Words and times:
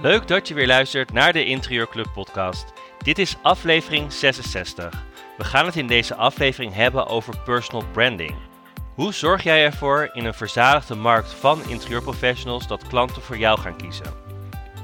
Leuk 0.00 0.28
dat 0.28 0.48
je 0.48 0.54
weer 0.54 0.66
luistert 0.66 1.12
naar 1.12 1.32
de 1.32 1.44
Interieurclub 1.44 2.06
podcast. 2.12 2.72
Dit 2.98 3.18
is 3.18 3.36
aflevering 3.42 4.12
66. 4.12 5.04
We 5.36 5.44
gaan 5.44 5.66
het 5.66 5.76
in 5.76 5.86
deze 5.86 6.14
aflevering 6.14 6.74
hebben 6.74 7.06
over 7.06 7.38
personal 7.44 7.84
branding. 7.92 8.34
Hoe 8.94 9.12
zorg 9.12 9.42
jij 9.42 9.64
ervoor 9.64 10.10
in 10.12 10.24
een 10.24 10.34
verzadigde 10.34 10.94
markt 10.94 11.32
van 11.32 11.60
interieurprofessionals 11.68 12.66
dat 12.66 12.86
klanten 12.86 13.22
voor 13.22 13.38
jou 13.38 13.58
gaan 13.58 13.76
kiezen? 13.76 14.14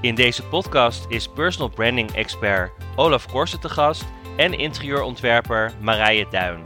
In 0.01 0.15
deze 0.15 0.43
podcast 0.43 1.07
is 1.09 1.29
personal 1.29 1.69
branding 1.69 2.11
expert 2.11 2.73
Olaf 2.97 3.27
Korsen 3.27 3.61
te 3.61 3.69
gast 3.69 4.05
en 4.37 4.59
interieurontwerper 4.59 5.73
Marije 5.81 6.27
Duin. 6.31 6.63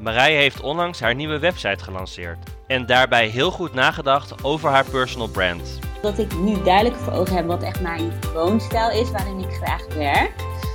Marije 0.00 0.36
heeft 0.36 0.60
onlangs 0.60 1.00
haar 1.00 1.14
nieuwe 1.14 1.38
website 1.38 1.84
gelanceerd 1.84 2.38
en 2.66 2.86
daarbij 2.86 3.26
heel 3.26 3.50
goed 3.50 3.74
nagedacht 3.74 4.44
over 4.44 4.70
haar 4.70 4.84
personal 4.84 5.28
brand. 5.28 5.78
Dat 6.04 6.18
ik 6.18 6.38
nu 6.38 6.62
duidelijk 6.62 6.96
voor 6.96 7.12
ogen 7.12 7.36
heb 7.36 7.46
wat 7.46 7.62
echt 7.62 7.80
mijn 7.80 8.12
woonstijl 8.34 8.90
is, 8.90 9.10
waarin 9.10 9.38
ik 9.38 9.52
graag 9.62 9.94
werk. 9.94 10.32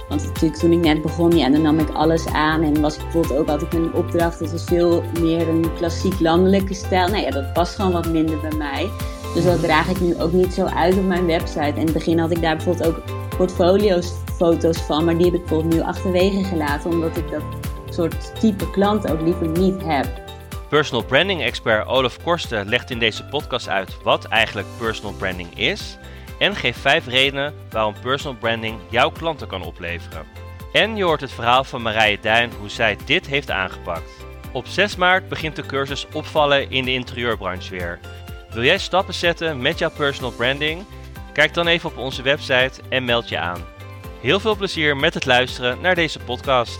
Want 0.07 0.23
natuurlijk 0.23 0.59
toen 0.59 0.71
ik 0.71 0.79
net 0.79 1.01
begon, 1.01 1.37
ja, 1.37 1.49
dan 1.49 1.61
nam 1.61 1.79
ik 1.79 1.89
alles 1.89 2.27
aan. 2.27 2.63
En 2.63 2.81
was 2.81 2.95
ik 2.95 3.03
bijvoorbeeld 3.03 3.39
ook 3.39 3.47
altijd 3.47 3.73
een 3.73 3.93
opdracht, 3.93 4.39
dat 4.39 4.51
was 4.51 4.63
veel 4.63 5.03
meer 5.19 5.49
een 5.49 5.73
klassiek 5.77 6.19
landelijke 6.19 6.73
stijl. 6.73 7.07
Nou 7.07 7.23
ja, 7.23 7.31
dat 7.31 7.53
past 7.53 7.75
gewoon 7.75 7.91
wat 7.91 8.07
minder 8.07 8.39
bij 8.39 8.57
mij. 8.57 8.89
Dus 9.33 9.43
dat 9.43 9.61
draag 9.61 9.89
ik 9.89 9.99
nu 9.99 10.19
ook 10.19 10.31
niet 10.31 10.53
zo 10.53 10.65
uit 10.65 10.97
op 10.97 11.05
mijn 11.05 11.25
website. 11.25 11.73
In 11.75 11.83
het 11.83 11.93
begin 11.93 12.19
had 12.19 12.31
ik 12.31 12.41
daar 12.41 12.55
bijvoorbeeld 12.55 12.87
ook 12.87 13.01
portfolio's, 13.37 14.13
foto's 14.35 14.77
van. 14.77 15.05
Maar 15.05 15.17
die 15.17 15.25
heb 15.25 15.33
ik 15.33 15.39
bijvoorbeeld 15.45 15.73
nu 15.73 15.81
achterwege 15.81 16.43
gelaten, 16.43 16.91
omdat 16.91 17.17
ik 17.17 17.31
dat 17.31 17.43
soort 17.89 18.39
type 18.39 18.71
klant 18.71 19.11
ook 19.11 19.21
liever 19.21 19.47
niet 19.47 19.83
heb. 19.83 20.28
Personal 20.69 21.05
branding 21.05 21.41
expert 21.41 21.87
Olaf 21.87 22.23
Korsten 22.23 22.69
legt 22.69 22.91
in 22.91 22.99
deze 22.99 23.25
podcast 23.25 23.69
uit 23.69 24.03
wat 24.03 24.25
eigenlijk 24.25 24.67
personal 24.77 25.13
branding 25.13 25.57
is 25.57 25.97
en 26.39 26.55
geeft 26.55 26.79
5 26.79 27.07
redenen 27.07 27.53
waarom 27.69 27.93
personal 28.01 28.37
branding 28.39 28.77
jouw 28.89 29.09
klanten 29.09 29.47
kan 29.47 29.63
opleveren. 29.63 30.25
En 30.73 30.95
je 30.95 31.03
hoort 31.03 31.21
het 31.21 31.31
verhaal 31.31 31.63
van 31.63 31.81
Marije 31.81 32.19
Duin 32.21 32.51
hoe 32.59 32.69
zij 32.69 32.97
dit 33.05 33.27
heeft 33.27 33.51
aangepakt. 33.51 34.11
Op 34.53 34.65
6 34.67 34.95
maart 34.95 35.29
begint 35.29 35.55
de 35.55 35.65
cursus 35.65 36.07
Opvallen 36.13 36.71
in 36.71 36.85
de 36.85 36.93
interieurbranche 36.93 37.69
weer. 37.69 37.99
Wil 38.49 38.63
jij 38.63 38.77
stappen 38.77 39.13
zetten 39.13 39.61
met 39.61 39.77
jouw 39.77 39.91
personal 39.91 40.31
branding? 40.31 40.85
Kijk 41.33 41.53
dan 41.53 41.67
even 41.67 41.89
op 41.89 41.97
onze 41.97 42.21
website 42.21 42.81
en 42.89 43.05
meld 43.05 43.29
je 43.29 43.39
aan. 43.39 43.65
Heel 44.21 44.39
veel 44.39 44.55
plezier 44.55 44.97
met 44.97 45.13
het 45.13 45.25
luisteren 45.25 45.81
naar 45.81 45.95
deze 45.95 46.19
podcast. 46.19 46.79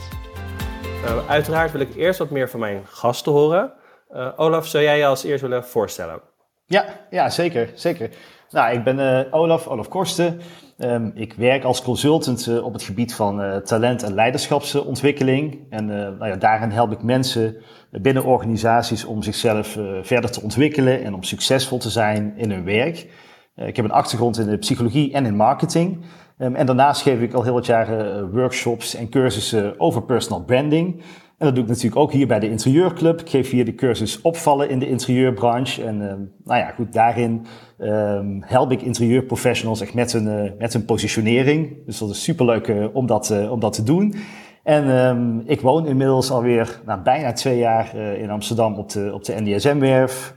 Uh, 1.03 1.29
uiteraard 1.29 1.71
wil 1.71 1.81
ik 1.81 1.95
eerst 1.95 2.19
wat 2.19 2.29
meer 2.29 2.49
van 2.49 2.59
mijn 2.59 2.85
gasten 2.87 3.31
horen. 3.31 3.73
Uh, 4.15 4.27
Olaf, 4.35 4.67
zou 4.67 4.83
jij 4.83 4.97
je 4.97 5.05
als 5.05 5.23
eerst 5.23 5.41
willen 5.41 5.65
voorstellen? 5.65 6.21
Ja, 6.65 6.85
ja 7.09 7.29
zeker, 7.29 7.71
zeker. 7.73 8.09
Nou, 8.49 8.73
ik 8.73 8.83
ben 8.83 8.99
uh, 8.99 9.33
Olaf, 9.33 9.67
Olaf 9.67 9.87
Korsten. 9.87 10.39
Um, 10.77 11.11
ik 11.15 11.33
werk 11.33 11.63
als 11.63 11.81
consultant 11.81 12.47
uh, 12.47 12.65
op 12.65 12.73
het 12.73 12.83
gebied 12.83 13.15
van 13.15 13.61
talent- 13.63 14.03
en 14.03 14.13
leiderschapsontwikkeling. 14.13 15.65
En 15.69 15.85
nou 15.85 16.27
ja, 16.27 16.35
daarin 16.35 16.69
help 16.69 16.91
ik 16.91 17.03
mensen 17.03 17.55
binnen 17.91 18.23
organisaties 18.23 19.05
om 19.05 19.23
zichzelf 19.23 19.77
verder 20.01 20.31
te 20.31 20.41
ontwikkelen 20.41 21.03
en 21.03 21.13
om 21.13 21.23
succesvol 21.23 21.77
te 21.77 21.89
zijn 21.89 22.33
in 22.37 22.51
hun 22.51 22.65
werk. 22.65 23.07
ik 23.55 23.75
heb 23.75 23.85
een 23.85 23.91
achtergrond 23.91 24.37
in 24.37 24.49
de 24.49 24.57
psychologie 24.57 25.13
en 25.13 25.25
in 25.25 25.35
marketing. 25.35 26.05
Um, 26.37 26.55
en 26.55 26.65
daarnaast 26.65 27.01
geef 27.01 27.19
ik 27.19 27.33
al 27.33 27.43
heel 27.43 27.53
wat 27.53 27.65
jaren 27.65 28.31
workshops 28.31 28.95
en 28.95 29.09
cursussen 29.09 29.79
over 29.79 30.03
personal 30.03 30.43
branding. 30.43 31.03
En 31.39 31.45
dat 31.45 31.55
doe 31.55 31.63
ik 31.63 31.69
natuurlijk 31.69 32.01
ook 32.01 32.11
hier 32.11 32.27
bij 32.27 32.39
de 32.39 32.49
Interieurclub. 32.49 33.19
Ik 33.19 33.29
geef 33.29 33.49
hier 33.49 33.65
de 33.65 33.75
cursus 33.75 34.21
opvallen 34.21 34.69
in 34.69 34.79
de 34.79 34.89
interieurbranche. 34.89 35.83
En 35.83 35.95
uh, 35.95 36.13
nou 36.43 36.59
ja, 36.59 36.71
goed, 36.75 36.93
daarin 36.93 37.45
um, 37.77 38.43
help 38.45 38.71
ik 38.71 38.81
interieurprofessionals 38.81 39.81
echt 39.81 39.93
met 39.93 40.11
hun, 40.11 40.27
uh, 40.27 40.51
met 40.57 40.73
hun 40.73 40.85
positionering. 40.85 41.85
Dus 41.85 41.97
dat 41.97 42.09
is 42.09 42.23
superleuk 42.23 42.67
uh, 42.67 42.95
om, 42.95 43.05
dat, 43.05 43.29
uh, 43.29 43.51
om 43.51 43.59
dat 43.59 43.73
te 43.73 43.83
doen. 43.83 44.15
En 44.63 44.87
um, 44.89 45.41
ik 45.45 45.61
woon 45.61 45.87
inmiddels 45.87 46.31
alweer 46.31 46.81
nou, 46.85 47.01
bijna 47.01 47.33
twee 47.33 47.57
jaar 47.57 47.95
in 47.95 48.29
Amsterdam 48.29 48.75
op 48.75 48.89
de, 48.89 49.11
op 49.13 49.23
de 49.23 49.35
NDSM-werf. 49.41 50.35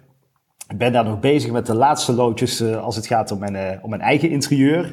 Ik 0.68 0.78
ben 0.78 0.92
daar 0.92 1.04
nog 1.04 1.20
bezig 1.20 1.50
met 1.50 1.66
de 1.66 1.74
laatste 1.74 2.12
loodjes 2.12 2.62
als 2.62 2.96
het 2.96 3.06
gaat 3.06 3.30
om 3.30 3.38
mijn, 3.38 3.82
om 3.82 3.90
mijn 3.90 4.02
eigen 4.02 4.30
interieur. 4.30 4.84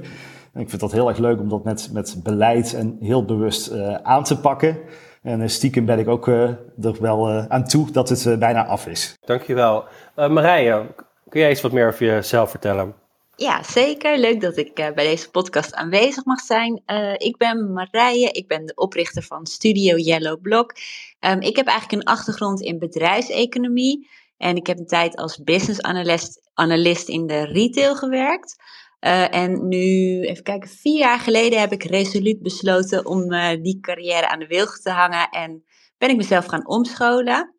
En 0.53 0.61
ik 0.61 0.69
vind 0.69 0.81
dat 0.81 0.91
heel 0.91 1.09
erg 1.09 1.17
leuk 1.17 1.39
om 1.39 1.49
dat 1.49 1.63
met, 1.63 1.89
met 1.93 2.19
beleid 2.23 2.73
en 2.73 2.97
heel 2.99 3.25
bewust 3.25 3.73
aan 4.03 4.23
te 4.23 4.39
pakken. 4.39 4.77
En 5.21 5.41
eh, 5.41 5.47
stiekem 5.47 5.85
ben 5.85 5.99
ik 5.99 6.07
ook 6.07 6.27
eh, 6.27 6.43
er 6.81 6.95
wel 6.99 7.29
eh, 7.29 7.45
aan 7.47 7.67
toe 7.67 7.91
dat 7.91 8.09
het 8.09 8.39
bijna 8.39 8.65
af 8.65 8.87
is. 8.87 9.17
Dankjewel. 9.25 9.85
Uh, 10.15 10.29
Marije, 10.29 10.85
kun 11.29 11.39
jij 11.39 11.49
eens 11.49 11.61
wat 11.61 11.71
meer 11.71 11.87
over 11.87 12.05
jezelf 12.05 12.49
vertellen? 12.49 12.93
Ja, 13.35 13.63
zeker. 13.63 14.17
Leuk 14.17 14.41
dat 14.41 14.57
ik 14.57 14.73
bij 14.73 14.93
deze 14.93 15.29
podcast 15.29 15.73
aanwezig 15.73 16.25
mag 16.25 16.39
zijn. 16.39 16.81
ik 17.17 17.37
ben 17.37 17.73
Marije, 17.73 18.31
ik 18.31 18.47
ben 18.47 18.65
de 18.65 18.75
oprichter 18.75 19.23
van 19.23 19.45
Studio 19.45 19.95
Yellow 19.95 20.41
Block. 20.41 20.73
Um, 21.19 21.41
ik 21.41 21.55
heb 21.55 21.67
eigenlijk 21.67 22.01
een 22.01 22.13
achtergrond 22.13 22.61
in 22.61 22.79
bedrijfseconomie. 22.79 24.09
En 24.37 24.55
ik 24.55 24.67
heb 24.67 24.77
een 24.77 24.87
tijd 24.87 25.15
als 25.15 25.43
business 25.43 25.81
analyst, 25.81 26.41
analyst 26.53 27.07
in 27.07 27.27
de 27.27 27.45
retail 27.45 27.95
gewerkt. 27.95 28.55
Uh, 29.01 29.35
en 29.35 29.67
nu, 29.67 30.21
even 30.21 30.43
kijken, 30.43 30.69
vier 30.69 30.97
jaar 30.97 31.19
geleden 31.19 31.59
heb 31.59 31.71
ik 31.71 31.83
resoluut 31.83 32.41
besloten 32.41 33.05
om 33.05 33.31
uh, 33.31 33.49
die 33.61 33.79
carrière 33.79 34.29
aan 34.29 34.39
de 34.39 34.47
wilg 34.47 34.79
te 34.79 34.89
hangen 34.89 35.29
en 35.29 35.63
ben 35.97 36.09
ik 36.09 36.17
mezelf 36.17 36.45
gaan 36.45 36.67
omscholen. 36.67 37.55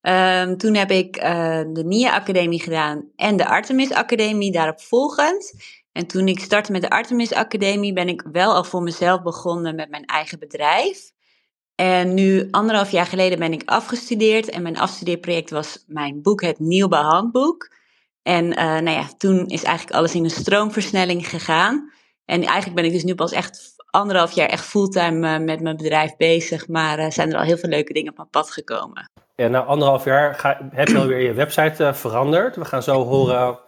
Um, 0.00 0.56
toen 0.56 0.74
heb 0.74 0.90
ik 0.90 1.16
uh, 1.16 1.24
de 1.72 1.82
NIA 1.84 2.14
Academie 2.14 2.60
gedaan 2.60 3.10
en 3.16 3.36
de 3.36 3.46
Artemis 3.46 3.92
Academie 3.92 4.52
daarop 4.52 4.80
volgend. 4.80 5.54
En 5.92 6.06
toen 6.06 6.28
ik 6.28 6.38
startte 6.38 6.72
met 6.72 6.82
de 6.82 6.90
Artemis 6.90 7.32
Academie 7.32 7.92
ben 7.92 8.08
ik 8.08 8.24
wel 8.32 8.54
al 8.54 8.64
voor 8.64 8.82
mezelf 8.82 9.22
begonnen 9.22 9.74
met 9.74 9.90
mijn 9.90 10.04
eigen 10.04 10.38
bedrijf. 10.38 11.12
En 11.74 12.14
nu, 12.14 12.48
anderhalf 12.50 12.90
jaar 12.90 13.06
geleden, 13.06 13.38
ben 13.38 13.52
ik 13.52 13.62
afgestudeerd. 13.64 14.48
En 14.48 14.62
mijn 14.62 14.78
afstudeerproject 14.78 15.50
was 15.50 15.84
mijn 15.86 16.22
boek, 16.22 16.40
het 16.40 16.58
Nieuwbouwhandboek. 16.58 17.75
En 18.26 18.44
uh, 18.44 18.56
nou 18.56 18.90
ja, 18.90 19.08
toen 19.16 19.46
is 19.46 19.62
eigenlijk 19.62 19.96
alles 19.96 20.14
in 20.14 20.24
een 20.24 20.30
stroomversnelling 20.30 21.28
gegaan. 21.28 21.92
En 22.24 22.42
eigenlijk 22.42 22.74
ben 22.74 22.84
ik 22.84 22.92
dus 22.92 23.04
nu 23.04 23.14
pas 23.14 23.32
echt 23.32 23.74
anderhalf 23.90 24.32
jaar 24.32 24.48
echt 24.48 24.64
fulltime 24.64 25.38
uh, 25.38 25.44
met 25.44 25.60
mijn 25.60 25.76
bedrijf 25.76 26.16
bezig. 26.16 26.68
Maar 26.68 26.98
uh, 26.98 27.10
zijn 27.10 27.32
er 27.32 27.38
al 27.38 27.44
heel 27.44 27.56
veel 27.56 27.68
leuke 27.68 27.92
dingen 27.92 28.10
op 28.10 28.16
mijn 28.16 28.30
pad 28.30 28.50
gekomen. 28.50 29.10
Ja, 29.36 29.48
na 29.48 29.62
anderhalf 29.62 30.04
jaar 30.04 30.34
ga, 30.34 30.68
heb 30.70 30.88
je 30.88 30.98
alweer 30.98 31.20
je 31.20 31.32
website 31.32 31.94
veranderd. 31.94 32.56
We 32.56 32.64
gaan 32.64 32.82
zo 32.82 33.04
horen 33.04 33.58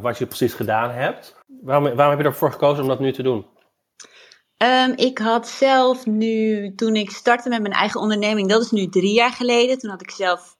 wat 0.00 0.18
je 0.18 0.26
precies 0.26 0.54
gedaan 0.54 0.90
hebt. 0.90 1.36
Waarom, 1.62 1.84
waarom 1.84 2.10
heb 2.10 2.18
je 2.18 2.24
ervoor 2.24 2.52
gekozen 2.52 2.82
om 2.82 2.88
dat 2.88 3.00
nu 3.00 3.12
te 3.12 3.22
doen? 3.22 3.46
Um, 4.62 4.92
ik 4.96 5.18
had 5.18 5.48
zelf 5.48 6.06
nu, 6.06 6.74
toen 6.74 6.96
ik 6.96 7.10
startte 7.10 7.48
met 7.48 7.60
mijn 7.60 7.74
eigen 7.74 8.00
onderneming, 8.00 8.48
dat 8.48 8.62
is 8.62 8.70
nu 8.70 8.88
drie 8.88 9.12
jaar 9.12 9.32
geleden. 9.32 9.78
Toen 9.78 9.90
had 9.90 10.02
ik 10.02 10.10
zelf 10.10 10.56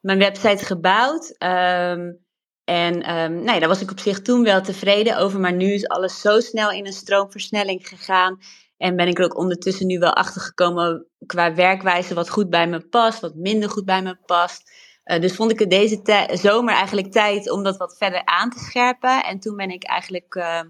mijn 0.00 0.18
website 0.18 0.64
gebouwd. 0.64 1.36
Um, 1.38 2.24
en 2.66 3.16
um, 3.16 3.46
daar 3.46 3.68
was 3.68 3.80
ik 3.80 3.90
op 3.90 3.98
zich 3.98 4.22
toen 4.22 4.42
wel 4.42 4.60
tevreden 4.60 5.18
over, 5.18 5.40
maar 5.40 5.52
nu 5.52 5.72
is 5.72 5.88
alles 5.88 6.20
zo 6.20 6.40
snel 6.40 6.70
in 6.70 6.86
een 6.86 6.92
stroomversnelling 6.92 7.88
gegaan. 7.88 8.38
En 8.76 8.96
ben 8.96 9.08
ik 9.08 9.18
er 9.18 9.24
ook 9.24 9.38
ondertussen 9.38 9.86
nu 9.86 9.98
wel 9.98 10.12
achter 10.12 10.40
gekomen 10.40 11.06
qua 11.26 11.54
werkwijze 11.54 12.14
wat 12.14 12.30
goed 12.30 12.50
bij 12.50 12.68
me 12.68 12.80
past, 12.80 13.20
wat 13.20 13.34
minder 13.34 13.70
goed 13.70 13.84
bij 13.84 14.02
me 14.02 14.16
past. 14.26 14.70
Uh, 15.04 15.20
dus 15.20 15.34
vond 15.34 15.50
ik 15.50 15.58
het 15.58 15.70
deze 15.70 16.26
zomer 16.32 16.74
eigenlijk 16.74 17.12
tijd 17.12 17.50
om 17.50 17.62
dat 17.62 17.76
wat 17.76 17.96
verder 17.98 18.24
aan 18.24 18.50
te 18.50 18.58
scherpen. 18.58 19.24
En 19.24 19.40
toen 19.40 19.56
ben 19.56 19.70
ik 19.70 19.84
eigenlijk 19.84 20.34
uh, 20.34 20.60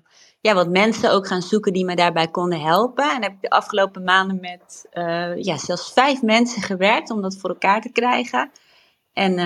ja, 0.41 0.55
wat 0.55 0.69
mensen 0.69 1.13
ook 1.13 1.27
gaan 1.27 1.43
zoeken 1.43 1.73
die 1.73 1.84
me 1.84 1.97
daarbij 1.97 2.28
konden 2.28 2.61
helpen. 2.61 3.11
En 3.11 3.23
heb 3.23 3.33
ik 3.33 3.41
de 3.41 3.51
afgelopen 3.51 4.05
maanden 4.05 4.41
met 4.41 4.87
uh, 4.93 5.43
ja, 5.43 5.57
zelfs 5.57 5.93
vijf 5.93 6.23
mensen 6.23 6.63
gewerkt 6.63 7.11
om 7.11 7.23
dat 7.23 7.37
voor 7.37 7.51
elkaar 7.51 7.81
te 7.81 7.93
krijgen. 7.93 8.51
En 9.13 9.39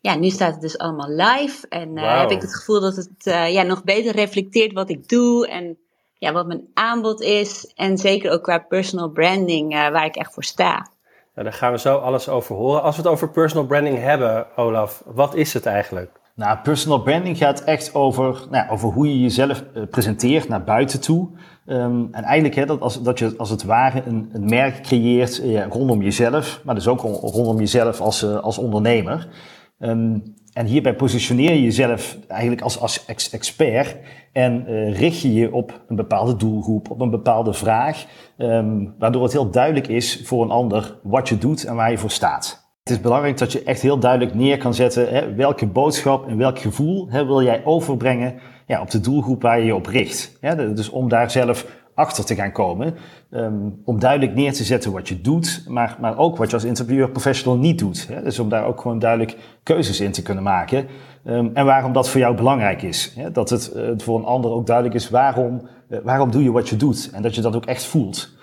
ja, 0.00 0.14
nu 0.14 0.30
staat 0.30 0.52
het 0.52 0.60
dus 0.60 0.78
allemaal 0.78 1.10
live. 1.10 1.68
En 1.68 1.96
uh, 1.96 2.20
heb 2.20 2.30
ik 2.30 2.40
het 2.40 2.54
gevoel 2.54 2.80
dat 2.80 2.96
het 2.96 3.26
uh, 3.26 3.52
ja, 3.52 3.62
nog 3.62 3.84
beter 3.84 4.14
reflecteert 4.14 4.72
wat 4.72 4.90
ik 4.90 5.08
doe. 5.08 5.48
En 5.48 5.78
ja, 6.18 6.32
wat 6.32 6.46
mijn 6.46 6.68
aanbod 6.74 7.20
is. 7.20 7.72
En 7.74 7.98
zeker 7.98 8.32
ook 8.32 8.42
qua 8.42 8.58
personal 8.58 9.08
branding, 9.08 9.74
uh, 9.74 9.88
waar 9.88 10.04
ik 10.04 10.16
echt 10.16 10.34
voor 10.34 10.44
sta. 10.44 10.88
Nou, 11.34 11.48
daar 11.48 11.52
gaan 11.52 11.72
we 11.72 11.78
zo 11.78 11.96
alles 11.96 12.28
over 12.28 12.56
horen. 12.56 12.82
Als 12.82 12.96
we 12.96 13.02
het 13.02 13.10
over 13.10 13.30
personal 13.30 13.66
branding 13.66 13.98
hebben, 13.98 14.56
Olaf, 14.56 15.02
wat 15.06 15.34
is 15.34 15.52
het 15.52 15.66
eigenlijk? 15.66 16.10
Nou, 16.34 16.58
personal 16.58 17.02
branding 17.02 17.36
gaat 17.36 17.60
echt 17.60 17.94
over, 17.94 18.46
nou, 18.50 18.70
over 18.70 18.88
hoe 18.88 19.08
je 19.08 19.20
jezelf 19.20 19.62
presenteert 19.90 20.48
naar 20.48 20.64
buiten 20.64 21.00
toe. 21.00 21.28
Um, 21.66 22.08
en 22.12 22.22
eigenlijk 22.22 22.54
hè, 22.54 22.66
dat, 22.66 22.80
als, 22.80 23.02
dat 23.02 23.18
je 23.18 23.34
als 23.36 23.50
het 23.50 23.64
ware 23.64 24.02
een, 24.06 24.30
een 24.32 24.44
merk 24.44 24.82
creëert 24.82 25.40
ja, 25.42 25.66
rondom 25.70 26.02
jezelf, 26.02 26.60
maar 26.64 26.74
dus 26.74 26.88
ook 26.88 27.00
rondom 27.00 27.58
jezelf 27.58 28.00
als, 28.00 28.24
als 28.24 28.58
ondernemer. 28.58 29.28
Um, 29.78 30.34
en 30.52 30.66
hierbij 30.66 30.94
positioneer 30.94 31.52
je 31.52 31.62
jezelf 31.62 32.18
eigenlijk 32.28 32.60
als, 32.60 32.80
als 32.80 33.04
expert 33.30 33.96
en 34.32 34.64
uh, 34.68 34.98
richt 34.98 35.20
je 35.20 35.34
je 35.34 35.52
op 35.52 35.80
een 35.88 35.96
bepaalde 35.96 36.36
doelgroep, 36.36 36.90
op 36.90 37.00
een 37.00 37.10
bepaalde 37.10 37.52
vraag, 37.52 38.06
um, 38.38 38.94
waardoor 38.98 39.22
het 39.22 39.32
heel 39.32 39.50
duidelijk 39.50 39.86
is 39.86 40.20
voor 40.24 40.42
een 40.42 40.50
ander 40.50 40.98
wat 41.02 41.28
je 41.28 41.38
doet 41.38 41.64
en 41.64 41.74
waar 41.74 41.90
je 41.90 41.98
voor 41.98 42.10
staat. 42.10 42.64
Het 42.82 42.94
is 42.94 43.00
belangrijk 43.00 43.38
dat 43.38 43.52
je 43.52 43.62
echt 43.62 43.82
heel 43.82 43.98
duidelijk 43.98 44.34
neer 44.34 44.58
kan 44.58 44.74
zetten 44.74 45.08
hè, 45.08 45.34
welke 45.34 45.66
boodschap 45.66 46.28
en 46.28 46.36
welk 46.36 46.58
gevoel 46.58 47.08
hè, 47.10 47.26
wil 47.26 47.42
jij 47.42 47.64
overbrengen 47.64 48.34
ja, 48.66 48.80
op 48.80 48.90
de 48.90 49.00
doelgroep 49.00 49.42
waar 49.42 49.58
je 49.58 49.64
je 49.64 49.74
op 49.74 49.86
richt. 49.86 50.38
dus 50.56 50.88
om 50.88 51.08
daar 51.08 51.30
zelf 51.30 51.66
achter 51.96 52.24
te 52.24 52.34
gaan 52.34 52.52
komen. 52.52 52.94
Ehm, 53.30 53.54
om 53.84 53.98
duidelijk 53.98 54.34
neer 54.34 54.52
te 54.52 54.64
zetten 54.64 54.92
wat 54.92 55.08
je 55.08 55.20
doet, 55.20 55.64
maar, 55.68 55.96
maar 56.00 56.18
ook 56.18 56.36
wat 56.36 56.50
je 56.50 56.56
als 56.56 56.64
interviewer 56.64 57.10
professional 57.10 57.58
niet 57.58 57.78
doet. 57.78 58.08
Hè? 58.08 58.22
Dus 58.22 58.38
om 58.38 58.48
daar 58.48 58.64
ook 58.64 58.80
gewoon 58.80 58.98
duidelijk 58.98 59.36
keuzes 59.62 60.00
in 60.00 60.12
te 60.12 60.22
kunnen 60.22 60.44
maken. 60.44 60.86
Ehm, 61.24 61.48
en 61.54 61.64
waarom 61.64 61.92
dat 61.92 62.08
voor 62.08 62.20
jou 62.20 62.36
belangrijk 62.36 62.82
is. 62.82 63.12
Hè? 63.16 63.30
Dat 63.30 63.50
het 63.50 63.72
uh, 63.76 63.90
voor 63.96 64.18
een 64.18 64.24
ander 64.24 64.50
ook 64.50 64.66
duidelijk 64.66 64.96
is 64.96 65.10
waarom, 65.10 65.68
uh, 65.88 65.98
waarom 66.04 66.30
doe 66.30 66.42
je 66.42 66.52
wat 66.52 66.68
je 66.68 66.76
doet. 66.76 67.10
En 67.12 67.22
dat 67.22 67.34
je 67.34 67.40
dat 67.40 67.56
ook 67.56 67.66
echt 67.66 67.84
voelt. 67.84 68.34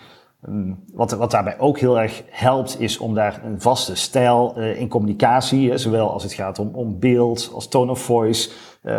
Um, 0.48 0.84
wat, 0.94 1.12
wat 1.12 1.32
daarbij 1.32 1.60
ook 1.60 1.80
heel 1.80 2.00
erg 2.00 2.24
helpt, 2.30 2.80
is 2.80 2.98
om 2.98 3.14
daar 3.14 3.42
een 3.46 3.62
vaste 3.62 3.96
stijl 3.96 4.54
uh, 4.58 4.80
in 4.80 4.88
communicatie, 4.88 5.70
hè, 5.70 5.78
zowel 5.78 6.12
als 6.12 6.24
het 6.24 6.34
gaat 6.34 6.60
om, 6.60 6.70
om 6.74 7.00
beeld, 7.00 7.52
als 7.54 7.68
tone 7.68 7.92
of 7.92 8.00
voice, 8.00 8.50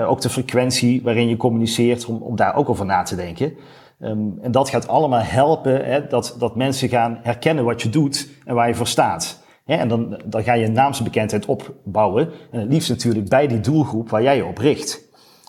ook 0.06 0.20
de 0.20 0.30
frequentie 0.30 1.02
waarin 1.02 1.28
je 1.28 1.36
communiceert, 1.36 2.04
om, 2.04 2.16
om 2.22 2.36
daar 2.36 2.56
ook 2.56 2.68
over 2.68 2.86
na 2.86 3.02
te 3.02 3.16
denken. 3.16 3.56
Um, 4.04 4.38
en 4.42 4.50
dat 4.50 4.68
gaat 4.68 4.88
allemaal 4.88 5.22
helpen 5.22 5.84
hè, 5.84 6.06
dat, 6.06 6.36
dat 6.38 6.56
mensen 6.56 6.88
gaan 6.88 7.18
herkennen 7.22 7.64
wat 7.64 7.82
je 7.82 7.88
doet 7.88 8.28
en 8.44 8.54
waar 8.54 8.68
je 8.68 8.74
voor 8.74 8.86
staat. 8.86 9.42
en 9.66 9.88
dan, 9.88 10.20
dan 10.24 10.42
ga 10.42 10.52
je 10.52 10.68
naamsbekendheid 10.68 11.46
opbouwen. 11.46 12.30
En 12.50 12.60
het 12.60 12.68
liefst 12.68 12.88
natuurlijk 12.88 13.28
bij 13.28 13.46
die 13.46 13.60
doelgroep 13.60 14.10
waar 14.10 14.22
jij 14.22 14.36
je 14.36 14.44
op 14.44 14.58
richt. 14.58 15.02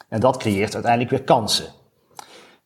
En 0.10 0.20
dat 0.20 0.38
creëert 0.38 0.74
uiteindelijk 0.74 1.12
weer 1.12 1.24
kansen. 1.24 1.66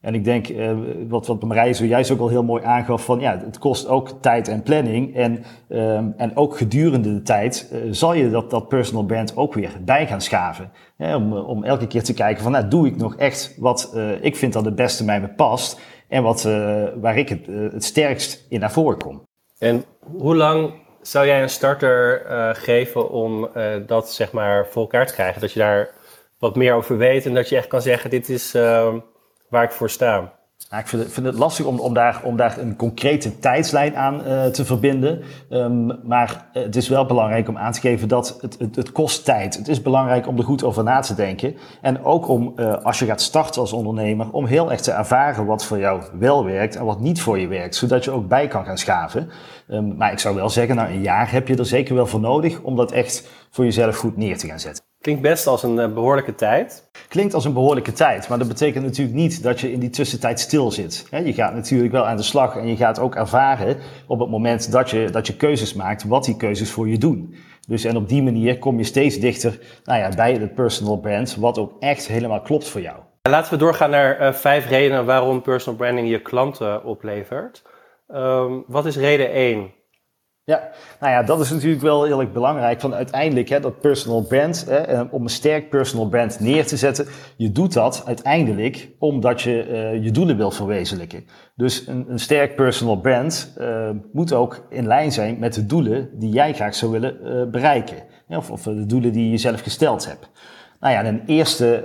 En 0.02 0.14
ik 0.16 0.24
denk, 0.24 0.50
uh, 0.50 0.72
wat, 1.08 1.28
wat 1.28 1.44
Marije 1.44 1.74
zojuist 1.74 2.12
ook 2.12 2.20
al 2.20 2.28
heel 2.28 2.44
mooi 2.44 2.64
aangaf, 2.64 3.06
van 3.06 3.20
ja, 3.20 3.38
het 3.46 3.58
kost 3.58 3.88
ook 3.88 4.22
tijd 4.22 4.48
en 4.48 4.64
planning. 4.64 5.16
En, 5.16 5.44
um, 5.70 6.14
en 6.18 6.36
ook 6.36 6.58
gedurende 6.58 7.14
de 7.14 7.22
tijd 7.22 7.70
uh, 7.74 7.80
zal 7.92 8.14
je 8.14 8.30
dat, 8.30 8.50
dat 8.50 8.68
personal 8.68 9.06
brand 9.06 9.38
ook 9.38 9.54
weer 9.54 9.72
bij 9.82 10.08
gaan 10.08 10.22
schaven. 10.22 10.72
Hè, 10.98 11.16
om, 11.16 11.34
om 11.34 11.64
elke 11.64 11.88
keer 11.88 12.04
te 12.04 12.14
kijken 12.14 12.44
van, 12.44 12.52
nou, 12.52 12.68
doe 12.68 12.88
ik 12.88 12.96
nog 12.96 13.16
echt 13.16 13.56
wat 13.58 13.92
uh, 13.96 14.24
ik 14.24 14.36
vind 14.36 14.54
dat 14.54 14.66
het 14.66 14.76
beste 14.76 15.06
bij 15.06 15.22
me 15.22 15.28
past. 15.28 15.80
En 16.08 16.24
wat, 16.24 16.44
waar 17.02 17.18
ik 17.18 17.30
het, 17.30 17.46
het 17.48 17.84
sterkst 17.84 18.46
in 18.50 18.60
naar 18.60 18.72
voren 18.72 18.98
kom. 18.98 19.22
En 19.58 19.84
hoe 20.18 20.36
lang 20.36 20.74
zou 21.02 21.26
jij 21.26 21.42
een 21.42 21.50
starter 21.50 22.22
geven 22.56 23.10
om 23.10 23.50
dat 23.86 24.12
zeg 24.12 24.32
maar 24.32 24.68
voor 24.68 24.82
elkaar 24.82 25.06
te 25.06 25.14
krijgen? 25.14 25.42
Dat 25.42 25.52
je 25.52 25.60
daar 25.60 25.90
wat 26.40 26.56
meer 26.56 26.74
over 26.74 26.98
weet 26.98 27.26
en 27.26 27.34
dat 27.34 27.50
je 27.50 27.56
echt 27.56 27.68
kan 27.68 27.82
zeggen, 27.82 28.10
dit 28.10 28.30
is 28.30 28.54
ehm, 28.54 29.00
waar 29.50 29.64
ik 29.64 29.72
voor 29.72 29.90
sta. 29.90 30.38
Ik 30.78 30.88
vind 30.88 31.04
het, 31.04 31.12
vind 31.14 31.26
het, 31.26 31.38
lastig 31.38 31.66
om, 31.66 31.80
om, 31.80 31.94
daar, 31.94 32.22
om 32.24 32.38
daar 32.38 32.58
een 32.58 32.76
concrete 32.76 33.40
tijdslijn 33.40 33.96
aan 33.96 34.28
uh, 34.28 34.46
te 34.46 34.66
verbinden. 34.66 35.22
Um, 35.50 36.00
maar 36.04 36.50
het 36.54 36.76
is 36.76 36.88
wel 36.88 37.06
belangrijk 37.06 37.48
om 37.48 37.58
aan 37.58 37.72
te 37.72 37.80
geven 37.80 38.08
dat 38.08 38.38
het, 38.42 38.58
het, 38.76 38.92
kost 38.92 39.26
tijd. 39.26 39.58
Het 39.58 39.68
is 39.68 39.82
belangrijk 39.82 40.28
om 40.28 40.38
er 40.38 40.44
goed 40.44 40.64
over 40.64 40.84
na 40.84 41.00
te 41.00 41.16
denken. 41.16 41.56
En 41.82 42.04
ook 42.04 42.28
om, 42.28 42.54
uh, 42.56 42.74
als 42.84 43.00
je 43.00 43.06
gaat 43.06 43.22
starten 43.22 43.62
als 43.62 43.74
ondernemer, 43.74 44.32
om 44.32 44.46
heel 44.46 44.72
erg 44.72 44.82
te 44.82 44.92
ervaren 44.92 45.46
wat 45.46 45.66
voor 45.66 45.80
jou 45.80 46.04
wel 46.20 46.46
werkt 46.46 46.76
en 46.76 46.86
wat 46.86 47.00
niet 47.00 47.22
voor 47.22 47.40
je 47.40 47.48
werkt. 47.48 47.76
Zodat 47.76 48.04
je 48.04 48.12
ook 48.12 48.28
bij 48.28 48.48
kan 48.48 48.66
gaan 48.66 48.78
schaven. 48.78 49.30
Um, 49.68 49.96
maar 49.98 50.12
ik 50.12 50.20
zou 50.20 50.36
wel 50.36 50.50
zeggen, 50.50 50.76
nou 50.76 50.90
een 50.90 51.02
jaar 51.02 51.32
heb 51.32 51.48
je 51.48 51.56
er 51.56 51.66
zeker 51.66 51.96
wel 51.96 52.08
voor 52.08 52.20
nodig 52.20 52.62
om 52.62 52.76
dat 52.76 52.92
echt 52.92 53.30
voor 53.50 53.66
jezelf 53.66 53.98
goed 53.98 54.18
neer 54.18 54.38
te 54.38 54.48
gaan 54.48 54.60
zetten. 54.60 54.89
Klinkt 55.02 55.22
best 55.22 55.48
als 55.48 55.64
een 55.64 55.76
uh, 55.76 55.94
behoorlijke 55.94 56.36
tijd. 56.36 56.90
Klinkt 57.08 57.34
als 57.34 57.46
een 57.46 57.54
behoorlijke 57.54 57.92
tijd, 57.92 58.30
maar 58.30 58.38
dat 58.38 58.48
betekent 58.48 58.86
natuurlijk 58.86 59.18
niet 59.18 59.44
dat 59.44 59.60
je 59.60 59.72
in 59.72 59.80
die 59.80 59.90
tussentijd 59.90 60.40
stil 60.40 60.72
zit. 60.72 61.08
Je 61.24 61.34
gaat 61.34 61.54
natuurlijk 61.54 61.92
wel 61.92 62.06
aan 62.08 62.18
de 62.18 62.24
slag 62.24 62.56
en 62.56 62.68
je 62.68 62.76
gaat 62.76 63.00
ook 63.00 63.16
ervaren 63.16 63.78
op 64.08 64.20
het 64.20 64.30
moment 64.30 64.72
dat 64.72 64.90
je, 64.90 65.10
dat 65.10 65.28
je 65.28 65.36
keuzes 65.36 65.74
maakt, 65.74 66.04
wat 66.04 66.26
die 66.26 66.38
keuzes 66.38 66.72
voor 66.72 66.90
je 66.90 66.98
doen. 66.98 67.36
Dus 67.68 67.84
en 67.84 67.98
op 67.98 68.10
die 68.10 68.24
manier 68.24 68.58
kom 68.58 68.78
je 68.78 68.84
steeds 68.84 69.18
dichter 69.18 69.60
nou 69.84 70.00
ja, 70.00 70.10
bij 70.10 70.34
het 70.34 70.56
personal 70.56 71.00
brand, 71.00 71.36
wat 71.36 71.58
ook 71.58 71.74
echt 71.80 72.08
helemaal 72.08 72.42
klopt 72.42 72.68
voor 72.68 72.82
jou. 72.82 72.98
Laten 73.22 73.54
we 73.54 73.58
doorgaan 73.58 73.90
naar 73.90 74.22
uh, 74.22 74.34
vijf 74.34 74.70
redenen 74.70 75.06
waarom 75.06 75.42
personal 75.42 75.80
branding 75.80 76.10
je 76.10 76.22
klanten 76.22 76.84
oplevert. 76.84 77.64
Um, 78.08 78.64
wat 78.68 78.86
is 78.86 78.98
reden 78.98 79.32
1? 79.32 79.72
Ja, 80.50 80.70
nou 81.00 81.14
ja, 81.14 81.24
dat 81.24 81.40
is 81.40 81.50
natuurlijk 81.50 81.82
wel 81.82 82.04
heel 82.04 82.20
erg 82.20 82.32
belangrijk. 82.32 82.80
Van 82.80 82.94
uiteindelijk, 82.94 83.50
hè, 83.50 83.60
dat 83.60 83.80
personal 83.80 84.22
brand, 84.22 84.66
hè, 84.68 84.78
eh, 84.78 85.02
om 85.12 85.24
een 85.24 85.30
sterk 85.30 85.70
personal 85.70 86.08
brand 86.08 86.40
neer 86.40 86.68
te 86.68 86.78
zetten, 86.78 87.08
je 87.36 87.52
doet 87.52 87.74
dat 87.74 88.04
uiteindelijk 88.06 88.90
omdat 89.00 89.42
je 89.42 89.68
uh, 89.68 90.04
je 90.04 90.12
doelen 90.12 90.38
wil 90.38 90.52
verwezenlijken. 90.52 91.26
Dus 91.56 91.88
een, 91.88 92.06
een 92.10 92.20
sterk 92.20 92.56
personal 92.56 92.96
brand 93.00 93.54
uh, 93.60 93.90
moet 94.12 94.34
ook 94.34 94.66
in 94.70 94.88
lijn 94.88 95.12
zijn 95.12 95.40
met 95.40 95.54
de 95.54 95.66
doelen 95.66 96.10
die 96.14 96.30
jij 96.30 96.54
graag 96.54 96.76
zou 96.76 96.92
willen 96.92 97.52
bereiken. 97.52 97.98
Of, 98.28 98.52
of 98.52 98.62
de 98.62 98.86
doelen 98.86 99.12
die 99.12 99.32
je 99.32 99.38
zelf 99.38 99.62
gesteld 99.62 100.06
hebt. 100.06 100.30
Nou 100.80 100.94
ja, 100.94 101.06
een 101.06 101.24
eerste 101.26 101.76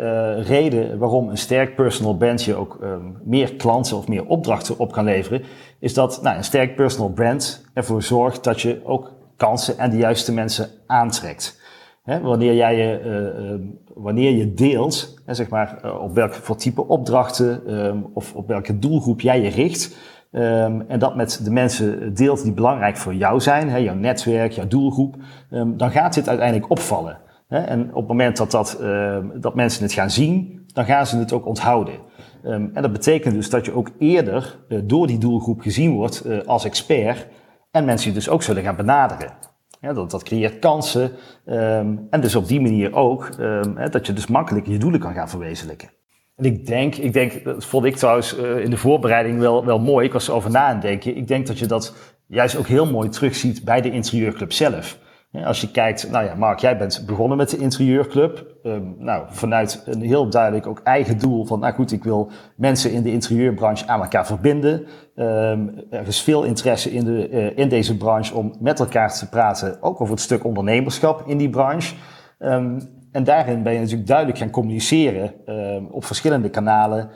reden 0.47 0.99
waarom 0.99 1.29
een 1.29 1.39
sterk 1.39 1.75
personal 1.75 2.17
brand 2.17 2.45
je 2.45 2.55
ook 2.55 2.79
um, 2.83 3.19
meer 3.25 3.55
klanten 3.55 3.97
of 3.97 4.09
meer 4.09 4.27
opdrachten 4.27 4.79
op 4.79 4.93
kan 4.93 5.05
leveren, 5.05 5.43
is 5.85 5.95
dat 5.95 6.23
nou, 6.23 6.37
een 6.37 6.45
sterk 6.45 6.77
personal 6.77 7.13
brand 7.13 7.65
ervoor 7.75 8.03
zorgt 8.03 8.45
dat 8.45 8.61
je 8.61 8.81
ook 8.85 9.13
kansen 9.37 9.79
en 9.79 9.91
de 9.91 9.97
juiste 9.97 10.33
mensen 10.33 10.69
aantrekt. 10.87 11.61
Wanneer, 12.23 12.55
jij 12.55 12.77
je, 12.77 13.01
uh, 13.01 13.51
uh, 13.51 13.61
wanneer 13.95 14.31
je 14.31 14.55
deelt, 14.55 15.15
hè, 15.27 15.35
zeg 15.35 15.49
maar, 15.49 15.79
uh, 15.85 16.03
op 16.03 16.15
welke 16.15 16.35
voor 16.35 16.57
type 16.57 16.87
opdrachten 16.87 17.75
um, 17.75 18.07
of 18.15 18.35
op 18.35 18.49
welke 18.49 18.79
doelgroep 18.79 19.21
jij 19.21 19.41
je 19.41 19.49
richt, 19.49 19.97
um, 20.33 20.85
en 20.89 20.99
dat 20.99 21.17
met 21.17 21.41
de 21.45 21.51
mensen 21.51 22.15
deelt 22.15 22.43
die 22.43 22.53
belangrijk 22.53 22.97
voor 22.97 23.15
jou 23.15 23.41
zijn, 23.41 23.69
hè, 23.71 23.77
jouw 23.77 23.95
netwerk, 23.95 24.53
jouw 24.53 24.69
doelgroep, 24.69 25.17
dan 25.67 25.91
gaat 25.91 26.15
dit 26.15 26.29
uiteindelijk 26.29 26.71
opvallen. 26.71 27.19
En 27.49 27.89
op 27.89 27.95
het 27.95 28.09
moment 28.09 28.37
dat, 28.37 28.51
dat, 28.51 28.79
ehm, 28.81 29.41
dat 29.41 29.55
mensen 29.55 29.83
het 29.83 29.93
gaan 29.93 30.11
zien, 30.11 30.65
dan 30.67 30.85
gaan 30.85 31.07
ze 31.07 31.17
het 31.17 31.33
ook 31.33 31.47
onthouden. 31.47 31.95
Ehm, 32.43 32.69
en 32.73 32.83
dat 32.83 32.93
betekent 32.93 33.35
dus 33.35 33.51
dat 33.51 33.65
je 33.65 33.75
ook 33.75 33.91
eerder 33.99 34.59
eh, 34.69 34.79
door 34.85 35.07
die 35.07 35.19
doelgroep 35.19 35.61
gezien 35.61 35.93
wordt 35.93 36.21
eh, 36.21 36.39
als 36.47 36.65
expert 36.65 37.27
en 37.71 37.85
mensen 37.85 38.09
je 38.09 38.15
dus 38.15 38.29
ook 38.29 38.43
zullen 38.43 38.63
gaan 38.63 38.77
benaderen. 38.77 39.33
Dat, 39.81 40.11
dat 40.11 40.23
creëert 40.23 40.59
kansen 40.59 41.11
ehm, 41.45 41.97
en 42.11 42.21
dus 42.21 42.35
op 42.35 42.49
die 42.49 42.61
manier 42.61 42.95
ook 42.95 43.37
dat 43.91 44.07
je 44.07 44.13
dus 44.13 44.27
makkelijk 44.27 44.67
je 44.67 44.79
doelen 44.79 45.01
kan 45.01 45.15
gaan 45.15 45.29
verwezenlijken. 45.29 45.91
En 46.37 46.45
ik 46.45 46.67
denk, 46.67 46.95
ik 46.95 47.13
denk, 47.13 47.45
dat 47.45 47.65
vond 47.65 47.85
ik 47.85 47.97
trouwens 47.97 48.39
uh, 48.39 48.59
in 48.59 48.71
de 48.71 48.77
voorbereiding 48.77 49.39
wel, 49.39 49.65
wel 49.65 49.79
mooi, 49.79 50.07
ik 50.07 50.13
was 50.13 50.29
erover 50.29 50.51
na 50.51 50.67
aan 50.67 50.81
denken. 50.81 51.17
Ik 51.17 51.29
denk 51.29 51.47
dat 51.47 51.59
je 51.59 51.67
dat 51.67 51.95
juist 52.27 52.57
ook 52.57 52.67
heel 52.67 52.91
mooi 52.91 53.09
terugziet 53.09 53.65
bij 53.65 53.81
de 53.81 53.91
interieurclub 53.91 54.53
zelf. 54.53 54.99
Als 55.43 55.61
je 55.61 55.71
kijkt, 55.71 56.11
nou 56.11 56.25
ja, 56.25 56.35
Mark, 56.35 56.59
jij 56.59 56.77
bent 56.77 57.03
begonnen 57.07 57.37
met 57.37 57.51
de 57.51 57.57
interieurclub. 57.57 58.57
Um, 58.63 58.95
nou, 58.99 59.25
vanuit 59.29 59.83
een 59.87 60.01
heel 60.01 60.29
duidelijk 60.29 60.67
ook 60.67 60.81
eigen 60.85 61.19
doel 61.19 61.45
van, 61.45 61.61
nou 61.61 61.75
goed, 61.75 61.93
ik 61.93 62.05
wil 62.05 62.31
mensen 62.57 62.93
in 62.93 63.03
de 63.03 63.13
interieurbranche 63.13 63.87
aan 63.87 64.01
elkaar 64.01 64.27
verbinden. 64.27 64.87
Um, 65.17 65.85
er 65.91 66.07
is 66.07 66.23
veel 66.23 66.43
interesse 66.43 66.93
in, 66.93 67.05
de, 67.05 67.31
uh, 67.31 67.59
in 67.59 67.69
deze 67.69 67.97
branche 67.97 68.35
om 68.35 68.55
met 68.61 68.81
elkaar 68.81 69.15
te 69.15 69.29
praten, 69.29 69.83
ook 69.83 70.01
over 70.01 70.15
het 70.15 70.23
stuk 70.23 70.45
ondernemerschap 70.45 71.23
in 71.27 71.39
die 71.39 71.51
branche. 71.51 71.95
Um, 72.39 72.79
en 73.13 73.25
daarin 73.25 73.63
ben 73.63 73.73
je 73.73 73.79
natuurlijk 73.79 74.09
duidelijk 74.09 74.39
gaan 74.39 74.51
communiceren 74.51 75.33
op 75.91 76.05
verschillende 76.05 76.51
kanalen, 76.51 77.11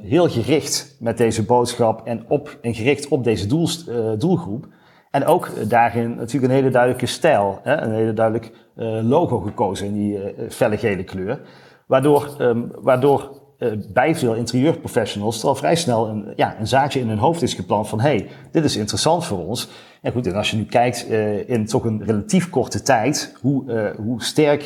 heel 0.00 0.28
gericht 0.28 0.96
met 1.00 1.18
deze 1.18 1.44
boodschap 1.44 2.06
en, 2.06 2.24
op, 2.28 2.58
en 2.62 2.74
gericht 2.74 3.08
op 3.08 3.24
deze 3.24 3.46
uh, 3.48 4.10
doelgroep. 4.18 4.68
En 5.16 5.26
ook 5.26 5.50
daarin 5.68 6.16
natuurlijk 6.16 6.52
een 6.52 6.58
hele 6.58 6.70
duidelijke 6.70 7.06
stijl, 7.06 7.60
hè? 7.62 7.76
een 7.76 7.92
hele 7.92 8.12
duidelijk 8.12 8.52
uh, 8.76 8.98
logo 9.02 9.38
gekozen 9.38 9.86
in 9.86 9.94
die 9.94 10.14
uh, 10.14 10.50
felle 10.50 10.76
gele 10.76 11.04
kleur. 11.04 11.40
Waardoor, 11.86 12.36
um, 12.40 12.70
waardoor 12.80 13.40
uh, 13.58 13.72
bij 13.92 14.14
veel 14.14 14.34
interieurprofessionals 14.34 15.42
er 15.42 15.48
al 15.48 15.54
vrij 15.54 15.76
snel 15.76 16.08
een, 16.08 16.32
ja, 16.36 16.56
een 16.58 16.66
zaadje 16.66 17.00
in 17.00 17.08
hun 17.08 17.18
hoofd 17.18 17.42
is 17.42 17.54
geplant 17.54 17.88
van 17.88 18.00
hey, 18.00 18.28
dit 18.50 18.64
is 18.64 18.76
interessant 18.76 19.24
voor 19.24 19.46
ons. 19.46 19.70
En 20.02 20.12
goed, 20.12 20.26
en 20.26 20.34
als 20.34 20.50
je 20.50 20.56
nu 20.56 20.64
kijkt 20.64 21.02
in 21.46 21.66
toch 21.66 21.84
een 21.84 22.04
relatief 22.04 22.50
korte 22.50 22.82
tijd, 22.82 23.36
hoe, 23.40 23.94
hoe 23.96 24.22
sterk 24.22 24.62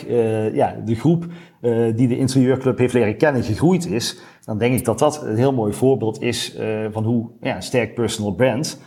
ja, 0.52 0.76
de 0.84 0.94
groep 0.94 1.26
die 1.94 2.08
de 2.08 2.18
interieurclub 2.18 2.78
heeft 2.78 2.94
leren 2.94 3.16
kennen 3.16 3.42
gegroeid 3.42 3.86
is, 3.86 4.18
dan 4.44 4.58
denk 4.58 4.78
ik 4.78 4.84
dat 4.84 4.98
dat 4.98 5.22
een 5.22 5.36
heel 5.36 5.52
mooi 5.52 5.72
voorbeeld 5.72 6.22
is 6.22 6.56
van 6.90 7.04
hoe 7.04 7.30
ja, 7.40 7.56
een 7.56 7.62
sterk 7.62 7.94
personal 7.94 8.32
brand 8.32 8.80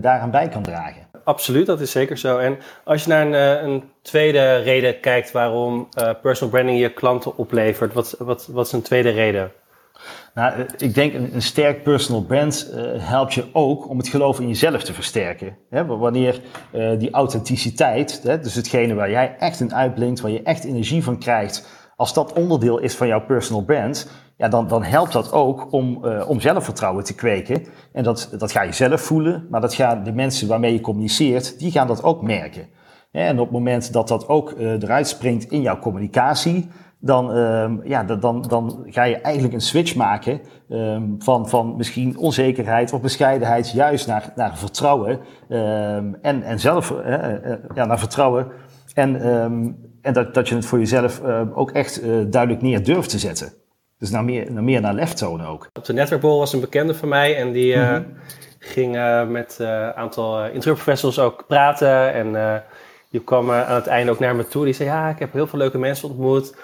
daaraan 0.00 0.30
bij 0.30 0.48
kan 0.48 0.62
dragen 0.62 1.03
absoluut, 1.24 1.66
dat 1.66 1.80
is 1.80 1.90
zeker 1.90 2.18
zo. 2.18 2.38
En 2.38 2.58
als 2.84 3.02
je 3.02 3.08
naar 3.08 3.26
een, 3.26 3.34
eh, 3.34 3.62
een 3.62 3.82
tweede 4.02 4.56
reden 4.56 5.00
kijkt 5.00 5.32
waarom 5.32 5.88
uh, 5.98 6.10
personal 6.22 6.52
branding 6.52 6.80
je 6.80 6.92
klanten 6.92 7.36
oplevert, 7.36 7.92
wat, 7.92 8.14
wat, 8.18 8.46
wat 8.46 8.66
is 8.66 8.72
een 8.72 8.82
tweede 8.82 9.10
reden? 9.10 9.52
Nou, 10.34 10.52
eh, 10.52 10.64
ik 10.76 10.94
denk 10.94 11.14
een, 11.14 11.34
een 11.34 11.42
sterk 11.42 11.82
personal 11.82 12.22
brand 12.22 12.70
helpt 12.98 13.34
je 13.34 13.44
ook 13.52 13.88
om 13.88 13.98
het 13.98 14.08
geloof 14.08 14.40
in 14.40 14.48
jezelf 14.48 14.82
te 14.82 14.92
versterken. 14.92 15.56
Hè, 15.70 15.86
wanneer 15.86 16.40
die 16.98 17.10
authenticiteit, 17.10 18.20
hè, 18.22 18.40
dus 18.40 18.54
hetgene 18.54 18.94
waar 18.94 19.10
jij 19.10 19.36
echt 19.38 19.60
in 19.60 19.74
uitblinkt, 19.74 20.20
waar 20.20 20.30
je 20.30 20.42
echt 20.42 20.64
energie 20.64 21.04
van 21.04 21.18
krijgt, 21.18 21.66
als 21.96 22.14
dat 22.14 22.32
onderdeel 22.32 22.78
is 22.78 22.94
van 22.94 23.06
jouw 23.06 23.24
personal 23.24 23.64
brand, 23.64 24.08
ja, 24.36 24.48
dan, 24.48 24.68
dan 24.68 24.82
helpt 24.82 25.12
dat 25.12 25.32
ook 25.32 25.72
om, 25.72 26.04
uh, 26.04 26.28
om 26.28 26.40
zelfvertrouwen 26.40 27.04
te 27.04 27.14
kweken. 27.14 27.66
En 27.92 28.04
dat, 28.04 28.34
dat 28.38 28.52
ga 28.52 28.62
je 28.62 28.72
zelf 28.72 29.00
voelen, 29.00 29.46
maar 29.50 29.60
dat 29.60 29.74
gaan 29.74 30.04
de 30.04 30.12
mensen 30.12 30.48
waarmee 30.48 30.72
je 30.72 30.80
communiceert, 30.80 31.58
die 31.58 31.70
gaan 31.70 31.86
dat 31.86 32.02
ook 32.02 32.22
merken. 32.22 32.66
En 33.10 33.38
op 33.38 33.44
het 33.44 33.54
moment 33.54 33.92
dat 33.92 34.08
dat 34.08 34.28
ook 34.28 34.50
uh, 34.50 34.70
eruit 34.70 35.08
springt 35.08 35.50
in 35.50 35.60
jouw 35.60 35.78
communicatie, 35.78 36.68
dan, 36.98 37.32
ehm, 37.32 37.76
ja, 37.84 38.04
dan, 38.04 38.42
dan 38.42 38.86
ga 38.86 39.02
je 39.02 39.16
eigenlijk 39.16 39.54
een 39.54 39.60
switch 39.60 39.94
maken 39.94 40.40
ehm, 40.68 41.02
van, 41.18 41.48
van 41.48 41.76
misschien 41.76 42.18
onzekerheid 42.18 42.92
of 42.92 43.00
bescheidenheid 43.00 43.70
juist 43.70 44.06
naar, 44.06 44.32
naar 44.36 44.58
vertrouwen 44.58 45.20
ehm, 45.48 46.12
en, 46.22 46.42
en 46.42 46.60
zelf 46.60 46.90
uh, 46.90 46.98
ja, 47.74 47.84
naar 47.84 47.98
vertrouwen 47.98 48.46
en, 48.94 49.20
en 50.02 50.12
dat, 50.12 50.34
dat 50.34 50.48
je 50.48 50.54
het 50.54 50.66
voor 50.66 50.78
jezelf 50.78 51.22
ook 51.54 51.70
echt 51.70 52.02
duidelijk 52.30 52.62
neer 52.62 52.84
durft 52.84 53.10
te 53.10 53.18
zetten. 53.18 53.52
Dus 53.98 54.10
naar 54.10 54.24
meer, 54.24 54.52
naar 54.52 54.62
meer 54.62 54.80
naar 54.80 54.94
lef 54.94 55.12
tonen 55.12 55.46
ook. 55.46 55.68
Op 55.72 55.84
de 55.84 55.92
netwerkbol 55.92 56.38
was 56.38 56.52
een 56.52 56.60
bekende 56.60 56.94
van 56.94 57.08
mij 57.08 57.36
en 57.36 57.52
die 57.52 57.76
mm 57.76 58.16
ging 58.66 58.92
met 59.28 59.56
een 59.58 59.94
aantal 59.94 60.46
uh, 60.46 60.60
professionals 60.60 61.18
ook 61.18 61.44
praten 61.46 62.12
en 62.12 62.62
die 63.10 63.24
kwam 63.24 63.50
aan 63.50 63.74
het 63.74 63.86
einde 63.86 64.12
ook 64.12 64.18
naar 64.18 64.36
me 64.36 64.48
toe. 64.48 64.64
Die 64.64 64.74
zei, 64.74 64.88
ja, 64.88 65.08
ik 65.08 65.18
heb 65.18 65.32
heel 65.32 65.46
veel 65.46 65.58
leuke 65.58 65.78
mensen 65.78 66.08
ontmoet. 66.08 66.54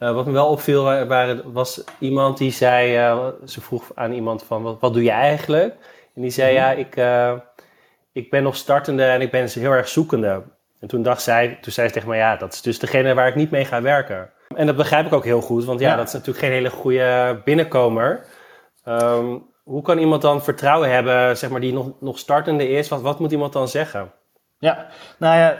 Uh, 0.00 0.14
wat 0.14 0.26
me 0.26 0.32
wel 0.32 0.48
opviel 0.48 0.82
waren, 0.84 1.52
was 1.52 1.84
iemand 1.98 2.38
die 2.38 2.50
zei, 2.50 2.98
uh, 2.98 3.26
ze 3.44 3.60
vroeg 3.60 3.90
aan 3.94 4.12
iemand 4.12 4.42
van, 4.42 4.62
wat, 4.62 4.80
wat 4.80 4.92
doe 4.92 5.02
je 5.02 5.10
eigenlijk? 5.10 5.74
En 6.14 6.22
die 6.22 6.30
zei, 6.30 6.52
mhm. 6.52 6.62
ja, 6.62 6.72
ik, 6.72 6.96
uh, 6.96 7.32
ik 8.12 8.30
ben 8.30 8.42
nog 8.42 8.56
startende 8.56 9.04
en 9.04 9.20
ik 9.20 9.30
ben 9.30 9.42
dus 9.42 9.54
heel 9.54 9.70
erg 9.70 9.88
zoekende. 9.88 10.42
En 10.80 10.88
toen 10.88 11.02
dacht 11.02 11.22
zij, 11.22 11.58
toen 11.60 11.72
zei 11.72 11.86
ze 11.86 11.92
tegen 11.92 12.08
mij, 12.08 12.18
ja, 12.18 12.36
dat 12.36 12.52
is 12.52 12.62
dus 12.62 12.78
degene 12.78 13.14
waar 13.14 13.28
ik 13.28 13.34
niet 13.34 13.50
mee 13.50 13.64
ga 13.64 13.82
werken. 13.82 14.30
En 14.54 14.66
dat 14.66 14.76
begrijp 14.76 15.06
ik 15.06 15.12
ook 15.12 15.24
heel 15.24 15.40
goed, 15.40 15.64
want 15.64 15.80
ja, 15.80 15.96
dat 15.96 16.06
is 16.06 16.12
natuurlijk 16.12 16.38
geen 16.38 16.52
hele 16.52 16.70
goede 16.70 17.40
binnenkomer. 17.44 18.24
Um, 18.84 19.46
hoe 19.64 19.82
kan 19.82 19.98
iemand 19.98 20.22
dan 20.22 20.42
vertrouwen 20.42 20.90
hebben, 20.90 21.36
zeg 21.36 21.50
maar, 21.50 21.60
die 21.60 21.72
nog, 21.72 21.92
nog 22.00 22.18
startende 22.18 22.68
is? 22.68 22.88
Wat, 22.88 23.00
wat 23.00 23.18
moet 23.18 23.32
iemand 23.32 23.52
dan 23.52 23.68
zeggen? 23.68 24.12
Ja, 24.60 24.86
nou 25.18 25.36
ja, 25.36 25.56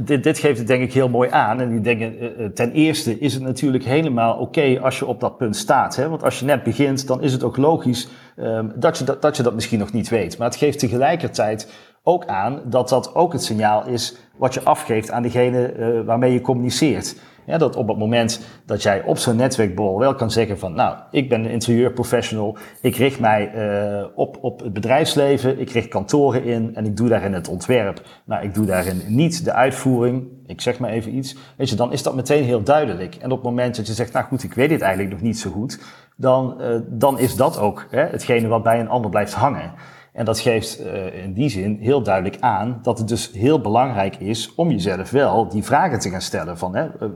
dit, 0.00 0.22
dit 0.22 0.38
geeft 0.38 0.58
het 0.58 0.66
denk 0.66 0.82
ik 0.82 0.92
heel 0.92 1.08
mooi 1.08 1.30
aan. 1.30 1.60
En 1.60 1.72
ik 1.72 1.84
denk, 1.84 2.00
eh, 2.00 2.44
eh, 2.44 2.52
ten 2.52 2.72
eerste 2.72 3.18
is 3.18 3.34
het 3.34 3.42
natuurlijk 3.42 3.84
helemaal 3.84 4.36
oké 4.36 4.80
als 4.82 4.98
je 4.98 5.06
op 5.06 5.20
dat 5.20 5.36
punt 5.36 5.56
staat. 5.56 5.96
Hè? 5.96 6.08
Want 6.08 6.22
als 6.22 6.38
je 6.38 6.44
net 6.44 6.62
begint, 6.62 7.06
dan 7.06 7.22
is 7.22 7.32
het 7.32 7.42
ook 7.42 7.56
logisch 7.56 8.08
um, 8.36 8.72
dat, 8.74 8.98
je 8.98 9.04
dat, 9.04 9.22
dat 9.22 9.36
je 9.36 9.42
dat 9.42 9.54
misschien 9.54 9.78
nog 9.78 9.92
niet 9.92 10.08
weet. 10.08 10.38
Maar 10.38 10.48
het 10.48 10.56
geeft 10.56 10.78
tegelijkertijd 10.78 11.72
ook 12.02 12.26
aan 12.26 12.60
dat 12.64 12.88
dat 12.88 13.14
ook 13.14 13.32
het 13.32 13.42
signaal 13.42 13.86
is 13.86 14.16
wat 14.36 14.54
je 14.54 14.62
afgeeft 14.62 15.10
aan 15.10 15.22
degene 15.22 15.74
uh, 15.74 16.00
waarmee 16.06 16.32
je 16.32 16.40
communiceert. 16.40 17.16
Dat 17.56 17.76
op 17.76 17.88
het 17.88 17.98
moment 17.98 18.40
dat 18.64 18.82
jij 18.82 19.02
op 19.02 19.18
zo'n 19.18 19.36
netwerkbol 19.36 19.98
wel 19.98 20.14
kan 20.14 20.30
zeggen 20.30 20.58
van, 20.58 20.74
nou, 20.74 20.96
ik 21.10 21.28
ben 21.28 21.44
een 21.44 21.50
interieurprofessional, 21.50 22.56
ik 22.80 22.96
richt 22.96 23.20
mij 23.20 23.52
uh, 23.54 24.06
op, 24.14 24.38
op 24.40 24.60
het 24.60 24.72
bedrijfsleven, 24.72 25.60
ik 25.60 25.70
richt 25.70 25.88
kantoren 25.88 26.44
in 26.44 26.74
en 26.74 26.84
ik 26.84 26.96
doe 26.96 27.08
daarin 27.08 27.32
het 27.32 27.48
ontwerp. 27.48 28.02
Nou, 28.24 28.44
ik 28.44 28.54
doe 28.54 28.66
daarin 28.66 29.02
niet 29.06 29.44
de 29.44 29.52
uitvoering, 29.52 30.28
ik 30.46 30.60
zeg 30.60 30.78
maar 30.78 30.90
even 30.90 31.16
iets. 31.16 31.36
Weet 31.56 31.70
je, 31.70 31.76
dan 31.76 31.92
is 31.92 32.02
dat 32.02 32.14
meteen 32.14 32.44
heel 32.44 32.62
duidelijk. 32.62 33.14
En 33.14 33.30
op 33.30 33.36
het 33.36 33.46
moment 33.46 33.76
dat 33.76 33.86
je 33.86 33.92
zegt, 33.92 34.12
nou 34.12 34.26
goed, 34.26 34.42
ik 34.42 34.54
weet 34.54 34.68
dit 34.68 34.80
eigenlijk 34.80 35.12
nog 35.12 35.22
niet 35.22 35.38
zo 35.38 35.50
goed, 35.50 35.80
dan, 36.16 36.56
uh, 36.60 36.80
dan 36.86 37.18
is 37.18 37.36
dat 37.36 37.58
ook 37.58 37.86
hè, 37.90 38.02
hetgene 38.02 38.48
wat 38.48 38.62
bij 38.62 38.80
een 38.80 38.88
ander 38.88 39.10
blijft 39.10 39.32
hangen. 39.32 39.72
En 40.18 40.24
dat 40.24 40.40
geeft 40.40 40.80
uh, 40.80 41.24
in 41.24 41.32
die 41.32 41.48
zin 41.48 41.78
heel 41.80 42.02
duidelijk 42.02 42.36
aan 42.40 42.78
dat 42.82 42.98
het 42.98 43.08
dus 43.08 43.30
heel 43.32 43.60
belangrijk 43.60 44.16
is 44.16 44.54
om 44.54 44.70
jezelf 44.70 45.10
wel 45.10 45.48
die 45.48 45.62
vragen 45.62 45.98
te 45.98 46.10
gaan 46.10 46.20
stellen 46.20 46.58
van 46.58 46.74
hè, 46.74 46.84
uh, 46.84 47.08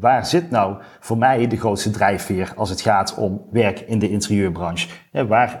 waar 0.00 0.26
zit 0.26 0.50
nou 0.50 0.76
voor 1.00 1.18
mij 1.18 1.46
de 1.46 1.56
grootste 1.56 1.90
drijfveer 1.90 2.52
als 2.56 2.70
het 2.70 2.80
gaat 2.80 3.14
om 3.18 3.42
werk 3.50 3.80
in 3.80 3.98
de 3.98 4.10
interieurbranche? 4.10 4.88
Hè, 5.10 5.26
waar, 5.26 5.58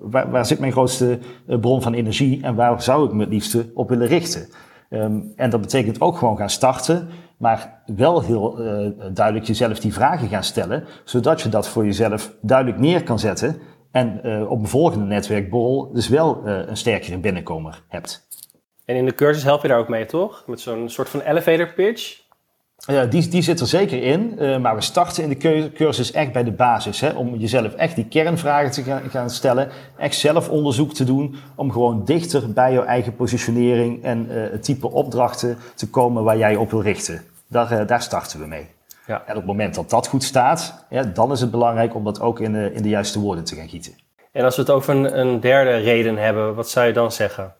waar, 0.00 0.30
waar, 0.30 0.46
zit 0.46 0.58
mijn 0.58 0.72
grootste 0.72 1.18
bron 1.60 1.82
van 1.82 1.94
energie 1.94 2.42
en 2.42 2.54
waar 2.54 2.82
zou 2.82 3.06
ik 3.06 3.12
me 3.12 3.20
het 3.20 3.32
liefste 3.32 3.70
op 3.74 3.88
willen 3.88 4.06
richten? 4.06 4.48
Um, 4.90 5.32
en 5.36 5.50
dat 5.50 5.60
betekent 5.60 6.00
ook 6.00 6.18
gewoon 6.18 6.36
gaan 6.36 6.50
starten, 6.50 7.08
maar 7.36 7.82
wel 7.86 8.22
heel 8.22 8.54
duidelijk 9.12 9.46
jezelf 9.46 9.78
die 9.80 9.92
vragen 9.92 10.28
gaan 10.28 10.44
stellen, 10.44 10.84
zodat 11.04 11.40
je 11.40 11.48
dat 11.48 11.68
voor 11.68 11.84
jezelf 11.84 12.32
duidelijk 12.40 12.78
neer 12.78 13.02
kan 13.02 13.18
zetten 13.18 13.56
en 13.98 14.20
uh, 14.24 14.50
op 14.50 14.60
een 14.60 14.68
volgende 14.68 15.04
netwerkbol 15.04 15.92
dus 15.92 16.08
wel 16.08 16.42
uh, 16.44 16.58
een 16.66 16.76
sterkere 16.76 17.18
binnenkomer 17.18 17.82
hebt. 17.88 18.26
En 18.84 18.96
in 18.96 19.04
de 19.04 19.14
cursus 19.14 19.42
help 19.42 19.62
je 19.62 19.68
daar 19.68 19.78
ook 19.78 19.88
mee, 19.88 20.06
toch? 20.06 20.44
Met 20.46 20.60
zo'n 20.60 20.88
soort 20.88 21.08
van 21.08 21.20
elevator 21.20 21.72
pitch? 21.72 22.20
Ja, 22.76 23.04
die, 23.04 23.28
die 23.28 23.42
zit 23.42 23.60
er 23.60 23.66
zeker 23.66 24.02
in, 24.02 24.34
uh, 24.38 24.58
maar 24.58 24.74
we 24.74 24.80
starten 24.80 25.22
in 25.22 25.28
de 25.28 25.70
cursus 25.74 26.12
echt 26.12 26.32
bij 26.32 26.44
de 26.44 26.52
basis. 26.52 27.00
Hè, 27.00 27.10
om 27.10 27.36
jezelf 27.36 27.74
echt 27.74 27.94
die 27.94 28.08
kernvragen 28.08 28.70
te 28.70 28.82
gaan, 28.82 29.02
gaan 29.10 29.30
stellen, 29.30 29.68
echt 29.96 30.14
zelf 30.14 30.48
onderzoek 30.48 30.92
te 30.94 31.04
doen, 31.04 31.36
om 31.54 31.72
gewoon 31.72 32.04
dichter 32.04 32.52
bij 32.52 32.72
jouw 32.72 32.84
eigen 32.84 33.16
positionering 33.16 34.02
en 34.02 34.26
het 34.28 34.62
type 34.62 34.90
opdrachten 34.90 35.58
te 35.74 35.90
komen 35.90 36.24
waar 36.24 36.38
jij 36.38 36.56
op 36.56 36.70
wil 36.70 36.82
richten. 36.82 37.22
Daar, 37.46 37.86
daar 37.86 38.02
starten 38.02 38.40
we 38.40 38.46
mee. 38.46 38.77
Ja. 39.08 39.22
En 39.26 39.30
op 39.30 39.36
het 39.36 39.46
moment 39.46 39.74
dat 39.74 39.90
dat 39.90 40.06
goed 40.06 40.24
staat, 40.24 40.86
ja, 40.90 41.02
dan 41.02 41.32
is 41.32 41.40
het 41.40 41.50
belangrijk 41.50 41.94
om 41.94 42.04
dat 42.04 42.20
ook 42.20 42.40
in 42.40 42.52
de, 42.52 42.72
in 42.72 42.82
de 42.82 42.88
juiste 42.88 43.20
woorden 43.20 43.44
te 43.44 43.54
gaan 43.54 43.68
gieten. 43.68 43.92
En 44.32 44.44
als 44.44 44.56
we 44.56 44.62
het 44.62 44.70
over 44.70 44.94
een, 44.96 45.18
een 45.18 45.40
derde 45.40 45.76
reden 45.76 46.16
hebben, 46.16 46.54
wat 46.54 46.68
zou 46.68 46.86
je 46.86 46.92
dan 46.92 47.12
zeggen? 47.12 47.54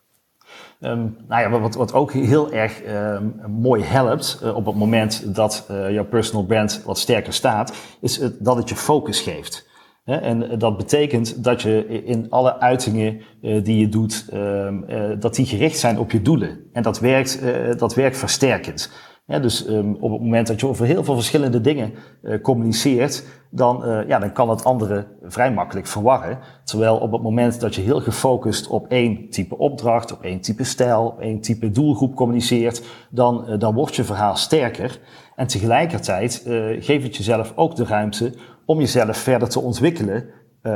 Um, 0.81 1.17
nou 1.29 1.43
ja, 1.43 1.61
wat, 1.61 1.75
wat 1.75 1.93
ook 1.93 2.13
heel 2.13 2.53
erg 2.53 2.83
um, 2.87 3.41
mooi 3.47 3.83
helpt 3.83 4.41
uh, 4.43 4.57
op 4.57 4.67
het 4.67 4.75
moment 4.75 5.35
dat 5.35 5.69
uh, 5.71 5.91
jouw 5.91 6.05
personal 6.05 6.45
brand 6.45 6.83
wat 6.85 6.99
sterker 6.99 7.33
staat, 7.33 7.73
is 8.01 8.17
het, 8.17 8.45
dat 8.45 8.57
het 8.57 8.69
je 8.69 8.77
focus 8.77 9.21
geeft. 9.21 9.69
He, 10.05 10.17
en 10.17 10.59
dat 10.59 10.77
betekent 10.77 11.45
dat 11.45 11.63
je 11.63 11.87
in 12.05 12.27
alle 12.31 12.59
uitingen 12.59 13.21
uh, 13.43 13.65
die 13.65 13.79
je 13.79 13.89
doet, 13.89 14.29
um, 14.35 14.85
dat 15.21 15.35
die 15.35 15.47
gericht 15.47 15.79
zijn 15.79 15.99
op 15.99 16.11
je 16.11 16.23
doelen. 16.23 16.69
En 16.73 16.83
dat 16.83 16.99
werkt, 16.99 17.43
dat 17.79 17.95
werkt 17.95 18.17
versterkend. 18.17 18.93
Dus 19.29 19.69
um, 19.69 19.97
op 20.01 20.11
het 20.11 20.21
moment 20.21 20.47
dat 20.47 20.61
je 20.61 20.67
over 20.67 20.87
heel 20.87 21.05
veel 21.05 21.15
verschillende 21.15 21.61
dingen 21.61 21.93
uh, 22.23 22.41
communiceert, 22.41 23.25
dan, 23.51 23.89
uh, 23.89 24.09
ja, 24.09 24.19
dan 24.19 24.33
kan 24.33 24.51
het 24.51 24.65
andere 24.65 25.07
vrij 25.23 25.53
makkelijk 25.53 25.87
verwarren. 25.87 26.39
Terwijl 26.65 26.97
op 26.97 27.13
het 27.13 27.23
moment 27.23 27.61
dat 27.61 27.75
je 27.75 27.81
heel 27.81 28.01
gefocust 28.01 28.69
op 28.69 28.87
één 28.87 29.31
type 29.31 29.59
opdracht, 29.59 30.13
op 30.13 30.23
één 30.23 30.41
type 30.41 30.65
stijl, 30.65 31.07
op 31.07 31.21
één 31.21 31.41
type 31.41 31.71
doelgroep 31.71 32.15
communiceert, 32.15 32.83
dan, 33.11 33.45
uh, 33.49 33.59
dan 33.59 33.75
wordt 33.75 33.97
je 33.97 34.05
verhaal 34.05 34.37
sterker. 34.37 35.01
En 35.37 35.47
tegelijkertijd 35.47 36.43
geeft 36.79 37.05
het 37.05 37.17
jezelf 37.17 37.53
ook 37.57 37.77
de 37.77 37.85
ruimte 37.85 38.35
om 38.67 38.79
jezelf 38.79 39.17
verder 39.17 39.49
te 39.49 39.61
ontwikkelen 39.61 40.25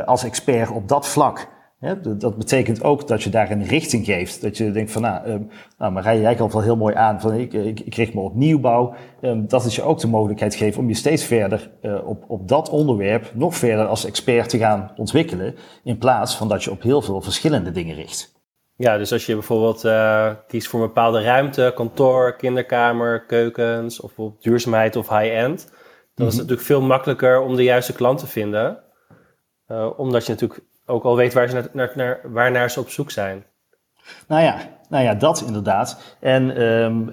als 0.05 0.25
expert 0.25 0.71
op 0.71 0.89
dat 0.89 1.07
vlak 1.07 1.49
dat 2.19 2.37
betekent 2.37 2.85
ook 2.85 3.09
dat 3.09 3.23
je 3.23 3.31
daar 3.31 3.51
een 3.51 3.65
richting 3.65 4.05
geeft. 4.05 4.43
Dat 4.43 4.57
je 4.57 4.71
denkt 4.71 4.93
van, 4.93 5.03
nou, 5.03 5.29
um, 5.29 5.51
nou 5.79 5.93
Marije, 5.93 6.21
jij 6.21 6.41
al 6.41 6.51
wel 6.51 6.63
heel 6.63 6.77
mooi 6.77 6.95
aan 6.95 7.21
van 7.21 7.35
ik, 7.35 7.53
ik, 7.53 7.81
ik 7.81 7.95
richt 7.95 8.15
me 8.15 8.21
op 8.21 8.35
nieuwbouw. 8.35 8.95
Um, 9.21 9.49
dat 9.49 9.65
het 9.65 9.75
je 9.75 9.83
ook 9.83 9.99
de 9.99 10.07
mogelijkheid 10.07 10.55
geeft 10.55 10.77
om 10.77 10.89
je 10.89 10.95
steeds 10.95 11.25
verder 11.25 11.71
uh, 11.83 12.07
op, 12.09 12.25
op 12.29 12.49
dat 12.49 12.69
onderwerp 12.69 13.31
nog 13.35 13.57
verder 13.57 13.87
als 13.87 14.05
expert 14.05 14.49
te 14.49 14.59
gaan 14.59 14.93
ontwikkelen. 14.97 15.55
In 15.85 15.99
plaats 15.99 16.37
van 16.37 16.49
dat 16.49 16.65
je 16.65 16.71
op 16.71 16.83
heel 16.83 17.03
veel 17.03 17.21
verschillende 17.21 17.71
dingen 17.71 17.95
richt. 17.95 18.33
Ja, 18.77 18.99
dus 18.99 19.13
als 19.13 19.27
je 19.27 19.35
bijvoorbeeld 19.35 19.85
uh, 19.85 20.31
kiest 20.47 20.69
voor 20.69 20.81
een 20.81 20.87
bepaalde 20.87 21.23
ruimte, 21.23 21.73
kantoor, 21.75 22.37
kinderkamer, 22.37 23.27
keukens 23.27 24.01
of 24.01 24.19
op 24.19 24.43
duurzaamheid 24.43 24.97
of 24.97 25.09
high-end, 25.09 25.65
dan 25.65 25.73
mm 25.75 26.15
-hmm. 26.15 26.27
is 26.27 26.33
het 26.33 26.43
natuurlijk 26.43 26.67
veel 26.67 26.83
makkelijker 26.83 27.41
om 27.41 27.57
de 27.57 27.63
juiste 27.63 27.93
klant 27.93 28.19
te 28.19 28.27
vinden. 28.27 28.79
Uh, 29.69 29.91
omdat 29.97 30.27
je 30.27 30.33
natuurlijk 30.33 30.61
ook 30.87 31.05
al 31.05 31.17
weet 31.17 31.33
waar, 31.33 31.49
ze 31.49 31.69
naar, 31.73 31.91
naar, 31.95 32.21
waar 32.25 32.51
naar 32.51 32.71
ze 32.71 32.81
op 32.81 32.89
zoek 32.89 33.11
zijn. 33.11 33.45
Nou 34.27 34.43
ja, 34.43 34.57
nou 34.89 35.05
ja 35.05 35.15
dat 35.15 35.45
inderdaad. 35.47 36.17
En 36.21 36.63
um, 36.63 37.13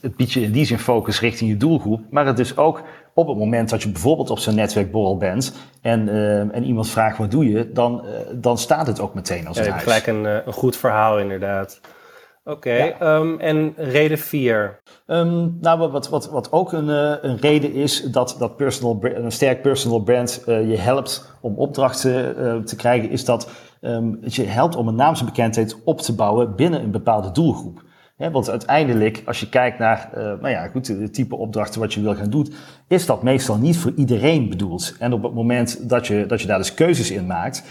het 0.00 0.16
biedt 0.16 0.32
je 0.32 0.40
in 0.40 0.52
die 0.52 0.64
zin 0.64 0.78
focus 0.78 1.20
richting 1.20 1.50
je 1.50 1.56
doelgroep. 1.56 2.00
Maar 2.10 2.26
het 2.26 2.38
is 2.38 2.56
ook 2.56 2.82
op 3.14 3.28
het 3.28 3.36
moment 3.36 3.70
dat 3.70 3.82
je 3.82 3.90
bijvoorbeeld 3.90 4.30
op 4.30 4.38
zo'n 4.38 4.54
netwerkborrel 4.54 5.16
bent 5.16 5.54
en, 5.82 6.16
um, 6.16 6.50
en 6.50 6.64
iemand 6.64 6.90
vraagt 6.90 7.18
wat 7.18 7.30
doe 7.30 7.50
je, 7.50 7.72
dan, 7.72 8.02
uh, 8.04 8.12
dan 8.32 8.58
staat 8.58 8.86
het 8.86 9.00
ook 9.00 9.14
meteen 9.14 9.46
als 9.46 9.56
ja, 9.56 9.64
een 9.64 9.70
huis. 9.70 9.82
gelijk 9.82 10.06
een, 10.06 10.24
een 10.24 10.52
goed 10.52 10.76
verhaal 10.76 11.18
inderdaad. 11.18 11.80
Oké, 12.48 12.56
okay, 12.56 12.96
ja. 12.98 13.16
um, 13.16 13.40
en 13.40 13.74
reden 13.76 14.18
4? 14.18 14.80
Um, 15.06 15.58
nou, 15.60 15.90
wat, 15.90 16.08
wat, 16.08 16.30
wat 16.30 16.52
ook 16.52 16.72
een, 16.72 16.88
uh, 16.88 17.14
een 17.20 17.36
reden 17.36 17.72
is 17.72 18.02
dat, 18.02 18.36
dat 18.38 18.56
personal, 18.56 18.98
een 19.02 19.32
sterk 19.32 19.62
personal 19.62 20.00
brand 20.00 20.42
uh, 20.46 20.70
je 20.70 20.76
helpt 20.76 21.36
om 21.40 21.56
opdrachten 21.56 22.36
uh, 22.38 22.56
te 22.56 22.76
krijgen, 22.76 23.10
is 23.10 23.24
dat 23.24 23.50
um, 23.80 24.18
het 24.20 24.34
je 24.34 24.44
helpt 24.44 24.76
om 24.76 24.88
een 24.88 24.94
naamsbekendheid 24.94 25.76
op 25.84 26.00
te 26.00 26.14
bouwen 26.14 26.56
binnen 26.56 26.82
een 26.82 26.90
bepaalde 26.90 27.30
doelgroep. 27.30 27.82
He, 28.16 28.30
want 28.30 28.50
uiteindelijk, 28.50 29.22
als 29.26 29.40
je 29.40 29.48
kijkt 29.48 29.78
naar 29.78 30.10
nou 30.14 30.48
ja, 30.48 30.68
goed, 30.68 30.86
de 30.86 31.10
type 31.10 31.36
opdrachten 31.36 31.80
wat 31.80 31.94
je 31.94 32.00
wil 32.02 32.14
gaan 32.14 32.30
doen, 32.30 32.52
is 32.88 33.06
dat 33.06 33.22
meestal 33.22 33.56
niet 33.56 33.78
voor 33.78 33.92
iedereen 33.96 34.48
bedoeld. 34.48 34.94
En 34.98 35.12
op 35.12 35.22
het 35.22 35.34
moment 35.34 35.88
dat 35.88 36.06
je, 36.06 36.26
dat 36.26 36.40
je 36.40 36.46
daar 36.46 36.58
dus 36.58 36.74
keuzes 36.74 37.10
in 37.10 37.26
maakt, 37.26 37.64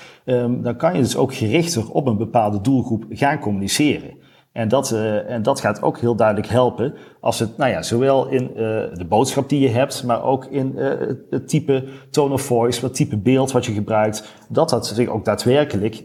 dan 0.62 0.76
kan 0.78 0.96
je 0.96 1.02
dus 1.02 1.18
ook 1.18 1.34
gerichter 1.34 1.92
op 1.92 2.08
een 2.08 2.18
bepaalde 2.18 2.62
doelgroep 2.62 3.06
gaan 3.10 3.40
communiceren. 3.40 4.25
En 4.56 4.68
dat, 4.68 4.92
uh, 4.92 5.30
en 5.30 5.44
dat 5.44 5.60
gaat 5.60 5.82
ook 5.82 5.98
heel 5.98 6.16
duidelijk 6.16 6.48
helpen 6.48 6.94
als 7.20 7.40
het, 7.40 7.58
nou 7.58 7.72
ja, 7.72 7.82
zowel 7.82 8.28
in 8.28 8.50
uh, 8.50 8.58
de 8.94 9.06
boodschap 9.08 9.50
die 9.50 9.60
je 9.60 9.70
hebt, 9.70 10.04
maar 10.04 10.24
ook 10.24 10.46
in 10.46 10.74
uh, 10.76 10.94
het 11.30 11.48
type 11.48 11.88
tone 12.10 12.34
of 12.34 12.42
voice, 12.42 12.82
wat 12.82 12.96
type 12.96 13.18
beeld 13.18 13.52
wat 13.52 13.66
je 13.66 13.74
gebruikt, 13.74 14.36
dat 14.50 14.70
dat 14.70 14.88
zich 14.88 15.08
ook 15.08 15.26
daadwerkelijk 15.26 16.04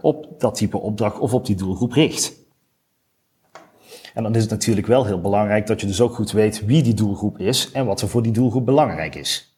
op 0.00 0.26
dat 0.38 0.54
type 0.54 0.78
opdracht 0.78 1.18
of 1.18 1.34
op 1.34 1.46
die 1.46 1.56
doelgroep 1.56 1.92
richt. 1.92 2.34
En 4.14 4.22
dan 4.22 4.34
is 4.34 4.42
het 4.42 4.50
natuurlijk 4.50 4.86
wel 4.86 5.04
heel 5.04 5.20
belangrijk 5.20 5.66
dat 5.66 5.80
je 5.80 5.86
dus 5.86 6.00
ook 6.00 6.14
goed 6.14 6.32
weet 6.32 6.64
wie 6.64 6.82
die 6.82 6.94
doelgroep 6.94 7.38
is 7.38 7.70
en 7.72 7.86
wat 7.86 8.00
er 8.00 8.08
voor 8.08 8.22
die 8.22 8.32
doelgroep 8.32 8.64
belangrijk 8.64 9.14
is. 9.14 9.56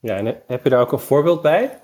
Ja, 0.00 0.16
en 0.16 0.36
heb 0.46 0.64
je 0.64 0.70
daar 0.70 0.80
ook 0.80 0.92
een 0.92 0.98
voorbeeld 0.98 1.42
bij? 1.42 1.78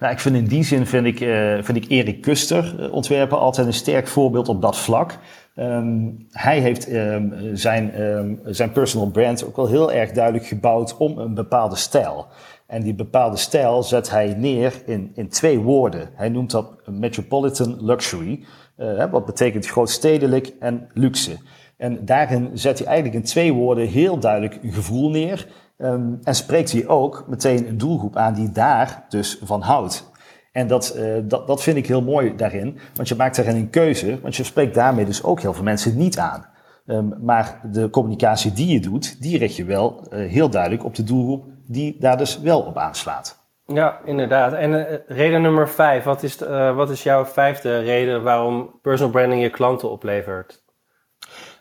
Nou, 0.00 0.12
ik 0.12 0.20
vind 0.20 0.36
in 0.36 0.46
die 0.46 0.64
zin 0.64 0.86
vind 0.86 1.06
ik, 1.06 1.20
uh, 1.20 1.62
vind 1.62 1.76
ik 1.76 1.88
Erik 1.88 2.20
Kuster, 2.20 2.74
uh, 2.80 2.92
ontwerper, 2.92 3.38
altijd 3.38 3.66
een 3.66 3.72
sterk 3.72 4.08
voorbeeld 4.08 4.48
op 4.48 4.62
dat 4.62 4.78
vlak. 4.78 5.18
Um, 5.56 6.26
hij 6.30 6.60
heeft 6.60 6.92
um, 6.92 7.34
zijn, 7.52 8.00
um, 8.00 8.40
zijn 8.44 8.72
personal 8.72 9.10
brand 9.10 9.46
ook 9.46 9.56
wel 9.56 9.68
heel 9.68 9.92
erg 9.92 10.10
duidelijk 10.10 10.46
gebouwd 10.46 10.96
om 10.96 11.18
een 11.18 11.34
bepaalde 11.34 11.76
stijl. 11.76 12.26
En 12.66 12.82
die 12.82 12.94
bepaalde 12.94 13.36
stijl 13.36 13.82
zet 13.82 14.10
hij 14.10 14.34
neer 14.36 14.72
in, 14.86 15.12
in 15.14 15.28
twee 15.28 15.58
woorden. 15.58 16.10
Hij 16.14 16.28
noemt 16.28 16.50
dat 16.50 16.66
metropolitan 16.86 17.76
luxury, 17.84 18.44
uh, 18.78 19.10
wat 19.10 19.26
betekent 19.26 19.66
grootstedelijk 19.66 20.52
en 20.60 20.88
luxe. 20.94 21.36
En 21.76 22.04
daarin 22.04 22.50
zet 22.52 22.78
hij 22.78 22.86
eigenlijk 22.86 23.16
in 23.16 23.30
twee 23.30 23.52
woorden 23.52 23.86
heel 23.86 24.18
duidelijk 24.18 24.58
een 24.62 24.72
gevoel 24.72 25.10
neer. 25.10 25.46
Um, 25.82 26.18
en 26.22 26.34
spreekt 26.34 26.72
hij 26.72 26.88
ook 26.88 27.24
meteen 27.28 27.68
een 27.68 27.78
doelgroep 27.78 28.16
aan 28.16 28.34
die 28.34 28.50
daar 28.52 29.04
dus 29.08 29.40
van 29.42 29.62
houdt. 29.62 30.10
En 30.52 30.66
dat, 30.66 30.94
uh, 30.96 31.14
dat, 31.22 31.46
dat 31.46 31.62
vind 31.62 31.76
ik 31.76 31.86
heel 31.86 32.02
mooi 32.02 32.36
daarin, 32.36 32.78
want 32.94 33.08
je 33.08 33.14
maakt 33.14 33.36
daarin 33.36 33.56
een 33.56 33.70
keuze, 33.70 34.20
want 34.20 34.36
je 34.36 34.44
spreekt 34.44 34.74
daarmee 34.74 35.04
dus 35.04 35.22
ook 35.22 35.40
heel 35.40 35.52
veel 35.52 35.64
mensen 35.64 35.96
niet 35.96 36.18
aan. 36.18 36.46
Um, 36.86 37.14
maar 37.22 37.60
de 37.72 37.90
communicatie 37.90 38.52
die 38.52 38.72
je 38.72 38.80
doet, 38.80 39.22
die 39.22 39.38
richt 39.38 39.56
je 39.56 39.64
wel 39.64 40.06
uh, 40.10 40.30
heel 40.30 40.50
duidelijk 40.50 40.84
op 40.84 40.94
de 40.94 41.04
doelgroep 41.04 41.44
die 41.66 41.96
daar 41.98 42.16
dus 42.16 42.40
wel 42.40 42.60
op 42.60 42.76
aanslaat. 42.76 43.38
Ja, 43.66 44.00
inderdaad. 44.04 44.52
En 44.52 44.70
uh, 44.70 44.84
reden 45.06 45.42
nummer 45.42 45.68
vijf, 45.68 46.04
wat 46.04 46.22
is, 46.22 46.38
wat 46.74 46.90
is 46.90 47.02
jouw 47.02 47.24
vijfde 47.24 47.78
reden 47.78 48.22
waarom 48.22 48.78
personal 48.82 49.12
branding 49.12 49.42
je 49.42 49.50
klanten 49.50 49.90
oplevert? 49.90 50.62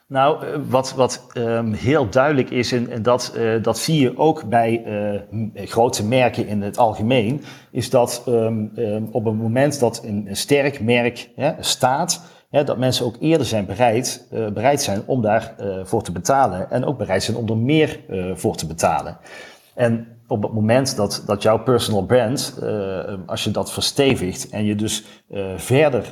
Nou, 0.10 0.46
wat, 0.70 0.94
wat 0.94 1.28
um, 1.34 1.74
heel 1.74 2.10
duidelijk 2.10 2.50
is, 2.50 2.72
en, 2.72 2.90
en 2.90 3.02
dat, 3.02 3.34
uh, 3.38 3.64
dat 3.64 3.78
zie 3.78 4.02
je 4.02 4.18
ook 4.18 4.44
bij 4.44 4.84
uh, 5.34 5.68
grote 5.68 6.06
merken 6.06 6.48
in 6.48 6.62
het 6.62 6.78
algemeen, 6.78 7.44
is 7.72 7.90
dat 7.90 8.24
um, 8.28 8.72
um, 8.76 9.08
op 9.12 9.26
het 9.26 9.36
moment 9.36 9.80
dat 9.80 10.02
een, 10.04 10.28
sterk 10.32 10.82
merk 10.82 11.30
staat, 11.60 12.22
dat 12.50 12.78
mensen 12.78 13.06
ook 13.06 13.16
eerder 13.20 13.46
zijn 13.46 13.66
bereid, 13.66 14.28
bereid 14.30 14.82
zijn 14.82 15.02
om 15.06 15.22
daarvoor 15.22 15.86
voor 15.88 16.04
te 16.04 16.12
betalen 16.12 16.72
en 16.72 16.86
ook 16.86 16.98
bereid 16.98 17.24
zijn 17.24 17.38
om 17.38 17.50
er 17.50 17.58
meer 17.58 18.00
voor 18.34 18.56
te 18.56 18.68
betalen. 18.68 19.18
En 19.76 20.08
op 20.28 20.44
het 20.44 20.54
moment 20.54 20.96
dat, 20.96 21.24
dat 21.26 21.42
jouw 21.42 21.60
personal 21.64 22.06
brand, 22.06 22.60
als 23.26 23.44
je 23.44 23.52
dat 23.52 23.72
verstevigt 23.72 24.50
en 24.50 24.66
je 24.66 24.76
dus 24.76 25.06
verder 25.56 26.04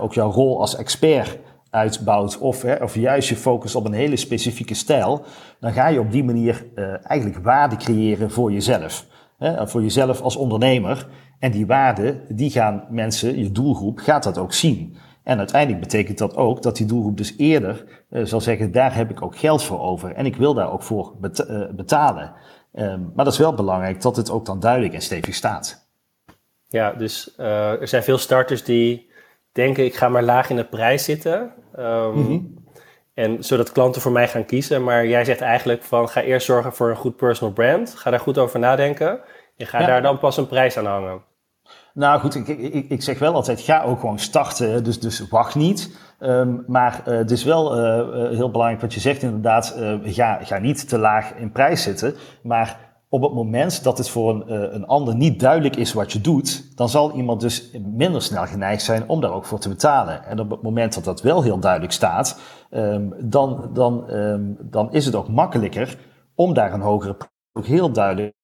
ook 0.00 0.14
jouw 0.14 0.30
rol 0.30 0.60
als 0.60 0.76
expert 0.76 1.38
uitbouwt 1.74 2.38
of, 2.38 2.62
hè, 2.62 2.74
of 2.74 2.94
juist 2.94 3.28
je 3.28 3.36
focus 3.36 3.74
op 3.74 3.84
een 3.84 3.92
hele 3.92 4.16
specifieke 4.16 4.74
stijl, 4.74 5.24
dan 5.60 5.72
ga 5.72 5.88
je 5.88 6.00
op 6.00 6.12
die 6.12 6.24
manier 6.24 6.66
uh, 6.74 7.10
eigenlijk 7.10 7.44
waarde 7.44 7.76
creëren 7.76 8.30
voor 8.30 8.52
jezelf. 8.52 9.06
Hè, 9.38 9.68
voor 9.68 9.82
jezelf 9.82 10.20
als 10.20 10.36
ondernemer. 10.36 11.06
En 11.38 11.50
die 11.50 11.66
waarde, 11.66 12.20
die 12.28 12.50
gaan 12.50 12.84
mensen, 12.90 13.38
je 13.38 13.52
doelgroep, 13.52 13.98
gaat 13.98 14.22
dat 14.22 14.38
ook 14.38 14.52
zien. 14.52 14.96
En 15.22 15.38
uiteindelijk 15.38 15.80
betekent 15.80 16.18
dat 16.18 16.36
ook 16.36 16.62
dat 16.62 16.76
die 16.76 16.86
doelgroep 16.86 17.16
dus 17.16 17.34
eerder 17.36 17.84
uh, 18.10 18.24
zal 18.24 18.40
zeggen, 18.40 18.72
daar 18.72 18.94
heb 18.94 19.10
ik 19.10 19.22
ook 19.22 19.36
geld 19.36 19.62
voor 19.62 19.80
over 19.80 20.12
en 20.12 20.26
ik 20.26 20.36
wil 20.36 20.54
daar 20.54 20.72
ook 20.72 20.82
voor 20.82 21.14
uh, 21.20 21.64
betalen. 21.70 22.32
Um, 22.72 23.12
maar 23.14 23.24
dat 23.24 23.32
is 23.32 23.38
wel 23.38 23.54
belangrijk 23.54 24.02
dat 24.02 24.16
het 24.16 24.30
ook 24.30 24.46
dan 24.46 24.60
duidelijk 24.60 24.94
en 24.94 25.02
stevig 25.02 25.34
staat. 25.34 25.88
Ja, 26.68 26.92
dus 26.92 27.38
er 27.38 27.88
zijn 27.88 28.02
veel 28.02 28.18
starters 28.18 28.64
die 28.64 29.10
denken, 29.52 29.84
ik 29.84 29.94
ga 29.94 30.08
maar 30.08 30.22
laag 30.22 30.50
in 30.50 30.56
de 30.56 30.64
prijs 30.64 31.04
zitten. 31.04 31.52
Um, 31.78 32.14
mm-hmm. 32.14 32.62
En 33.14 33.44
zodat 33.44 33.72
klanten 33.72 34.02
voor 34.02 34.12
mij 34.12 34.28
gaan 34.28 34.44
kiezen. 34.44 34.84
Maar 34.84 35.06
jij 35.06 35.24
zegt 35.24 35.40
eigenlijk 35.40 35.82
van 35.82 36.08
ga 36.08 36.20
eerst 36.20 36.46
zorgen 36.46 36.72
voor 36.72 36.90
een 36.90 36.96
goed 36.96 37.16
personal 37.16 37.52
brand. 37.52 37.94
Ga 37.94 38.10
daar 38.10 38.20
goed 38.20 38.38
over 38.38 38.58
nadenken. 38.58 39.20
En 39.56 39.66
ga 39.66 39.80
ja. 39.80 39.86
daar 39.86 40.02
dan 40.02 40.18
pas 40.18 40.36
een 40.36 40.46
prijs 40.46 40.76
aan 40.76 40.86
hangen. 40.86 41.22
Nou 41.94 42.20
goed, 42.20 42.34
ik, 42.34 42.48
ik, 42.48 42.88
ik, 42.88 43.02
zeg 43.02 43.18
wel 43.18 43.34
altijd, 43.34 43.60
ga 43.60 43.82
ook 43.82 44.00
gewoon 44.00 44.18
starten. 44.18 44.84
Dus, 44.84 45.00
dus 45.00 45.28
wacht 45.28 45.54
niet. 45.54 45.98
Um, 46.20 46.64
maar 46.66 47.02
uh, 47.08 47.16
het 47.16 47.30
is 47.30 47.44
wel 47.44 47.78
uh, 47.78 48.30
heel 48.30 48.50
belangrijk 48.50 48.80
wat 48.80 48.94
je 48.94 49.00
zegt 49.00 49.22
inderdaad. 49.22 49.76
Uh, 49.78 49.98
ga, 50.02 50.38
ga 50.42 50.58
niet 50.58 50.88
te 50.88 50.98
laag 50.98 51.34
in 51.34 51.52
prijs 51.52 51.82
zitten. 51.82 52.14
Maar 52.42 52.83
op 53.14 53.22
het 53.22 53.32
moment 53.32 53.84
dat 53.84 53.98
het 53.98 54.08
voor 54.08 54.30
een, 54.30 54.44
uh, 54.46 54.72
een 54.72 54.86
ander 54.86 55.14
niet 55.14 55.40
duidelijk 55.40 55.76
is 55.76 55.92
wat 55.92 56.12
je 56.12 56.20
doet, 56.20 56.76
dan 56.76 56.88
zal 56.88 57.12
iemand 57.12 57.40
dus 57.40 57.70
minder 57.94 58.22
snel 58.22 58.46
geneigd 58.46 58.82
zijn 58.82 59.08
om 59.08 59.20
daar 59.20 59.32
ook 59.32 59.44
voor 59.44 59.58
te 59.58 59.68
betalen. 59.68 60.24
En 60.24 60.40
op 60.40 60.50
het 60.50 60.62
moment 60.62 60.94
dat 60.94 61.04
dat 61.04 61.22
wel 61.22 61.42
heel 61.42 61.58
duidelijk 61.58 61.92
staat, 61.92 62.40
um, 62.70 63.14
dan, 63.18 63.70
dan, 63.72 64.10
um, 64.10 64.56
dan 64.60 64.92
is 64.92 65.06
het 65.06 65.14
ook 65.14 65.28
makkelijker 65.28 65.96
om 66.34 66.54
daar 66.54 66.72
een 66.72 66.80
hogere 66.80 67.16
ook 67.52 67.66
heel 67.66 67.90
duidelijk 67.92 68.34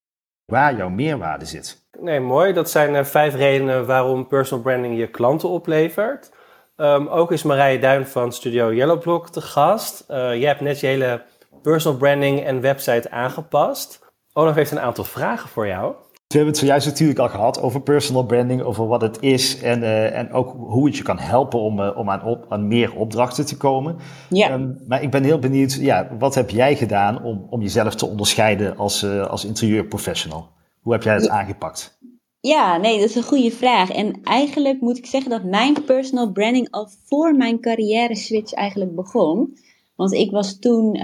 waar 0.44 0.76
jouw 0.76 0.88
meerwaarde 0.88 1.44
zit. 1.44 1.88
Nee, 2.00 2.20
mooi. 2.20 2.52
Dat 2.52 2.70
zijn 2.70 2.94
uh, 2.94 3.04
vijf 3.04 3.34
redenen 3.34 3.86
waarom 3.86 4.26
personal 4.26 4.62
branding 4.62 4.98
je 4.98 5.06
klanten 5.06 5.48
oplevert. 5.48 6.32
Um, 6.76 7.08
ook 7.08 7.32
is 7.32 7.42
Marije 7.42 7.78
Duin 7.78 8.06
van 8.06 8.32
Studio 8.32 8.74
Yellowblock 8.74 9.28
te 9.28 9.40
gast. 9.40 10.04
Uh, 10.10 10.16
jij 10.16 10.48
hebt 10.48 10.60
net 10.60 10.80
je 10.80 10.86
hele 10.86 11.22
personal 11.62 11.98
branding 11.98 12.44
en 12.44 12.60
website 12.60 13.10
aangepast. 13.10 13.99
Olaf 14.32 14.54
heeft 14.54 14.70
een 14.70 14.80
aantal 14.80 15.04
vragen 15.04 15.48
voor 15.48 15.66
jou. 15.66 15.94
We 16.26 16.36
hebben 16.36 16.54
het 16.54 16.62
zojuist 16.62 16.86
natuurlijk 16.86 17.18
al 17.18 17.28
gehad 17.28 17.62
over 17.62 17.80
personal 17.80 18.24
branding, 18.24 18.62
over 18.62 18.86
wat 18.86 19.00
het 19.00 19.20
is 19.20 19.60
en, 19.62 19.80
uh, 19.80 20.18
en 20.18 20.32
ook 20.32 20.54
hoe 20.58 20.86
het 20.86 20.96
je 20.96 21.02
kan 21.02 21.18
helpen 21.18 21.60
om, 21.60 21.80
uh, 21.80 21.96
om 21.96 22.10
aan, 22.10 22.24
op, 22.24 22.46
aan 22.48 22.68
meer 22.68 22.96
opdrachten 22.96 23.46
te 23.46 23.56
komen. 23.56 23.96
Ja. 24.28 24.52
Um, 24.52 24.78
maar 24.86 25.02
ik 25.02 25.10
ben 25.10 25.24
heel 25.24 25.38
benieuwd, 25.38 25.74
ja, 25.74 26.08
wat 26.18 26.34
heb 26.34 26.50
jij 26.50 26.76
gedaan 26.76 27.22
om, 27.22 27.46
om 27.50 27.62
jezelf 27.62 27.94
te 27.94 28.06
onderscheiden 28.06 28.76
als, 28.76 29.02
uh, 29.02 29.26
als 29.26 29.44
interieurprofessional? 29.44 30.48
Hoe 30.80 30.92
heb 30.92 31.02
jij 31.02 31.14
het 31.14 31.24
ja. 31.24 31.30
aangepakt? 31.30 31.98
Ja, 32.40 32.76
nee, 32.76 33.00
dat 33.00 33.08
is 33.08 33.14
een 33.14 33.22
goede 33.22 33.50
vraag. 33.50 33.90
En 33.90 34.20
eigenlijk 34.22 34.80
moet 34.80 34.98
ik 34.98 35.06
zeggen 35.06 35.30
dat 35.30 35.44
mijn 35.44 35.84
personal 35.84 36.32
branding 36.32 36.70
al 36.70 36.88
voor 37.04 37.34
mijn 37.34 37.60
carrière 37.60 38.16
switch 38.16 38.52
eigenlijk 38.52 38.94
begon. 38.94 39.56
Want 39.94 40.12
ik 40.12 40.30
was 40.30 40.58
toen 40.58 40.96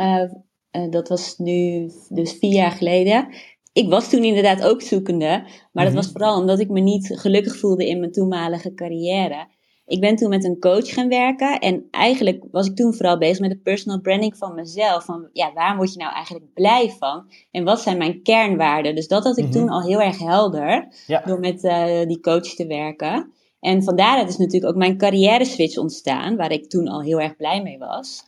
uh, 0.76 0.90
dat 0.90 1.08
was 1.08 1.38
nu 1.38 1.90
dus 2.08 2.32
vier 2.32 2.52
jaar 2.52 2.70
geleden. 2.70 3.28
Ik 3.72 3.88
was 3.88 4.10
toen 4.10 4.24
inderdaad 4.24 4.62
ook 4.62 4.82
zoekende, 4.82 5.46
maar 5.72 5.84
dat 5.84 5.94
was 5.94 6.10
vooral 6.10 6.40
omdat 6.40 6.60
ik 6.60 6.68
me 6.68 6.80
niet 6.80 7.10
gelukkig 7.14 7.56
voelde 7.56 7.88
in 7.88 7.98
mijn 8.00 8.12
toenmalige 8.12 8.74
carrière. 8.74 9.46
Ik 9.86 10.00
ben 10.00 10.16
toen 10.16 10.28
met 10.28 10.44
een 10.44 10.58
coach 10.58 10.92
gaan 10.92 11.08
werken 11.08 11.58
en 11.58 11.88
eigenlijk 11.90 12.44
was 12.50 12.66
ik 12.66 12.76
toen 12.76 12.94
vooral 12.94 13.18
bezig 13.18 13.40
met 13.40 13.50
de 13.50 13.58
personal 13.58 14.00
branding 14.00 14.36
van 14.36 14.54
mezelf. 14.54 15.04
Van 15.04 15.28
ja, 15.32 15.52
waar 15.52 15.76
word 15.76 15.92
je 15.92 15.98
nou 15.98 16.12
eigenlijk 16.12 16.52
blij 16.54 16.94
van? 16.98 17.30
En 17.50 17.64
wat 17.64 17.80
zijn 17.80 17.98
mijn 17.98 18.22
kernwaarden? 18.22 18.94
Dus 18.94 19.08
dat 19.08 19.24
had 19.24 19.38
ik 19.38 19.44
mm-hmm. 19.44 19.60
toen 19.60 19.70
al 19.70 19.82
heel 19.82 20.00
erg 20.00 20.18
helder 20.18 20.88
ja. 21.06 21.22
door 21.24 21.38
met 21.38 21.64
uh, 21.64 22.02
die 22.06 22.20
coach 22.20 22.54
te 22.54 22.66
werken. 22.66 23.32
En 23.60 23.82
vandaar 23.82 24.28
is 24.28 24.36
natuurlijk 24.36 24.72
ook 24.72 24.78
mijn 24.78 24.98
carrière 24.98 25.44
switch 25.44 25.76
ontstaan, 25.76 26.36
waar 26.36 26.52
ik 26.52 26.68
toen 26.68 26.88
al 26.88 27.02
heel 27.02 27.20
erg 27.20 27.36
blij 27.36 27.62
mee 27.62 27.78
was. 27.78 28.24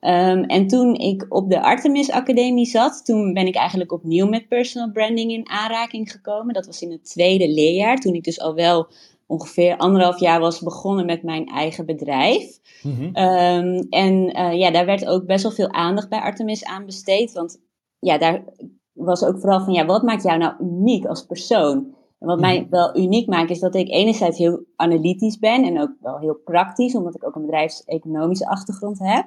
Um, 0.00 0.44
en 0.44 0.66
toen 0.66 0.94
ik 0.94 1.26
op 1.28 1.50
de 1.50 1.62
Artemis 1.62 2.10
Academie 2.10 2.66
zat, 2.66 3.04
toen 3.04 3.32
ben 3.32 3.46
ik 3.46 3.54
eigenlijk 3.54 3.92
opnieuw 3.92 4.26
met 4.26 4.48
personal 4.48 4.90
branding 4.92 5.30
in 5.30 5.48
aanraking 5.48 6.10
gekomen. 6.10 6.54
Dat 6.54 6.66
was 6.66 6.82
in 6.82 6.90
het 6.90 7.04
tweede 7.04 7.48
leerjaar, 7.48 7.96
toen 7.96 8.14
ik 8.14 8.24
dus 8.24 8.40
al 8.40 8.54
wel 8.54 8.86
ongeveer 9.26 9.76
anderhalf 9.76 10.20
jaar 10.20 10.40
was 10.40 10.60
begonnen 10.60 11.06
met 11.06 11.22
mijn 11.22 11.46
eigen 11.46 11.86
bedrijf. 11.86 12.58
Mm-hmm. 12.82 13.06
Um, 13.06 13.86
en 13.90 14.38
uh, 14.38 14.58
ja, 14.58 14.70
daar 14.70 14.86
werd 14.86 15.06
ook 15.06 15.26
best 15.26 15.42
wel 15.42 15.52
veel 15.52 15.72
aandacht 15.72 16.08
bij 16.08 16.20
Artemis 16.20 16.64
aan 16.64 16.86
besteed. 16.86 17.32
Want 17.32 17.60
ja, 17.98 18.18
daar 18.18 18.44
was 18.92 19.24
ook 19.24 19.38
vooral 19.38 19.60
van, 19.60 19.72
ja, 19.72 19.86
wat 19.86 20.02
maakt 20.02 20.22
jou 20.22 20.38
nou 20.38 20.54
uniek 20.60 21.04
als 21.06 21.26
persoon? 21.26 21.96
En 22.18 22.26
wat 22.26 22.40
mij 22.40 22.54
mm-hmm. 22.54 22.70
wel 22.70 22.96
uniek 22.96 23.28
maakt, 23.28 23.50
is 23.50 23.60
dat 23.60 23.74
ik 23.74 23.88
enerzijds 23.88 24.38
heel 24.38 24.64
analytisch 24.76 25.38
ben 25.38 25.64
en 25.64 25.80
ook 25.80 25.92
wel 26.00 26.18
heel 26.18 26.40
praktisch, 26.44 26.94
omdat 26.94 27.14
ik 27.14 27.26
ook 27.26 27.34
een 27.34 27.44
bedrijfseconomische 27.44 28.48
achtergrond 28.48 28.98
heb. 28.98 29.26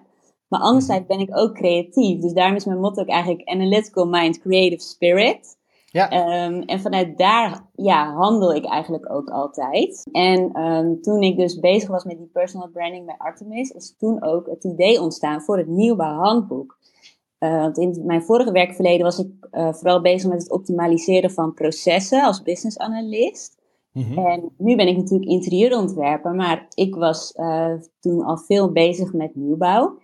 Maar 0.52 0.60
anderzijds 0.60 1.06
ben 1.06 1.20
ik 1.20 1.38
ook 1.38 1.54
creatief. 1.54 2.22
Dus 2.22 2.34
daarom 2.34 2.56
is 2.56 2.66
mijn 2.66 2.80
motto 2.80 3.02
ook 3.02 3.08
eigenlijk 3.08 3.50
Analytical 3.50 4.06
Mind, 4.06 4.40
Creative 4.40 4.82
Spirit. 4.84 5.60
Ja. 5.86 6.46
Um, 6.46 6.62
en 6.62 6.80
vanuit 6.80 7.18
daar 7.18 7.70
ja, 7.76 8.14
handel 8.14 8.54
ik 8.54 8.66
eigenlijk 8.66 9.12
ook 9.12 9.30
altijd. 9.30 10.08
En 10.12 10.62
um, 10.62 11.02
toen 11.02 11.22
ik 11.22 11.38
dus 11.38 11.60
bezig 11.60 11.90
was 11.90 12.04
met 12.04 12.18
die 12.18 12.30
personal 12.34 12.70
branding 12.70 13.06
bij 13.06 13.16
Artemis, 13.18 13.70
is 13.70 13.96
toen 13.98 14.24
ook 14.24 14.48
het 14.48 14.64
idee 14.64 15.02
ontstaan 15.02 15.42
voor 15.42 15.58
het 15.58 15.68
nieuwbouwhandboek. 15.68 16.78
Uh, 17.40 17.60
want 17.60 17.78
in 17.78 18.02
mijn 18.06 18.24
vorige 18.24 18.52
werkverleden 18.52 19.06
was 19.06 19.20
ik 19.20 19.32
uh, 19.52 19.74
vooral 19.74 20.02
bezig 20.02 20.30
met 20.30 20.42
het 20.42 20.52
optimaliseren 20.52 21.32
van 21.32 21.54
processen 21.54 22.24
als 22.24 22.42
business 22.42 22.78
analyst. 22.78 23.60
Mm-hmm. 23.92 24.26
En 24.26 24.52
nu 24.58 24.76
ben 24.76 24.88
ik 24.88 24.98
natuurlijk 24.98 25.32
interieurontwerper, 25.32 26.34
maar 26.34 26.68
ik 26.74 26.96
was 26.96 27.34
uh, 27.36 27.74
toen 28.00 28.24
al 28.24 28.38
veel 28.38 28.72
bezig 28.72 29.14
met 29.14 29.36
nieuwbouw. 29.36 29.98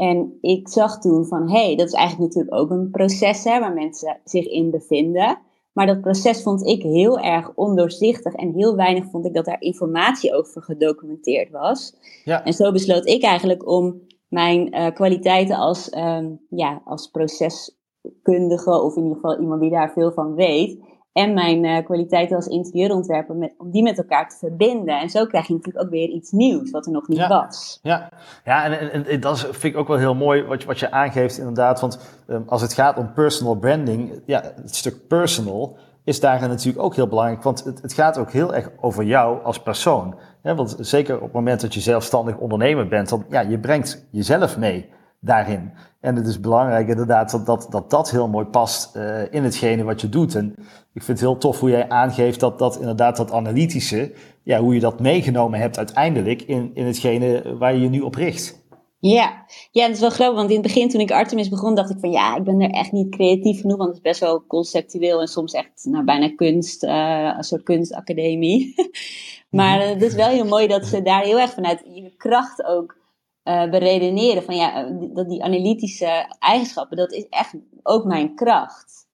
En 0.00 0.38
ik 0.40 0.68
zag 0.68 1.00
toen 1.00 1.26
van, 1.26 1.50
hé, 1.50 1.64
hey, 1.64 1.76
dat 1.76 1.86
is 1.86 1.92
eigenlijk 1.92 2.34
natuurlijk 2.34 2.60
ook 2.60 2.70
een 2.70 2.90
proces 2.90 3.44
hè, 3.44 3.60
waar 3.60 3.72
mensen 3.72 4.20
zich 4.24 4.46
in 4.46 4.70
bevinden. 4.70 5.38
Maar 5.72 5.86
dat 5.86 6.00
proces 6.00 6.42
vond 6.42 6.66
ik 6.66 6.82
heel 6.82 7.18
erg 7.18 7.52
ondoorzichtig 7.54 8.34
en 8.34 8.52
heel 8.52 8.76
weinig 8.76 9.04
vond 9.10 9.26
ik 9.26 9.34
dat 9.34 9.44
daar 9.44 9.60
informatie 9.60 10.34
over 10.34 10.62
gedocumenteerd 10.62 11.50
was. 11.50 11.96
Ja. 12.24 12.44
En 12.44 12.52
zo 12.52 12.72
besloot 12.72 13.06
ik 13.06 13.22
eigenlijk 13.22 13.68
om 13.68 14.00
mijn 14.28 14.74
uh, 14.74 14.86
kwaliteiten 14.86 15.56
als, 15.56 15.96
um, 15.96 16.40
ja, 16.50 16.82
als 16.84 17.06
proceskundige, 17.06 18.82
of 18.82 18.96
in 18.96 19.02
ieder 19.02 19.18
geval 19.18 19.40
iemand 19.40 19.60
die 19.60 19.70
daar 19.70 19.92
veel 19.92 20.12
van 20.12 20.34
weet, 20.34 20.78
en 21.12 21.34
mijn 21.34 21.64
uh, 21.64 21.84
kwaliteiten 21.84 22.36
als 22.36 22.46
interieurontwerper, 22.46 23.34
met, 23.36 23.54
om 23.58 23.70
die 23.70 23.82
met 23.82 23.98
elkaar 23.98 24.28
te 24.28 24.36
verbinden. 24.36 25.00
En 25.00 25.10
zo 25.10 25.26
krijg 25.26 25.46
je 25.46 25.52
natuurlijk 25.52 25.84
ook 25.84 25.90
weer 25.90 26.08
iets 26.08 26.30
nieuws, 26.30 26.70
wat 26.70 26.86
er 26.86 26.92
nog 26.92 27.08
niet 27.08 27.26
was. 27.26 27.78
Ja, 27.82 28.08
ja 28.44 28.64
en, 28.64 28.90
en, 28.92 29.06
en, 29.06 29.20
dat 29.20 29.38
vind 29.40 29.74
ik 29.74 29.76
ook 29.76 29.88
wel 29.88 29.96
heel 29.96 30.14
mooi 30.14 30.42
wat 30.42 30.60
je, 30.60 30.66
wat 30.66 30.78
je 30.78 30.90
aangeeft 30.90 31.38
inderdaad. 31.38 31.80
Want 31.80 32.22
um, 32.26 32.44
als 32.46 32.62
het 32.62 32.72
gaat 32.72 32.96
om 32.96 33.12
personal 33.12 33.54
branding, 33.54 34.22
ja, 34.26 34.42
het 34.62 34.76
stuk 34.76 35.06
personal 35.08 35.76
is 36.04 36.20
daarin 36.20 36.48
natuurlijk 36.48 36.84
ook 36.84 36.94
heel 36.94 37.08
belangrijk. 37.08 37.42
Want 37.42 37.64
het, 37.64 37.82
het 37.82 37.92
gaat 37.92 38.18
ook 38.18 38.32
heel 38.32 38.54
erg 38.54 38.70
over 38.80 39.04
jou 39.04 39.44
als 39.44 39.62
persoon. 39.62 40.14
Ja, 40.42 40.54
want 40.54 40.76
zeker 40.78 41.16
op 41.16 41.22
het 41.22 41.32
moment 41.32 41.60
dat 41.60 41.74
je 41.74 41.80
zelfstandig 41.80 42.36
ondernemer 42.36 42.88
bent, 42.88 43.08
dan 43.08 43.24
ja, 43.28 43.40
je 43.40 43.58
brengt 43.58 44.06
jezelf 44.10 44.58
mee 44.58 44.90
daarin. 45.20 45.72
En 46.00 46.16
het 46.16 46.26
is 46.26 46.40
belangrijk 46.40 46.88
inderdaad 46.88 47.30
dat 47.30 47.46
dat, 47.46 47.66
dat, 47.70 47.90
dat 47.90 48.10
heel 48.10 48.28
mooi 48.28 48.46
past 48.46 48.96
uh, 48.96 49.32
in 49.32 49.44
hetgene 49.44 49.84
wat 49.84 50.00
je 50.00 50.08
doet. 50.08 50.34
En 50.34 50.54
ik 50.92 51.02
vind 51.02 51.06
het 51.06 51.20
heel 51.20 51.38
tof 51.38 51.60
hoe 51.60 51.70
jij 51.70 51.88
aangeeft 51.88 52.40
dat 52.40 52.58
dat 52.58 52.78
inderdaad 52.78 53.16
dat 53.16 53.32
analytische, 53.32 54.12
ja, 54.42 54.60
hoe 54.60 54.74
je 54.74 54.80
dat 54.80 55.00
meegenomen 55.00 55.60
hebt 55.60 55.78
uiteindelijk 55.78 56.42
in, 56.42 56.70
in 56.74 56.86
hetgene 56.86 57.56
waar 57.58 57.74
je 57.74 57.80
je 57.80 57.88
nu 57.88 58.00
op 58.00 58.14
richt. 58.14 58.58
Ja. 59.00 59.44
ja, 59.70 59.86
dat 59.86 59.94
is 59.94 60.00
wel 60.00 60.10
grappig, 60.10 60.36
want 60.36 60.48
in 60.48 60.56
het 60.56 60.66
begin 60.66 60.88
toen 60.88 61.00
ik 61.00 61.10
Artemis 61.10 61.48
begon, 61.48 61.74
dacht 61.74 61.90
ik 61.90 61.96
van 62.00 62.10
ja, 62.10 62.36
ik 62.36 62.44
ben 62.44 62.60
er 62.60 62.70
echt 62.70 62.92
niet 62.92 63.10
creatief 63.10 63.60
genoeg, 63.60 63.76
want 63.76 63.88
het 63.88 63.96
is 63.96 64.02
best 64.02 64.20
wel 64.20 64.46
conceptueel 64.46 65.20
en 65.20 65.26
soms 65.26 65.52
echt 65.52 65.84
nou, 65.84 66.04
bijna 66.04 66.34
kunst, 66.34 66.84
uh, 66.84 67.34
een 67.36 67.44
soort 67.44 67.62
kunstacademie. 67.62 68.74
maar 69.50 69.80
uh, 69.80 69.88
het 69.88 70.02
is 70.02 70.14
wel 70.14 70.28
heel 70.28 70.44
mooi 70.44 70.66
dat 70.66 70.86
ze 70.86 71.02
daar 71.02 71.22
heel 71.22 71.40
erg 71.40 71.52
vanuit 71.52 71.82
je 71.84 72.14
kracht 72.16 72.64
ook 72.64 72.99
uh, 73.44 73.70
beredeneren. 73.70 74.42
Van 74.42 74.56
ja, 74.56 74.90
dat 75.12 75.28
die 75.28 75.44
analytische 75.44 76.34
eigenschappen, 76.38 76.96
dat 76.96 77.12
is 77.12 77.28
echt 77.28 77.54
ook 77.82 78.04
mijn 78.04 78.34
kracht. 78.34 79.08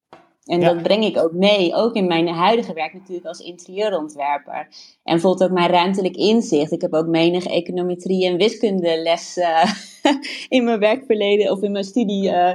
En 0.45 0.61
dat 0.61 0.83
breng 0.83 1.05
ik 1.05 1.19
ook 1.19 1.33
mee, 1.33 1.75
ook 1.75 1.95
in 1.95 2.07
mijn 2.07 2.29
huidige 2.29 2.73
werk 2.73 2.93
natuurlijk 2.93 3.27
als 3.27 3.39
interieurontwerper. 3.39 4.69
En 5.03 5.13
bijvoorbeeld 5.13 5.51
ook 5.51 5.57
mijn 5.57 5.71
ruimtelijk 5.71 6.17
inzicht. 6.17 6.73
Ik 6.73 6.81
heb 6.81 6.95
ook 6.95 7.07
menig 7.07 7.47
econometrie 7.47 8.27
en 8.27 8.37
wiskundeles 8.37 9.37
uh, 9.37 9.73
in 10.57 10.65
mijn 10.65 10.79
werkverleden 10.79 11.53
of 11.53 11.63
in 11.63 11.73
mijn 11.73 11.85
studie 11.85 12.31
uh, 12.31 12.53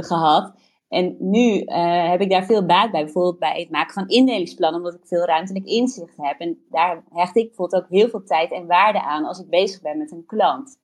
gehad. 0.00 0.52
En 0.92 1.16
nu 1.18 1.62
heb 2.10 2.20
ik 2.20 2.30
daar 2.30 2.44
veel 2.44 2.66
baat 2.66 2.90
bij, 2.90 3.04
bijvoorbeeld 3.04 3.38
bij 3.38 3.60
het 3.60 3.70
maken 3.70 3.92
van 3.92 4.08
indelingsplannen, 4.08 4.80
omdat 4.80 4.94
ik 4.94 5.06
veel 5.06 5.24
ruimtelijk 5.24 5.64
inzicht 5.64 6.16
heb. 6.16 6.38
En 6.38 6.58
daar 6.70 7.04
hecht 7.10 7.36
ik 7.36 7.46
bijvoorbeeld 7.46 7.82
ook 7.82 7.88
heel 7.90 8.08
veel 8.08 8.22
tijd 8.22 8.52
en 8.52 8.66
waarde 8.66 9.02
aan 9.02 9.24
als 9.24 9.38
ik 9.38 9.48
bezig 9.48 9.82
ben 9.82 9.98
met 9.98 10.12
een 10.12 10.26
klant. 10.26 10.80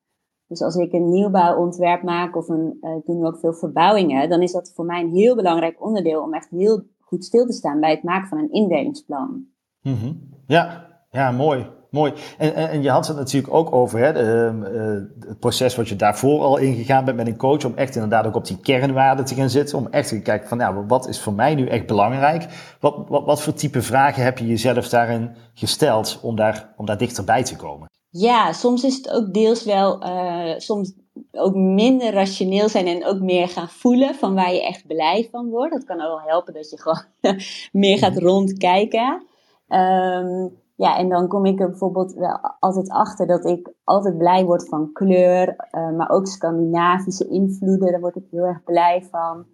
Dus 0.47 0.63
als 0.63 0.77
ik 0.77 0.93
een 0.93 1.11
nieuwbouwontwerp 1.11 2.03
maak 2.03 2.37
of 2.37 2.49
een, 2.49 2.79
uh, 2.81 2.97
ik 2.97 3.07
doe 3.07 3.27
ook 3.27 3.39
veel 3.39 3.53
verbouwingen, 3.53 4.29
dan 4.29 4.43
is 4.43 4.53
dat 4.53 4.73
voor 4.75 4.85
mij 4.85 5.01
een 5.01 5.13
heel 5.15 5.37
belangrijk 5.37 5.85
onderdeel 5.85 6.23
om 6.23 6.35
echt 6.35 6.51
heel 6.51 6.83
goed 7.01 7.25
stil 7.25 7.47
te 7.47 7.53
staan 7.53 7.81
bij 7.81 7.91
het 7.91 8.03
maken 8.03 8.29
van 8.29 8.39
een 8.39 8.53
indelingsplan. 8.53 9.47
Mm 9.83 9.95
-hmm. 9.95 10.29
Ja, 10.47 10.87
ja, 11.11 11.31
mooi. 11.31 11.67
Mooi. 11.91 12.13
En, 12.39 12.55
en, 12.55 12.69
en, 12.69 12.83
je 12.83 12.91
had 12.91 13.07
het 13.07 13.17
natuurlijk 13.17 13.55
ook 13.55 13.73
over 13.73 13.99
hè, 13.99 14.13
de, 14.13 14.53
uh, 14.73 15.29
het 15.29 15.39
proces 15.39 15.77
wat 15.77 15.89
je 15.89 15.97
daarvoor 15.97 16.43
al 16.43 16.57
ingegaan 16.57 17.05
bent 17.05 17.17
met 17.17 17.27
een 17.27 17.37
coach, 17.37 17.65
om 17.65 17.75
echt 17.75 17.95
inderdaad 17.95 18.27
ook 18.27 18.35
op 18.35 18.47
die 18.47 18.61
kernwaarden 18.61 19.25
te 19.25 19.35
gaan 19.35 19.51
zitten, 19.51 19.79
om 19.79 19.87
echt 19.87 20.09
te 20.09 20.23
kijken 20.23 20.49
van, 20.49 20.59
nou, 20.59 20.85
wat 20.87 21.09
is 21.09 21.21
voor 21.21 21.33
mij 21.33 21.55
nu 21.55 21.67
echt 21.67 21.87
belangrijk? 21.87 22.47
Wat, 22.81 23.09
wat, 23.09 23.25
wat 23.25 23.43
voor 23.43 23.53
type 23.53 23.83
vragen 23.83 24.23
heb 24.23 24.39
je 24.39 24.47
jezelf 24.47 24.89
daarin 24.89 25.35
gesteld 25.55 26.19
om 26.23 26.37
daar, 26.37 26.73
om 26.77 26.87
daar 26.87 26.99
dichterbij 26.99 27.43
te 27.43 27.57
komen? 27.57 27.91
Ja, 28.11 28.53
soms 28.53 28.85
is 28.85 28.97
het 28.97 29.11
ook 29.11 29.35
deels 29.35 29.65
wel, 29.65 30.03
uh, 30.07 30.59
soms 30.59 30.93
ook 31.33 31.55
minder 31.55 32.13
rationeel 32.13 32.69
zijn 32.69 32.87
en 32.87 33.07
ook 33.07 33.21
meer 33.21 33.49
gaan 33.49 33.69
voelen 33.69 34.15
van 34.15 34.35
waar 34.35 34.53
je 34.53 34.67
echt 34.67 34.87
blij 34.87 35.29
van 35.31 35.49
wordt. 35.49 35.73
Dat 35.73 35.85
kan 35.85 36.01
ook 36.01 36.19
wel 36.19 36.29
helpen 36.29 36.55
dat 36.55 36.71
je 36.71 36.81
gewoon 36.81 37.05
meer 37.83 37.99
gaat 37.99 38.19
rondkijken. 38.19 39.27
Um, 39.69 40.57
ja, 40.79 40.97
en 40.97 41.09
dan 41.09 41.29
kom 41.29 41.45
ik 41.45 41.61
er 41.61 41.69
bijvoorbeeld 41.69 42.15
wel 42.15 42.39
altijd 42.59 42.91
achter 42.91 43.27
dat 43.27 43.45
ik 43.45 43.73
altijd 43.85 44.19
blij 44.19 44.45
word 44.45 44.69
van 44.69 44.93
kleur, 44.93 45.69
uh, 45.73 45.91
maar 45.91 46.11
ook 46.11 46.27
Scandinavische 46.27 47.29
invloeden, 47.29 47.91
daar 47.91 48.01
word 48.01 48.17
ik 48.17 48.27
heel 48.31 48.45
erg 48.45 48.63
blij 48.63 49.07
van. 49.11 49.47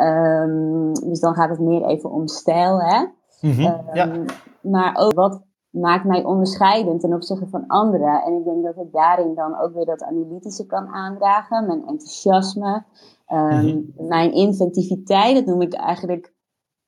Um, 0.00 0.92
dus 0.92 1.20
dan 1.20 1.34
gaat 1.34 1.50
het 1.50 1.58
meer 1.58 1.84
even 1.84 2.10
om 2.10 2.26
stijl, 2.26 2.80
hè. 2.80 3.00
Mm 3.40 3.52
-hmm, 3.52 3.66
um, 3.66 3.94
ja. 3.94 4.24
Maar 4.60 4.96
ook 4.98 5.14
wat 5.14 5.42
maakt 5.70 6.04
mij 6.04 6.24
onderscheidend 6.24 7.00
ten 7.00 7.14
opzichte 7.14 7.48
van 7.48 7.66
anderen. 7.66 8.22
En 8.22 8.32
ik 8.32 8.44
denk 8.44 8.64
dat 8.64 8.76
ik 8.76 8.92
daarin 8.92 9.34
dan 9.34 9.58
ook 9.58 9.74
weer 9.74 9.84
dat 9.86 10.02
analytische 10.02 10.66
kan 10.66 10.86
aandragen. 10.86 11.66
Mijn 11.66 11.86
enthousiasme, 11.86 12.84
um, 13.32 13.92
mijn 13.96 14.32
inventiviteit. 14.32 15.36
Dat 15.36 15.46
noem 15.46 15.62
ik 15.62 15.74
eigenlijk 15.74 16.34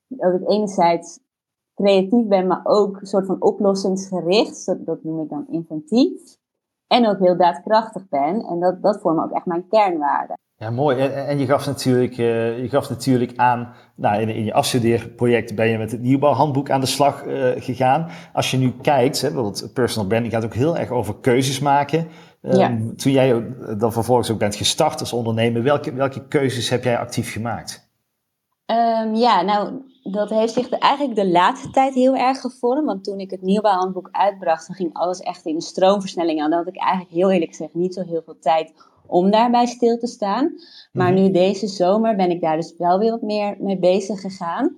dat 0.07 0.35
ik 0.35 0.49
enerzijds 0.49 1.21
creatief 1.83 2.27
ben, 2.27 2.47
maar 2.47 2.61
ook 2.65 3.01
een 3.01 3.07
soort 3.07 3.27
van 3.27 3.43
oplossingsgericht. 3.43 4.67
Dat, 4.87 5.03
noem 5.03 5.23
ik 5.23 5.29
dan 5.29 5.47
inventief. 5.51 6.37
En 6.87 7.09
ook 7.09 7.19
heel 7.19 7.37
daadkrachtig 7.37 8.09
ben. 8.09 8.41
En 8.41 8.61
dat, 8.61 8.83
dat 8.83 9.01
vormen 9.01 9.25
ook 9.25 9.33
echt 9.33 9.47
mijn 9.47 9.69
kernwaarden. 9.69 10.39
Ja, 10.57 10.71
mooi. 10.71 10.99
En, 10.99 11.27
en 11.27 11.39
je, 11.39 11.47
gaf 11.47 11.67
natuurlijk, 11.67 12.19
uh, 12.19 12.63
je 12.63 12.69
gaf 12.69 12.89
natuurlijk 12.89 13.33
aan, 13.37 13.73
nou, 13.95 14.21
in, 14.21 14.29
in, 14.29 14.45
je 14.45 14.53
afstudeerproject 14.53 15.55
ben 15.55 15.69
je 15.69 15.79
met 15.79 15.91
het 15.91 16.01
nieuwbouwhandboek 16.01 16.71
aan 16.71 16.81
de 16.81 16.87
slag 16.87 17.27
uh, 17.27 17.51
gegaan. 17.57 18.09
Als 18.33 18.51
je 18.51 18.57
nu 18.57 18.73
kijkt, 18.83 19.21
hè, 19.21 19.29
bijvoorbeeld 19.29 19.71
personal 19.73 20.09
branding 20.09 20.33
gaat 20.33 20.45
ook 20.45 20.55
heel 20.55 20.77
erg 20.77 20.91
over 20.91 21.15
keuzes 21.21 21.61
maken. 21.61 22.07
Um, 22.43 22.57
ja. 22.57 22.79
Toen 22.97 23.13
jij 23.13 23.55
dan 23.79 23.93
vervolgens 23.93 24.31
ook 24.31 24.39
bent 24.39 24.57
gestart 24.57 25.01
als 25.01 25.13
ondernemer, 25.13 25.63
welke, 25.63 25.93
welke 25.93 26.29
keuzes 26.29 26.69
heb 26.69 26.85
jij 26.85 26.99
actief 26.99 27.33
gemaakt? 27.33 27.91
Um, 28.67 29.15
ja, 29.15 29.43
nou, 29.43 29.83
dat 30.13 30.31
heeft 30.31 30.53
zich 30.53 30.69
de, 30.69 30.79
eigenlijk 30.79 31.17
de 31.17 31.29
laatste 31.29 31.71
tijd 31.71 31.95
heel 31.95 32.17
erg 32.17 32.41
gevormd. 32.41 32.85
Want 32.85 33.05
toen 33.05 33.19
ik 33.19 33.31
het 33.31 33.43
nieuwbouwhandboek 33.43 34.09
uitbracht, 34.13 34.67
dan 34.67 34.77
ging 34.77 34.93
alles 34.93 35.21
echt 35.21 35.47
in 35.47 35.61
stroomversnelling. 35.61 36.41
En 36.43 36.51
dan 36.51 36.59
had 36.59 36.69
ik 36.69 36.81
eigenlijk 36.81 37.15
heel 37.15 37.31
eerlijk 37.31 37.51
gezegd 37.51 37.75
niet 37.75 37.95
zo 37.95 38.03
heel 38.03 38.23
veel 38.23 38.39
tijd 38.39 38.73
om 39.07 39.31
daarbij 39.31 39.67
stil 39.67 39.99
te 39.99 40.07
staan. 40.07 40.53
Maar 40.93 41.13
mhm. 41.13 41.23
nu 41.23 41.31
deze 41.31 41.67
zomer 41.67 42.17
ben 42.17 42.31
ik 42.31 42.41
daar 42.41 42.57
dus 42.57 42.75
wel 42.77 42.99
weer 42.99 43.11
wat 43.11 43.23
meer 43.23 43.57
mee 43.59 43.79
bezig 43.79 44.21
gegaan. 44.21 44.77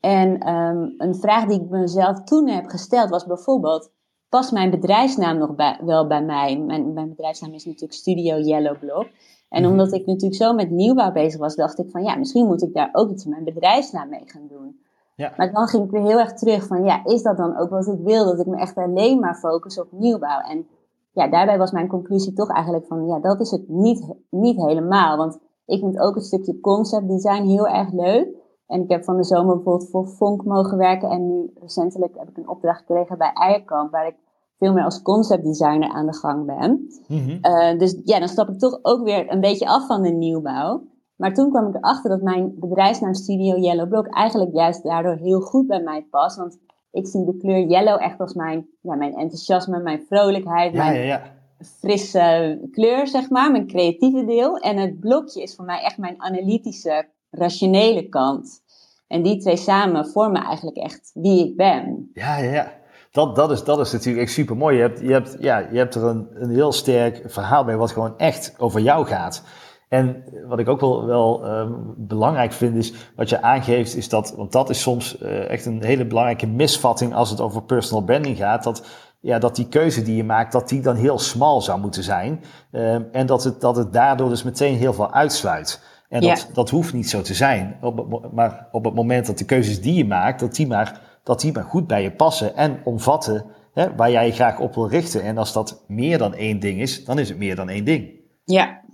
En 0.00 0.48
um, 0.48 0.94
een 0.98 1.14
vraag 1.14 1.46
die 1.46 1.60
ik 1.60 1.68
mezelf 1.68 2.22
toen 2.24 2.48
heb 2.48 2.66
gesteld 2.66 3.10
was 3.10 3.26
bijvoorbeeld: 3.26 3.90
past 4.28 4.52
mijn 4.52 4.70
bedrijfsnaam 4.70 5.38
nog 5.38 5.54
bij, 5.54 5.78
wel 5.84 6.06
bij 6.06 6.22
mij? 6.22 6.58
Mijn, 6.58 6.92
mijn 6.92 7.08
bedrijfsnaam 7.08 7.52
is 7.52 7.64
natuurlijk 7.64 7.92
Studio 7.92 8.38
Yellow 8.38 8.78
Block. 8.78 9.08
En 9.48 9.62
mhm. 9.62 9.70
omdat 9.70 9.92
ik 9.92 10.06
natuurlijk 10.06 10.42
zo 10.42 10.54
met 10.54 10.70
nieuwbouw 10.70 11.12
bezig 11.12 11.40
was, 11.40 11.54
dacht 11.54 11.78
ik 11.78 11.90
van 11.90 12.02
ja, 12.02 12.16
misschien 12.16 12.46
moet 12.46 12.62
ik 12.62 12.74
daar 12.74 12.88
ook 12.92 13.10
iets 13.10 13.24
met 13.24 13.32
mijn 13.32 13.54
bedrijfsnaam 13.54 14.08
mee 14.08 14.22
gaan 14.24 14.46
doen. 14.48 14.80
Ja. 15.16 15.32
Maar 15.36 15.52
dan 15.52 15.66
ging 15.66 15.84
ik 15.84 15.90
weer 15.90 16.02
heel 16.02 16.18
erg 16.18 16.32
terug 16.32 16.66
van 16.66 16.84
ja, 16.84 17.04
is 17.04 17.22
dat 17.22 17.36
dan 17.36 17.56
ook 17.56 17.70
wat 17.70 17.86
ik 17.86 17.98
wil? 17.98 18.24
Dat 18.24 18.40
ik 18.40 18.46
me 18.46 18.56
echt 18.56 18.76
alleen 18.76 19.20
maar 19.20 19.34
focus 19.34 19.80
op 19.80 19.92
nieuwbouw. 19.92 20.40
En 20.40 20.66
ja, 21.12 21.28
daarbij 21.28 21.58
was 21.58 21.70
mijn 21.70 21.88
conclusie 21.88 22.32
toch 22.32 22.50
eigenlijk 22.50 22.86
van, 22.86 23.06
ja, 23.06 23.18
dat 23.18 23.40
is 23.40 23.50
het 23.50 23.68
niet, 23.68 24.14
niet 24.30 24.56
helemaal. 24.56 25.16
Want 25.16 25.38
ik 25.66 25.78
vind 25.78 25.98
ook 25.98 26.14
het 26.14 26.24
stukje 26.24 26.60
concept 26.60 27.08
design 27.08 27.42
heel 27.42 27.68
erg 27.68 27.92
leuk. 27.92 28.28
En 28.66 28.82
ik 28.82 28.90
heb 28.90 29.04
van 29.04 29.16
de 29.16 29.24
zomer 29.24 29.54
bijvoorbeeld 29.54 29.90
voor 29.90 30.06
Fonk 30.06 30.44
mogen 30.44 30.78
werken. 30.78 31.10
En 31.10 31.26
nu 31.26 31.50
recentelijk 31.60 32.14
heb 32.18 32.28
ik 32.28 32.36
een 32.36 32.48
opdracht 32.48 32.78
gekregen 32.78 33.18
bij 33.18 33.32
Eierkamp, 33.32 33.90
waar 33.90 34.06
ik 34.06 34.16
veel 34.58 34.72
meer 34.72 34.84
als 34.84 35.02
concept 35.02 35.44
designer 35.44 35.88
aan 35.88 36.06
de 36.06 36.14
gang 36.14 36.46
ben. 36.46 36.88
Mm 37.08 37.38
uh, 37.42 37.78
dus 37.78 38.00
ja, 38.04 38.18
dan 38.18 38.28
stap 38.28 38.48
ik 38.48 38.58
toch 38.58 38.78
ook 38.82 39.04
weer 39.04 39.32
een 39.32 39.40
beetje 39.40 39.66
af 39.66 39.86
van 39.86 40.02
de 40.02 40.10
nieuwbouw. 40.10 40.82
Maar 41.16 41.34
toen 41.34 41.50
kwam 41.50 41.66
ik 41.66 41.74
erachter 41.74 42.10
dat 42.10 42.22
mijn 42.22 42.54
bedrijfsnaam 42.58 43.14
Studio 43.14 43.58
Yellow 43.58 43.88
Block 43.88 44.06
eigenlijk 44.06 44.54
juist 44.54 44.82
daardoor 44.82 45.14
heel 45.14 45.40
goed 45.40 45.66
bij 45.66 45.82
mij 45.82 46.06
past. 46.10 46.36
Want 46.36 46.58
ik 46.96 47.06
zie 47.06 47.24
de 47.24 47.36
kleur 47.36 47.66
yellow 47.66 48.02
echt 48.02 48.20
als 48.20 48.34
mijn, 48.34 48.66
ja, 48.80 48.94
mijn 48.94 49.14
enthousiasme, 49.14 49.78
mijn 49.78 50.04
vrolijkheid, 50.08 50.72
ja, 50.72 50.84
mijn 50.84 50.96
ja, 50.96 51.02
ja. 51.02 51.22
frisse 51.58 52.58
kleur, 52.70 53.06
zeg 53.06 53.30
maar, 53.30 53.50
mijn 53.50 53.66
creatieve 53.66 54.24
deel. 54.24 54.56
En 54.56 54.76
het 54.76 55.00
blokje 55.00 55.42
is 55.42 55.54
voor 55.54 55.64
mij 55.64 55.80
echt 55.80 55.98
mijn 55.98 56.22
analytische, 56.22 57.08
rationele 57.30 58.08
kant. 58.08 58.64
En 59.06 59.22
die 59.22 59.40
twee 59.40 59.56
samen 59.56 60.06
vormen 60.06 60.42
eigenlijk 60.42 60.76
echt 60.76 61.10
wie 61.14 61.48
ik 61.48 61.56
ben. 61.56 62.10
Ja, 62.12 62.36
ja, 62.36 62.52
ja. 62.52 62.72
Dat, 63.16 63.36
dat, 63.36 63.50
is, 63.50 63.64
dat 63.64 63.78
is 63.78 63.92
natuurlijk 63.92 64.24
echt 64.24 64.32
super 64.32 64.56
mooi. 64.56 64.76
Je 64.76 64.82
hebt, 64.82 65.00
je 65.00 65.12
hebt, 65.12 65.36
ja, 65.40 65.58
je 65.58 65.78
hebt 65.78 65.94
er 65.94 66.04
een, 66.04 66.26
een 66.34 66.50
heel 66.50 66.72
sterk 66.72 67.22
verhaal 67.26 67.64
bij 67.64 67.76
wat 67.76 67.92
gewoon 67.92 68.18
echt 68.18 68.54
over 68.58 68.80
jou 68.80 69.06
gaat. 69.06 69.42
En 69.88 70.24
wat 70.48 70.58
ik 70.58 70.68
ook 70.68 70.80
wel, 70.80 71.06
wel 71.06 71.46
um, 71.48 71.94
belangrijk 71.96 72.52
vind 72.52 72.76
is, 72.76 72.92
wat 73.16 73.28
je 73.28 73.42
aangeeft, 73.42 73.96
is 73.96 74.08
dat, 74.08 74.34
want 74.36 74.52
dat 74.52 74.70
is 74.70 74.80
soms 74.80 75.22
uh, 75.22 75.50
echt 75.50 75.66
een 75.66 75.82
hele 75.82 76.06
belangrijke 76.06 76.46
misvatting 76.46 77.14
als 77.14 77.30
het 77.30 77.40
over 77.40 77.62
personal 77.62 78.04
branding 78.04 78.36
gaat, 78.36 78.64
dat, 78.64 78.86
ja, 79.20 79.38
dat 79.38 79.56
die 79.56 79.68
keuze 79.68 80.02
die 80.02 80.16
je 80.16 80.24
maakt, 80.24 80.52
dat 80.52 80.68
die 80.68 80.80
dan 80.80 80.96
heel 80.96 81.18
smal 81.18 81.60
zou 81.60 81.80
moeten 81.80 82.02
zijn. 82.02 82.44
Um, 82.72 83.08
en 83.12 83.26
dat 83.26 83.44
het, 83.44 83.60
dat 83.60 83.76
het 83.76 83.92
daardoor 83.92 84.28
dus 84.28 84.42
meteen 84.42 84.74
heel 84.74 84.92
veel 84.92 85.12
uitsluit. 85.12 85.82
En 86.08 86.20
dat, 86.20 86.38
ja. 86.38 86.54
dat 86.54 86.70
hoeft 86.70 86.92
niet 86.92 87.10
zo 87.10 87.20
te 87.20 87.34
zijn. 87.34 87.76
Op, 87.80 88.32
maar 88.32 88.68
op 88.72 88.84
het 88.84 88.94
moment 88.94 89.26
dat 89.26 89.38
de 89.38 89.44
keuzes 89.44 89.80
die 89.80 89.94
je 89.94 90.06
maakt, 90.06 90.40
dat 90.40 90.54
die 90.54 90.66
maar, 90.66 91.00
dat 91.26 91.40
die 91.40 91.52
maar 91.52 91.64
goed 91.64 91.86
bij 91.86 92.02
je 92.02 92.12
passen 92.12 92.56
en 92.56 92.80
omvatten 92.84 93.44
hè, 93.72 93.94
waar 93.94 94.10
jij 94.10 94.26
je 94.26 94.32
graag 94.32 94.58
op 94.58 94.74
wil 94.74 94.88
richten. 94.88 95.22
En 95.22 95.38
als 95.38 95.52
dat 95.52 95.84
meer 95.86 96.18
dan 96.18 96.34
één 96.34 96.58
ding 96.58 96.80
is, 96.80 97.04
dan 97.04 97.18
is 97.18 97.28
het 97.28 97.38
meer 97.38 97.56
dan 97.56 97.68
één 97.68 97.84
ding. 97.84 98.10
Ja. 98.44 98.84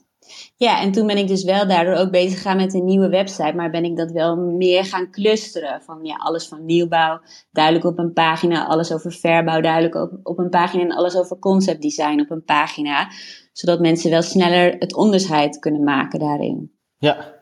Ja, 0.57 0.81
en 0.81 0.93
toen 0.93 1.07
ben 1.07 1.17
ik 1.17 1.29
dus 1.29 1.45
wel 1.45 1.67
daardoor 1.69 1.95
ook 1.95 2.11
bezig 2.11 2.37
gegaan 2.37 2.57
met 2.57 2.75
een 2.75 2.85
nieuwe 2.85 3.09
website. 3.09 3.53
Maar 3.57 3.71
ben 3.71 3.85
ik 3.85 3.97
dat 3.97 4.11
wel 4.11 4.37
meer 4.37 4.85
gaan 4.85 5.11
clusteren. 5.11 5.83
Van 5.83 5.99
ja, 6.03 6.15
alles 6.15 6.49
van 6.49 6.65
nieuwbouw, 6.65 7.21
duidelijk 7.51 7.85
op 7.85 7.99
een 7.99 8.13
pagina. 8.13 8.67
Alles 8.67 8.93
over 8.93 9.13
verbouw, 9.13 9.61
duidelijk 9.61 9.95
op, 9.95 10.11
op 10.23 10.39
een 10.39 10.51
pagina. 10.51 10.83
En 10.83 10.93
alles 10.93 11.17
over 11.17 11.39
concept 11.39 11.83
design 11.83 12.21
op 12.21 12.31
een 12.31 12.45
pagina. 12.45 13.09
Zodat 13.53 13.81
mensen 13.81 14.11
wel 14.11 14.23
sneller 14.23 14.77
het 14.79 14.95
onderscheid 14.95 15.59
kunnen 15.59 15.85
maken 15.85 16.19
daarin. 16.19 16.73
Ja, 16.99 17.35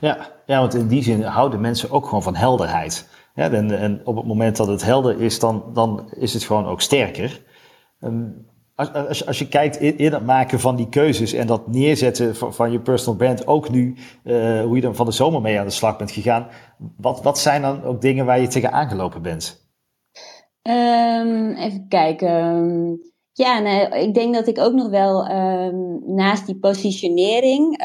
ja. 0.00 0.32
ja 0.46 0.60
want 0.60 0.74
in 0.74 0.88
die 0.88 1.02
zin 1.02 1.22
houden 1.22 1.60
mensen 1.60 1.90
ook 1.90 2.04
gewoon 2.04 2.22
van 2.22 2.36
helderheid. 2.36 3.08
Ja, 3.36 3.50
en, 3.50 3.78
en 3.78 4.00
op 4.04 4.16
het 4.16 4.26
moment 4.26 4.56
dat 4.56 4.66
het 4.66 4.84
helder 4.84 5.20
is, 5.20 5.38
dan, 5.38 5.64
dan 5.72 6.12
is 6.12 6.34
het 6.34 6.44
gewoon 6.44 6.66
ook 6.66 6.80
sterker. 6.80 7.42
Um, 8.00 8.46
als, 8.74 9.26
als, 9.26 9.38
je 9.38 9.48
kijkt 9.48 9.80
in, 9.80 9.98
in, 9.98 10.12
het 10.12 10.26
maken 10.26 10.60
van 10.60 10.76
die 10.76 10.88
keuzes 10.88 11.32
en 11.32 11.46
dat 11.46 11.66
neerzetten 11.66 12.36
van, 12.36 12.72
je 12.72 12.80
personal 12.80 13.16
brand, 13.16 13.46
ook 13.46 13.70
nu, 13.70 13.96
uh, 14.24 14.60
hoe 14.60 14.74
je 14.74 14.80
dan 14.80 14.94
van 14.94 15.06
de 15.06 15.12
zomer 15.12 15.40
mee 15.40 15.58
aan 15.58 15.66
de 15.66 15.70
slag 15.70 15.96
bent 15.96 16.10
gegaan, 16.10 16.46
wat, 16.96 17.22
wat 17.22 17.38
zijn 17.38 17.62
dan 17.62 17.82
ook 17.82 18.00
dingen 18.00 18.26
waar 18.26 18.40
je 18.40 18.46
tegen 18.46 18.72
aangelopen 18.72 19.22
bent? 19.22 19.68
Um, 20.62 21.52
even 21.52 21.86
kijken. 21.88 23.14
Ja, 23.36 23.58
nee, 23.58 23.88
ik 23.88 24.14
denk 24.14 24.34
dat 24.34 24.46
ik 24.46 24.58
ook 24.58 24.72
nog 24.72 24.88
wel 24.88 25.30
um, 25.30 26.14
naast 26.14 26.46
die 26.46 26.58
positionering 26.58 27.84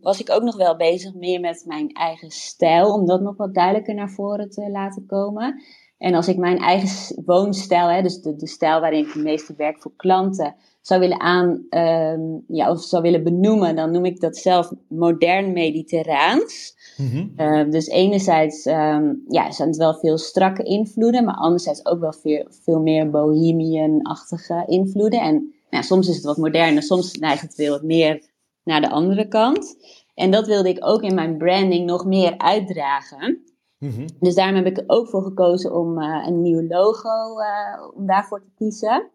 was 0.00 0.20
ik 0.20 0.30
ook 0.30 0.42
nog 0.42 0.56
wel 0.56 0.76
bezig 0.76 1.14
meer 1.14 1.40
met 1.40 1.64
mijn 1.66 1.88
eigen 1.92 2.30
stijl, 2.30 2.92
om 2.92 3.06
dat 3.06 3.20
nog 3.20 3.36
wat 3.36 3.54
duidelijker 3.54 3.94
naar 3.94 4.10
voren 4.10 4.50
te 4.50 4.70
laten 4.70 5.06
komen. 5.06 5.62
En 5.98 6.14
als 6.14 6.28
ik 6.28 6.36
mijn 6.36 6.58
eigen 6.58 7.22
woonstijl, 7.24 7.88
hè, 7.88 8.02
dus 8.02 8.20
de, 8.20 8.36
de 8.36 8.46
stijl 8.46 8.80
waarin 8.80 9.06
ik 9.06 9.12
het 9.12 9.22
meeste 9.22 9.54
werk 9.56 9.80
voor 9.80 9.92
klanten, 9.96 10.54
zou 10.80 11.00
willen 11.00 11.20
aan, 11.20 11.66
um, 11.70 12.44
ja, 12.46 12.70
of 12.70 12.80
zou 12.80 13.02
willen 13.02 13.24
benoemen, 13.24 13.76
dan 13.76 13.90
noem 13.90 14.04
ik 14.04 14.20
dat 14.20 14.36
zelf 14.36 14.72
modern 14.88 15.52
mediterraans. 15.52 16.76
Mm 16.98 17.34
-hmm. 17.36 17.70
dus 17.70 17.86
enerzijds 17.86 18.66
um, 18.66 19.24
ja, 19.28 19.50
zijn 19.50 19.68
het 19.68 19.76
wel 19.76 19.94
veel 19.94 20.18
strakke 20.18 20.62
invloeden, 20.62 21.24
maar 21.24 21.34
anderzijds 21.34 21.86
ook 21.86 22.00
wel 22.00 22.12
veel, 22.12 22.46
veel 22.48 22.80
meer 22.80 23.10
bohemian-achtige 23.10 24.64
invloeden. 24.66 25.20
En 25.20 25.54
nou, 25.70 25.84
soms 25.84 26.08
is 26.08 26.14
het 26.14 26.24
wat 26.24 26.36
moderner, 26.36 26.82
soms 26.82 27.12
neigt 27.12 27.42
het 27.42 27.54
veel 27.54 27.70
wat 27.70 27.82
meer 27.82 28.28
naar 28.64 28.80
de 28.80 28.90
andere 28.90 29.28
kant. 29.28 29.76
En 30.14 30.30
dat 30.30 30.46
wilde 30.46 30.68
ik 30.68 30.78
ook 30.80 31.02
in 31.02 31.14
mijn 31.14 31.36
branding 31.36 31.86
nog 31.86 32.04
meer 32.04 32.38
uitdragen. 32.38 33.42
Mhm. 33.78 34.08
Dus 34.20 34.34
daarom 34.34 34.56
heb 34.56 34.66
ik 34.66 34.76
er 34.76 34.84
ook 34.86 35.08
voor 35.08 35.22
gekozen 35.22 35.74
om 35.74 35.98
uh, 35.98 36.24
een 36.26 36.42
nieuw 36.42 36.62
logo, 36.62 37.40
uh, 37.40 37.88
om 37.94 38.06
daarvoor 38.06 38.40
te 38.40 38.50
kiezen. 38.56 39.10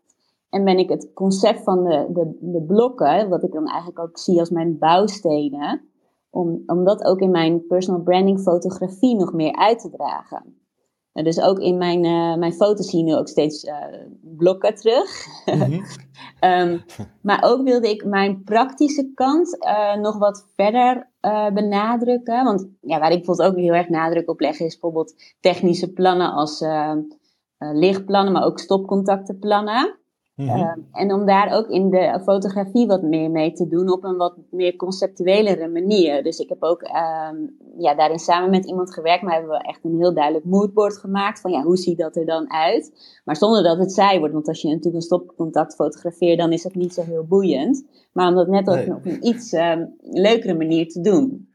En 0.50 0.63
ben 0.63 0.78
ik 0.78 0.89
het 0.89 1.12
concept 1.13 1.63
van 1.63 1.84
de, 1.84 2.08
de, 2.13 2.38
de 2.39 2.62
blokken, 2.62 3.30
wat 3.30 3.43
ik 3.43 3.52
dan 3.52 3.67
eigenlijk 3.67 4.00
ook 4.00 4.17
zie 4.17 4.39
als 4.39 4.50
mijn 4.50 4.78
bouwstenen, 4.78 5.82
om, 6.34 6.63
om 6.65 6.84
dat 6.84 7.04
ook 7.04 7.19
in 7.19 7.32
mijn 7.32 7.67
personal 7.67 8.02
branding 8.02 8.39
fotografie 8.39 9.15
nog 9.15 9.34
meer 9.34 9.56
uit 9.56 9.80
te 9.80 9.89
dragen. 9.89 10.62
Uh, 11.13 11.24
dus 11.24 11.41
ook 11.41 11.60
in 11.60 11.78
mijn, 11.78 12.04
uh, 12.04 12.36
mijn 12.36 12.54
foto's 12.54 12.89
zie 12.89 13.00
je 13.00 13.06
nu 13.06 13.15
ook 13.15 13.28
steeds 13.28 13.63
uh, 13.63 13.76
blokken 14.22 14.76
terug. 14.76 15.26
Mm 15.46 15.86
um, 16.41 16.84
maar 17.22 17.43
ook 17.43 17.63
wilde 17.63 17.89
ik 17.89 18.06
mijn 18.06 18.43
praktische 18.43 19.12
kant 19.13 19.58
nog 20.02 20.17
wat 20.17 20.48
verder 20.56 21.12
benadrukken. 21.54 22.43
Want 22.43 22.69
ja, 22.82 23.00
waar 23.00 23.12
ik 23.12 23.17
bijvoorbeeld 23.17 23.50
ook 23.50 23.58
heel 23.58 23.74
erg 23.74 23.89
nadruk 23.89 24.30
op 24.30 24.39
leg, 24.39 24.60
is 24.60 24.80
bijvoorbeeld 24.80 25.36
technische 25.39 25.93
plannen 25.93 26.32
als 26.32 26.63
lichtplannen, 27.58 28.34
maar 28.34 28.43
ook 28.43 28.60
stopcontactenplannen. 28.60 29.98
Mm 30.36 30.48
-hmm. 30.48 30.88
en 30.91 31.13
om 31.13 31.26
daar 31.26 31.52
ook 31.52 31.67
in 31.67 31.89
de 31.89 32.19
fotografie 32.24 32.88
wat 32.88 33.02
meer 33.02 33.32
mee 33.32 33.52
te 33.52 33.67
doen 33.67 33.91
op 33.91 34.04
een 34.04 34.17
wat 34.17 34.36
meer 34.50 34.76
conceptuelere 34.76 35.67
manier. 35.67 36.24
Dus 36.24 36.39
ik 36.39 36.50
heb 36.50 36.63
ook 36.63 36.82
um, 36.82 37.58
ja, 37.78 37.96
daarin 37.96 38.19
samen 38.19 38.50
met 38.50 38.65
iemand 38.65 38.93
gewerkt, 38.93 39.24
maar 39.24 39.34
hebben 39.34 39.52
we 39.52 39.63
echt 39.63 39.84
een 39.84 39.98
heel 39.98 40.13
duidelijk 40.13 40.46
moodboard 40.46 40.98
gemaakt 40.98 41.41
van 41.41 41.52
ja, 41.52 41.62
hoe 41.62 41.78
ziet 41.78 41.98
dat 41.98 42.15
er 42.15 42.26
dan 42.26 42.52
uit? 42.52 42.91
Maar 43.26 43.36
zonder 43.36 43.63
dat 43.63 43.78
het 43.78 43.91
saai 43.91 44.19
wordt, 44.19 44.34
want 44.34 44.48
als 44.48 44.62
je 44.62 44.67
natuurlijk 44.67 44.96
een 44.96 45.02
stopcontact 45.02 45.76
fotografeert, 45.76 46.39
dan 46.39 46.52
is 46.52 46.63
het 46.63 46.76
niet 46.76 46.93
zo 46.93 47.02
heel 47.02 47.26
boeiend. 47.26 47.86
Maar 48.13 48.28
om 48.28 48.36
dat 48.36 48.48
net 48.48 48.69
ook 48.69 48.76
nee. 48.76 48.93
op 48.96 49.06
een 49.06 49.28
iets 49.28 49.54
um, 49.54 49.96
leukere 50.00 50.54
manier 50.54 50.88
te 50.88 51.02
doen. 51.02 51.53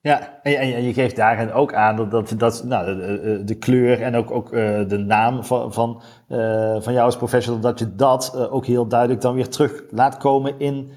Ja, 0.00 0.40
en, 0.42 0.58
en, 0.58 0.82
je 0.82 0.92
geeft 0.92 1.16
daarin 1.16 1.52
ook 1.52 1.74
aan 1.74 1.96
dat, 1.96 2.10
dat, 2.10 2.34
dat 2.36 2.64
nou, 2.64 2.96
de, 2.96 3.42
de, 3.44 3.54
kleur 3.54 4.02
en 4.02 4.14
ook, 4.14 4.30
ook 4.30 4.52
uh, 4.52 4.88
de 4.88 4.98
naam 4.98 5.44
van, 5.44 5.72
van, 5.72 6.02
uh, 6.28 6.80
van 6.80 6.92
jou 6.92 7.04
als 7.04 7.16
professional, 7.16 7.60
dat 7.60 7.78
je 7.78 7.94
dat 7.94 8.32
uh, 8.34 8.54
ook 8.54 8.66
heel 8.66 8.88
duidelijk 8.88 9.20
dan 9.20 9.34
weer 9.34 9.48
terug 9.48 9.84
laat 9.90 10.16
komen 10.16 10.58
in, 10.58 10.90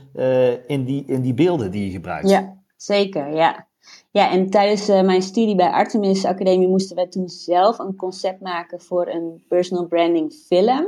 in, 0.67 0.85
die, 0.85 1.03
in 1.05 1.21
die 1.21 1.33
beelden 1.33 1.71
die 1.71 1.85
je 1.85 1.91
gebruikt. 1.91 2.29
Ja, 2.29 2.57
zeker, 2.75 3.35
ja. 3.35 3.67
Ja, 4.11 4.31
en 4.31 4.49
tijdens 4.49 4.87
mijn 4.87 5.21
studie 5.21 5.55
bij 5.55 5.69
Artemis 5.69 6.25
Academie 6.25 6.67
moesten 6.67 6.95
wij 6.95 7.07
toen 7.07 7.29
zelf 7.29 7.79
een 7.79 7.95
concept 7.95 8.41
maken 8.41 8.81
voor 8.81 9.07
een 9.07 9.43
personal 9.47 9.87
branding 9.87 10.33
film. 10.33 10.87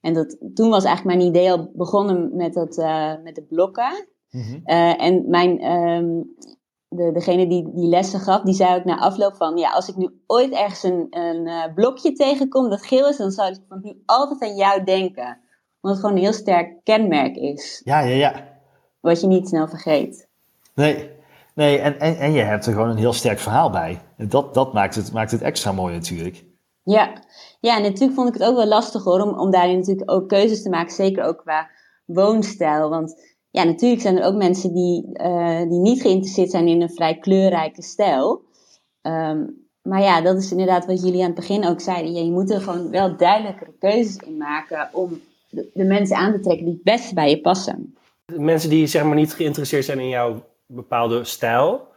En 0.00 0.12
dat, 0.12 0.36
toen 0.54 0.70
was 0.70 0.84
eigenlijk 0.84 1.16
mijn 1.16 1.28
idee 1.28 1.50
al 1.50 1.70
begonnen 1.74 2.36
met, 2.36 2.54
dat, 2.54 2.76
met 3.22 3.34
de 3.34 3.46
blokken. 3.48 4.06
-hmm. 4.30 4.60
en 4.96 5.24
mijn 5.28 5.64
um, 5.70 6.34
de, 6.96 7.12
degene 7.12 7.46
die 7.46 7.70
die 7.74 7.88
lessen 7.88 8.20
gaf, 8.20 8.42
die 8.42 8.54
zei 8.54 8.76
ook 8.76 8.84
na 8.84 8.98
afloop 8.98 9.36
van, 9.36 9.56
ja, 9.56 9.70
als 9.70 9.88
ik 9.88 9.96
nu 9.96 10.22
ooit 10.26 10.52
ergens 10.52 10.82
een, 10.82 11.06
een 11.10 11.46
uh, 11.46 11.64
blokje 11.74 12.12
tegenkom 12.12 12.70
dat 12.70 12.86
geel 12.86 13.08
is, 13.08 13.16
dan 13.16 13.30
zou 13.30 13.50
ik 13.50 13.58
van 13.68 13.80
nu 13.82 14.02
altijd 14.06 14.42
aan 14.42 14.56
jou 14.56 14.84
denken. 14.84 15.38
Omdat 15.80 15.96
het 15.96 16.00
gewoon 16.00 16.16
een 16.16 16.22
heel 16.22 16.32
sterk 16.32 16.84
kenmerk 16.84 17.36
is. 17.36 17.80
Ja, 17.84 18.00
ja, 18.00 18.14
ja. 18.14 18.48
Wat 19.00 19.20
je 19.20 19.26
niet 19.26 19.48
snel 19.48 19.68
vergeet. 19.68 20.28
Nee, 20.74 21.10
nee 21.54 21.78
en, 21.78 22.00
en, 22.00 22.16
en 22.16 22.32
je 22.32 22.42
hebt 22.42 22.66
er 22.66 22.72
gewoon 22.72 22.88
een 22.88 22.96
heel 22.96 23.12
sterk 23.12 23.38
verhaal 23.38 23.70
bij. 23.70 24.00
En 24.16 24.28
dat, 24.28 24.54
dat 24.54 24.72
maakt, 24.72 24.94
het, 24.94 25.12
maakt 25.12 25.30
het 25.30 25.42
extra 25.42 25.72
mooi 25.72 25.94
natuurlijk. 25.94 26.44
Ja. 26.84 27.12
ja, 27.60 27.76
en 27.76 27.82
natuurlijk 27.82 28.14
vond 28.14 28.28
ik 28.28 28.34
het 28.34 28.48
ook 28.48 28.56
wel 28.56 28.66
lastig 28.66 29.04
hoor, 29.04 29.20
om, 29.20 29.38
om 29.38 29.50
daarin 29.50 29.78
natuurlijk 29.78 30.10
ook 30.10 30.28
keuzes 30.28 30.62
te 30.62 30.68
maken, 30.68 30.94
zeker 30.94 31.24
ook 31.24 31.38
qua 31.38 31.70
woonstijl. 32.04 32.88
Want 32.90 33.31
ja, 33.52 33.64
natuurlijk 33.64 34.02
zijn 34.02 34.18
er 34.18 34.24
ook 34.24 34.34
mensen 34.34 34.74
die, 34.74 35.08
uh, 35.12 35.58
die 35.58 35.78
niet 35.78 36.02
geïnteresseerd 36.02 36.50
zijn 36.50 36.68
in 36.68 36.82
een 36.82 36.90
vrij 36.90 37.18
kleurrijke 37.18 37.82
stijl. 37.82 38.42
Um, 39.02 39.60
maar 39.82 40.00
ja, 40.00 40.20
dat 40.20 40.36
is 40.36 40.50
inderdaad 40.50 40.86
wat 40.86 41.02
jullie 41.02 41.20
aan 41.20 41.26
het 41.26 41.34
begin 41.34 41.66
ook 41.66 41.80
zeiden. 41.80 42.12
Ja, 42.12 42.22
je 42.22 42.30
moet 42.30 42.50
er 42.50 42.60
gewoon 42.60 42.90
wel 42.90 43.16
duidelijkere 43.16 43.72
keuzes 43.78 44.16
in 44.16 44.36
maken 44.36 44.88
om 44.92 45.20
de, 45.48 45.70
de 45.74 45.84
mensen 45.84 46.16
aan 46.16 46.32
te 46.32 46.40
trekken 46.40 46.64
die 46.64 46.74
het 46.74 46.82
beste 46.82 47.14
bij 47.14 47.30
je 47.30 47.40
passen. 47.40 47.96
Mensen 48.36 48.70
die 48.70 48.86
zeg 48.86 49.04
maar 49.04 49.14
niet 49.14 49.32
geïnteresseerd 49.32 49.84
zijn 49.84 49.98
in 49.98 50.08
jouw 50.08 50.44
bepaalde 50.66 51.24
stijl, 51.24 51.88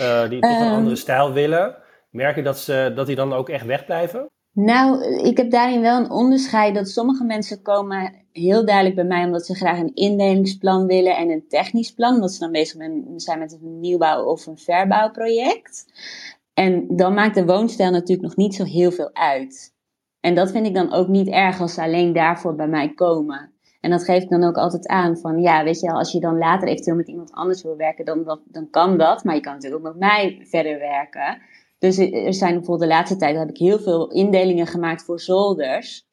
uh, 0.00 0.28
die 0.28 0.40
toch 0.40 0.60
um, 0.60 0.66
een 0.66 0.72
andere 0.72 0.96
stijl 0.96 1.32
willen, 1.32 1.76
merk 2.10 2.36
je 2.36 2.42
dat, 2.42 2.58
ze, 2.58 2.92
dat 2.94 3.06
die 3.06 3.16
dan 3.16 3.32
ook 3.32 3.48
echt 3.48 3.66
wegblijven? 3.66 4.26
Nou, 4.52 5.04
ik 5.24 5.36
heb 5.36 5.50
daarin 5.50 5.80
wel 5.80 6.00
een 6.00 6.10
onderscheid 6.10 6.74
dat 6.74 6.88
sommige 6.88 7.24
mensen 7.24 7.62
komen 7.62 8.19
heel 8.32 8.64
duidelijk 8.64 8.94
bij 8.94 9.04
mij 9.04 9.24
omdat 9.24 9.46
ze 9.46 9.54
graag 9.54 9.78
een 9.78 9.94
indelingsplan 9.94 10.86
willen 10.86 11.16
en 11.16 11.30
een 11.30 11.48
technisch 11.48 11.92
plan, 11.92 12.14
omdat 12.14 12.32
ze 12.32 12.38
dan 12.38 12.52
bezig 12.52 12.82
zijn 13.16 13.38
met 13.38 13.52
een 13.52 13.80
nieuwbouw 13.80 14.24
of 14.24 14.46
een 14.46 14.58
verbouwproject. 14.58 15.86
En 16.54 16.96
dan 16.96 17.14
maakt 17.14 17.34
de 17.34 17.44
woonstijl 17.44 17.90
natuurlijk 17.90 18.28
nog 18.28 18.36
niet 18.36 18.54
zo 18.54 18.64
heel 18.64 18.90
veel 18.90 19.10
uit. 19.12 19.74
En 20.20 20.34
dat 20.34 20.50
vind 20.50 20.66
ik 20.66 20.74
dan 20.74 20.92
ook 20.92 21.08
niet 21.08 21.28
erg 21.28 21.60
als 21.60 21.74
ze 21.74 21.82
alleen 21.82 22.12
daarvoor 22.12 22.54
bij 22.54 22.68
mij 22.68 22.94
komen. 22.94 23.52
En 23.80 23.90
dat 23.90 24.04
geef 24.04 24.22
ik 24.22 24.28
dan 24.28 24.44
ook 24.44 24.56
altijd 24.56 24.86
aan 24.86 25.16
van, 25.16 25.40
ja, 25.40 25.64
weet 25.64 25.80
je, 25.80 25.92
als 25.92 26.12
je 26.12 26.20
dan 26.20 26.38
later 26.38 26.68
eventueel 26.68 26.96
met 26.96 27.08
iemand 27.08 27.32
anders 27.32 27.62
wil 27.62 27.76
werken, 27.76 28.04
dan, 28.04 28.40
dan 28.44 28.70
kan 28.70 28.98
dat. 28.98 29.24
Maar 29.24 29.34
je 29.34 29.40
kan 29.40 29.52
natuurlijk 29.52 29.86
ook 29.86 29.92
met 29.92 30.00
mij 30.00 30.40
verder 30.44 30.78
werken. 30.78 31.42
Dus 31.78 31.98
er 31.98 32.34
zijn 32.34 32.54
bijvoorbeeld 32.54 32.90
de 32.90 32.96
laatste 32.96 33.16
tijd 33.16 33.36
heb 33.36 33.48
ik 33.48 33.56
heel 33.56 33.78
veel 33.78 34.10
indelingen 34.10 34.66
gemaakt 34.66 35.04
voor 35.04 35.20
zolders. 35.20 36.08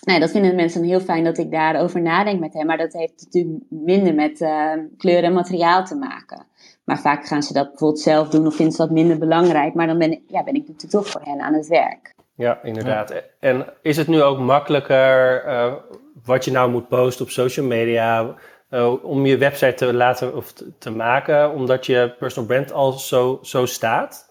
Nou, 0.00 0.20
dat 0.20 0.30
vinden 0.30 0.54
mensen 0.54 0.82
heel 0.82 1.00
fijn 1.00 1.24
dat 1.24 1.38
ik 1.38 1.50
daarover 1.50 2.02
nadenk 2.02 2.40
met 2.40 2.54
hem. 2.54 2.66
Maar 2.66 2.76
dat 2.76 2.92
heeft 2.92 3.24
natuurlijk 3.24 3.64
minder 3.68 4.14
met 4.14 4.40
uh, 4.40 4.72
kleur 4.96 5.24
en 5.24 5.32
materiaal 5.32 5.84
te 5.84 5.94
maken. 5.94 6.46
Maar 6.84 6.98
vaak 6.98 7.26
gaan 7.26 7.42
ze 7.42 7.52
dat 7.52 7.68
bijvoorbeeld 7.68 8.00
zelf 8.00 8.28
doen 8.28 8.46
of 8.46 8.54
vinden 8.54 8.74
ze 8.74 8.82
dat 8.82 8.90
minder 8.90 9.18
belangrijk. 9.18 9.74
Maar 9.74 9.86
dan 9.86 9.98
ben 9.98 10.12
ik, 10.12 10.20
ja, 10.26 10.44
ben 10.44 10.54
ik 10.54 10.60
natuurlijk 10.60 10.90
toch 10.90 11.06
voor 11.08 11.22
hen 11.24 11.40
aan 11.40 11.54
het 11.54 11.66
werk. 11.66 12.14
Ja, 12.34 12.62
inderdaad. 12.62 13.22
En 13.40 13.66
is 13.82 13.96
het 13.96 14.06
nu 14.06 14.22
ook 14.22 14.38
makkelijker 14.38 15.44
uh, 15.46 15.74
wat 16.24 16.44
je 16.44 16.50
nou 16.50 16.70
moet 16.70 16.88
posten 16.88 17.24
op 17.24 17.30
social 17.30 17.66
media... 17.66 18.34
Uh, 18.70 19.04
om 19.04 19.26
je 19.26 19.36
website 19.36 19.74
te 19.74 19.94
laten 19.94 20.36
of 20.36 20.52
te 20.78 20.90
maken, 20.90 21.52
omdat 21.52 21.86
je 21.86 22.14
personal 22.18 22.48
brand 22.48 22.72
al 22.72 22.92
zo, 22.92 23.38
zo 23.42 23.66
staat? 23.66 24.27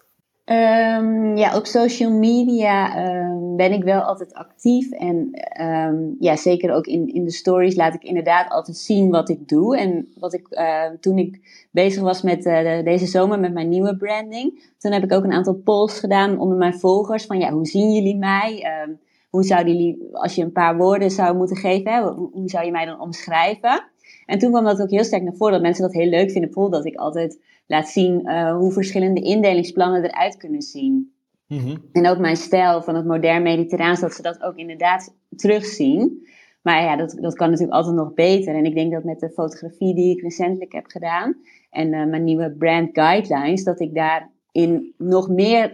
Um, 0.50 1.36
ja, 1.36 1.56
op 1.56 1.66
social 1.66 2.10
media 2.10 3.06
um, 3.08 3.56
ben 3.56 3.72
ik 3.72 3.84
wel 3.84 4.00
altijd 4.00 4.34
actief. 4.34 4.90
En 4.90 5.30
um, 5.60 6.16
ja, 6.18 6.36
zeker 6.36 6.74
ook 6.74 6.86
in, 6.86 7.14
in 7.14 7.24
de 7.24 7.30
stories 7.30 7.76
laat 7.76 7.94
ik 7.94 8.02
inderdaad 8.02 8.50
altijd 8.50 8.76
zien 8.76 9.10
wat 9.10 9.28
ik 9.28 9.48
doe. 9.48 9.78
En 9.78 10.08
wat 10.18 10.34
ik, 10.34 10.60
toen 11.00 11.18
ik 11.18 11.40
bezig 11.70 12.02
was 12.02 12.22
met 12.22 12.46
uh, 12.46 12.82
deze 12.84 13.06
zomer 13.06 13.40
met 13.40 13.52
mijn 13.52 13.68
nieuwe 13.68 13.96
branding, 13.96 14.72
toen 14.78 14.92
heb 14.92 15.02
ik 15.02 15.12
ook 15.12 15.24
een 15.24 15.32
aantal 15.32 15.54
polls 15.54 15.98
gedaan 15.98 16.38
onder 16.38 16.58
mijn 16.58 16.78
volgers. 16.78 17.26
Van 17.26 17.38
ja, 17.38 17.52
hoe 17.52 17.66
zien 17.66 17.92
jullie 17.92 18.16
mij? 18.16 18.66
hoe 19.30 19.44
zouden 19.44 19.76
jullie, 19.76 20.08
als 20.12 20.34
je 20.34 20.42
een 20.42 20.52
paar 20.52 20.76
woorden 20.76 21.10
zou 21.10 21.36
moeten 21.36 21.56
geven, 21.56 21.92
hè, 21.92 22.02
hoe 22.12 22.48
zou 22.48 22.64
je 22.64 22.70
mij 22.70 22.84
dan 22.84 23.00
omschrijven? 23.00 23.84
En 24.28 24.38
toen 24.38 24.50
kwam 24.50 24.64
dat 24.64 24.80
ook 24.80 24.90
heel 24.90 25.04
sterk 25.04 25.22
naar 25.22 25.34
voren, 25.34 25.52
dat 25.52 25.62
mensen 25.62 25.82
dat 25.82 25.92
heel 25.92 26.08
leuk 26.08 26.30
vinden. 26.30 26.50
Bijvoorbeeld 26.50 26.82
dat 26.82 26.92
ik 26.92 26.98
altijd 26.98 27.40
laat 27.66 27.88
zien 27.88 28.20
uh, 28.24 28.56
hoe 28.56 28.72
verschillende 28.72 29.20
indelingsplannen 29.20 30.04
eruit 30.04 30.36
kunnen 30.36 30.62
zien. 30.62 31.12
Mhm. 31.46 31.76
En 31.92 32.06
ook 32.06 32.18
mijn 32.18 32.36
stijl 32.36 32.82
van 32.82 32.94
het 32.94 33.06
modern 33.06 33.42
mediterraans, 33.42 34.00
dat 34.00 34.14
ze 34.14 34.22
dat 34.22 34.42
ook 34.42 34.56
inderdaad 34.56 35.14
terugzien. 35.36 36.26
Maar 36.62 36.82
ja, 36.82 36.96
dat, 36.96 37.16
dat 37.20 37.34
kan 37.34 37.50
natuurlijk 37.50 37.76
altijd 37.76 37.96
nog 37.96 38.14
beter. 38.14 38.54
En 38.54 38.64
ik 38.64 38.74
denk 38.74 38.92
dat 38.92 39.04
met 39.04 39.20
de 39.20 39.30
fotografie 39.30 39.94
die 39.94 40.16
ik 40.16 40.22
recentelijk 40.22 40.72
heb 40.72 40.86
gedaan 40.86 41.36
en 41.70 41.92
uh, 41.92 42.06
mijn 42.06 42.24
nieuwe 42.24 42.50
brand 42.58 42.88
guidelines, 42.92 43.64
dat 43.64 43.80
ik 43.80 43.94
daar 43.94 44.30
in 44.52 44.94
nog 44.96 45.28
meer 45.28 45.70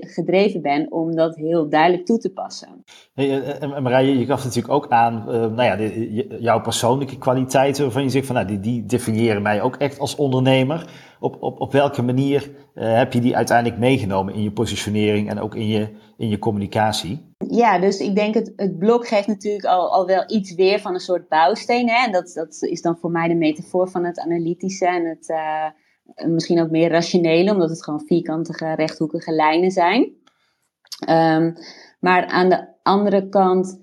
gedreven 0.00 0.62
ben 0.62 0.92
om 0.92 1.14
dat 1.14 1.36
heel 1.36 1.68
duidelijk 1.68 2.06
toe 2.06 2.18
te 2.18 2.32
passen. 2.32 2.84
Hey, 3.14 3.58
en 3.58 3.82
Marije, 3.82 4.18
je 4.18 4.26
gaf 4.26 4.44
natuurlijk 4.44 4.74
ook 4.74 4.88
aan, 4.88 5.24
uh, 5.26 5.34
nou 5.34 5.62
ja, 5.62 5.76
de, 5.76 6.36
jouw 6.40 6.60
persoonlijke 6.60 7.18
kwaliteiten, 7.18 7.82
waarvan 7.82 8.02
je 8.02 8.08
zegt 8.08 8.26
van, 8.26 8.34
nou, 8.34 8.46
die, 8.46 8.60
die 8.60 8.86
definiëren 8.86 9.42
mij 9.42 9.62
ook 9.62 9.76
echt 9.76 9.98
als 9.98 10.16
ondernemer. 10.16 11.06
Op, 11.20 11.42
op, 11.42 11.60
op 11.60 11.72
welke 11.72 12.02
manier 12.02 12.50
uh, 12.74 12.96
heb 12.96 13.12
je 13.12 13.20
die 13.20 13.36
uiteindelijk 13.36 13.80
meegenomen 13.80 14.34
in 14.34 14.42
je 14.42 14.52
positionering 14.52 15.30
en 15.30 15.40
ook 15.40 15.54
in 15.54 15.66
je, 15.66 15.88
in 16.16 16.28
je 16.28 16.38
communicatie? 16.38 17.34
Ja, 17.48 17.78
dus 17.78 18.00
ik 18.00 18.14
denk 18.14 18.34
het, 18.34 18.52
het 18.56 18.78
blok 18.78 19.06
geeft 19.06 19.26
natuurlijk 19.26 19.64
al, 19.64 19.92
al 19.92 20.06
wel 20.06 20.24
iets 20.26 20.54
weer 20.54 20.80
van 20.80 20.94
een 20.94 21.00
soort 21.00 21.28
bouwsteen. 21.28 21.88
Hè? 21.88 22.04
En 22.06 22.12
dat, 22.12 22.32
dat 22.34 22.56
is 22.60 22.82
dan 22.82 22.96
voor 22.96 23.10
mij 23.10 23.28
de 23.28 23.34
metafoor 23.34 23.90
van 23.90 24.04
het 24.04 24.20
analytische 24.20 24.86
en 24.86 25.04
het... 25.04 25.28
Uh, 25.28 25.64
misschien 26.14 26.60
ook 26.60 26.70
meer 26.70 26.90
rationele, 26.90 27.52
omdat 27.52 27.70
het 27.70 27.84
gewoon 27.84 28.06
vierkantige, 28.06 28.74
rechthoekige 28.74 29.32
lijnen 29.32 29.70
zijn. 29.70 30.16
Um, 31.08 31.54
maar 32.00 32.26
aan 32.26 32.48
de 32.48 32.68
andere 32.82 33.28
kant 33.28 33.80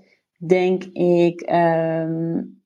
denk 0.47 0.83
ik 0.93 1.49
um, 1.51 2.63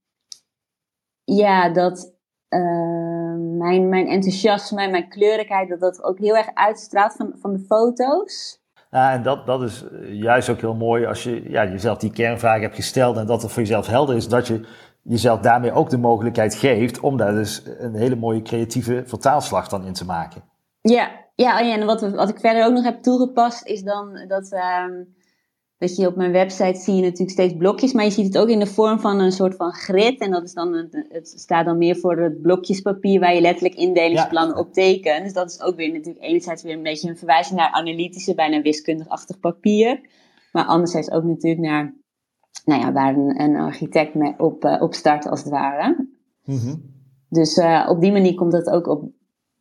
ja, 1.24 1.70
dat 1.70 2.14
uh, 2.50 3.36
mijn, 3.58 3.90
mijn 3.90 4.08
enthousiasme 4.08 4.82
en 4.82 4.92
mijn 4.92 5.10
kleurigheid, 5.10 5.70
dat 5.70 5.80
dat 5.80 6.04
ook 6.04 6.20
heel 6.20 6.38
erg 6.38 6.50
uitstraalt 6.54 7.14
van, 7.14 7.36
van 7.40 7.54
de 7.54 7.60
foto's. 7.60 8.62
Ja, 8.92 9.14
en 9.14 9.24
dat, 9.24 9.46
dat 9.46 9.62
is 9.62 9.86
juist 10.12 10.50
ook 10.50 10.60
heel 10.60 10.76
mooi 10.76 11.06
als 11.06 11.24
je 11.24 11.50
ja, 11.50 11.66
jezelf 11.66 11.98
die 11.98 12.12
kernvraag 12.12 12.62
hebt 12.62 12.76
gesteld 12.76 13.18
en 13.18 13.26
dat 13.26 13.42
het 13.42 13.52
voor 13.52 13.62
jezelf 13.62 13.88
helder 13.88 14.16
is 14.16 14.28
dat 14.28 14.48
je 14.48 14.68
jezelf 15.10 15.40
daarmee 15.40 15.72
ook 15.72 15.90
de 15.90 15.98
mogelijkheid 15.98 16.56
geeft 16.56 17.00
om 17.00 17.18
daar 17.18 17.34
dus 17.34 17.64
een 17.78 17.96
hele 17.96 18.16
mooie 18.16 18.42
creatieve 18.42 19.04
vertaalslag 19.06 19.68
dan 19.68 19.86
in 19.86 19.94
te 19.94 20.06
maken. 20.06 20.44
Ja, 20.82 21.12
ja 21.36 21.74
en 21.74 21.86
wat, 21.86 22.02
wat 22.02 22.30
ik 22.30 22.40
verder 22.40 22.66
ook 22.66 22.74
nog 22.74 22.84
heb 22.84 23.02
toegepast 23.02 23.66
is 23.66 23.84
dan 23.84 24.26
dat, 24.28 24.52
uh, 24.52 24.86
dat 25.78 25.96
je 25.96 26.08
op 26.08 26.16
mijn 26.16 26.32
website 26.32 26.80
zie 26.80 26.96
je 26.96 27.02
natuurlijk 27.02 27.32
steeds 27.32 27.54
blokjes, 27.58 27.94
maar 27.94 28.04
je 28.04 28.12
ziet 28.12 28.26
het 28.26 28.38
ook 28.38 28.48
in 28.48 28.60
de 28.60 28.66
vorm 28.66 29.00
van 29.00 29.20
een 29.20 29.32
soort 29.32 29.56
van 29.56 29.74
grid. 29.74 30.20
En 30.20 30.32
dat 30.32 30.44
is 30.44 30.54
dan, 30.54 30.90
het 31.10 31.28
staat 31.28 31.66
dan 31.66 31.78
meer 31.78 31.96
voor 31.96 32.18
het 32.18 32.42
blokjespapier 32.42 33.20
waar 33.20 33.36
je 33.36 33.42
letterlijk 33.42 33.76
indelingsplannen 33.76 34.58
op 34.58 34.74
tekent. 34.74 35.24
Dus 35.24 35.34
dat 35.34 35.52
is 35.52 35.62
ook 35.62 35.76
weer 35.76 35.92
natuurlijk 35.92 36.26
enerzijds 36.26 36.64
weer 36.64 36.74
een 36.74 36.84
beetje 36.84 37.10
een 37.10 37.18
verwijzing 37.18 37.60
naar 37.60 37.72
analytische, 37.72 38.36
bijna 38.36 38.62
wiskundig-achtig 38.62 39.40
papier. 39.40 40.02
Maar 40.52 40.66
anderzijds 40.66 41.12
ook 41.12 41.24
natuurlijk 41.24 41.62
naar 41.62 41.94
nou 42.66 42.82
ja, 42.82 42.92
waar 42.92 43.16
een, 43.16 43.42
een 43.42 43.56
architect 43.56 44.14
mee 44.14 44.34
op, 44.38 44.66
uh, 44.66 44.82
op 44.82 44.94
start 44.94 45.28
als 45.28 45.40
het 45.40 45.50
ware. 45.50 46.08
Mhm. 46.46 46.76
Dus 47.30 47.58
uh, 47.58 47.88
op 47.90 48.02
die 48.02 48.12
manier 48.12 48.36
komt 48.36 48.54
het 48.54 48.70
ook 48.70 48.88
op, 48.88 49.12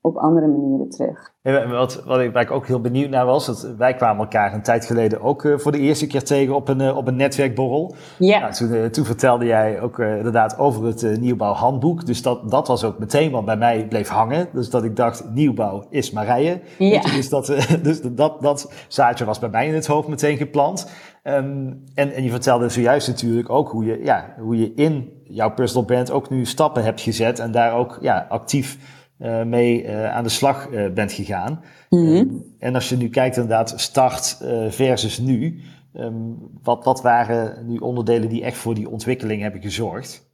op 0.09 0.16
andere 0.16 0.47
manieren 0.47 0.88
terug. 0.88 1.33
Ja, 1.42 1.68
wat, 1.68 2.03
wat 2.05 2.21
ik, 2.21 2.33
waar 2.33 2.42
ik 2.42 2.51
ook 2.51 2.66
heel 2.66 2.81
benieuwd 2.81 3.11
naar 3.11 3.27
was, 3.27 3.47
dat 3.47 3.75
wij 3.79 3.94
kwamen 3.94 4.23
elkaar 4.23 4.55
een 4.55 4.62
tijd 4.62 4.85
geleden 4.85 5.21
ook 5.21 5.44
uh, 5.44 5.59
voor 5.59 5.73
de 5.73 5.79
eerste 5.79 6.07
keer 6.07 6.25
tegen 6.25 6.55
op 6.55 6.68
een, 6.68 6.94
op 6.94 7.07
een 7.07 7.16
netwerkborrel. 7.16 7.94
Ja. 8.18 8.38
Nou, 8.38 8.53
toen, 8.53 8.90
toen, 8.90 9.05
vertelde 9.05 9.44
jij 9.44 9.81
ook 9.81 9.99
inderdaad 9.99 10.59
over 10.59 10.85
het 10.85 11.21
nieuwbouwhandboek. 11.21 12.07
Dus 12.07 12.23
dat, 12.23 12.51
dat 12.51 12.68
was 12.68 12.85
ook 12.85 12.99
meteen 12.99 13.31
wat 13.31 13.44
bij 13.44 13.57
mij 13.57 13.87
bleef 13.88 14.09
hangen. 14.09 14.49
Dus 14.53 14.71
dat 14.71 14.85
ik 14.85 14.97
dacht, 14.97 15.25
nieuwbouw 15.33 15.87
is 15.90 16.11
Marije. 16.11 16.61
Ja. 16.79 17.01
Dus, 17.01 17.29
dat, 17.29 17.47
dus 17.83 18.01
dat, 18.03 18.42
dat 18.42 18.73
zaadje 18.88 19.25
was 19.25 19.38
bij 19.38 19.49
mij 19.49 19.66
in 19.66 19.75
het 19.75 19.87
hoofd 19.87 20.09
meteen 20.09 20.37
geplant. 20.37 20.90
Um, 21.25 21.85
en, 21.94 22.12
en 22.12 22.23
je 22.23 22.31
vertelde 22.31 22.68
zojuist 22.68 23.09
natuurlijk 23.09 23.51
ook 23.51 23.71
hoe 23.71 23.85
je, 23.85 24.01
ja, 24.03 24.35
hoe 24.38 24.59
je 24.59 24.73
in 24.75 25.12
jouw 25.25 25.51
personal 25.51 25.85
brand 25.85 26.11
ook 26.11 26.31
nu 26.31 26.44
stappen 26.44 26.85
hebt 26.85 27.01
gezet 27.01 27.38
en 27.38 27.51
daar 27.51 27.75
ook 27.75 27.99
ja, 28.01 28.27
actief 28.29 28.79
uh, 29.18 29.42
mee 29.42 29.85
uh, 29.85 30.14
aan 30.14 30.24
de 30.24 30.28
slag 30.28 30.68
uh, 30.70 30.92
bent 30.92 31.12
gegaan. 31.12 31.62
Mm 31.88 32.07
-hmm. 32.07 32.16
um, 32.16 32.54
en 32.59 32.74
als 32.74 32.88
je 32.88 32.96
nu 32.96 33.09
kijkt 33.09 33.37
inderdaad 33.37 33.72
start 33.76 34.38
versus 34.68 35.18
nu, 35.18 35.61
um, 35.94 36.37
wat, 36.62 36.85
wat 36.85 37.02
waren 37.02 37.66
nu 37.66 37.76
onderdelen 37.76 38.28
die 38.28 38.44
echt 38.44 38.57
voor 38.57 38.74
die 38.74 38.90
ontwikkeling 38.90 39.42
hebben 39.42 39.62
gezorgd? 39.62 40.26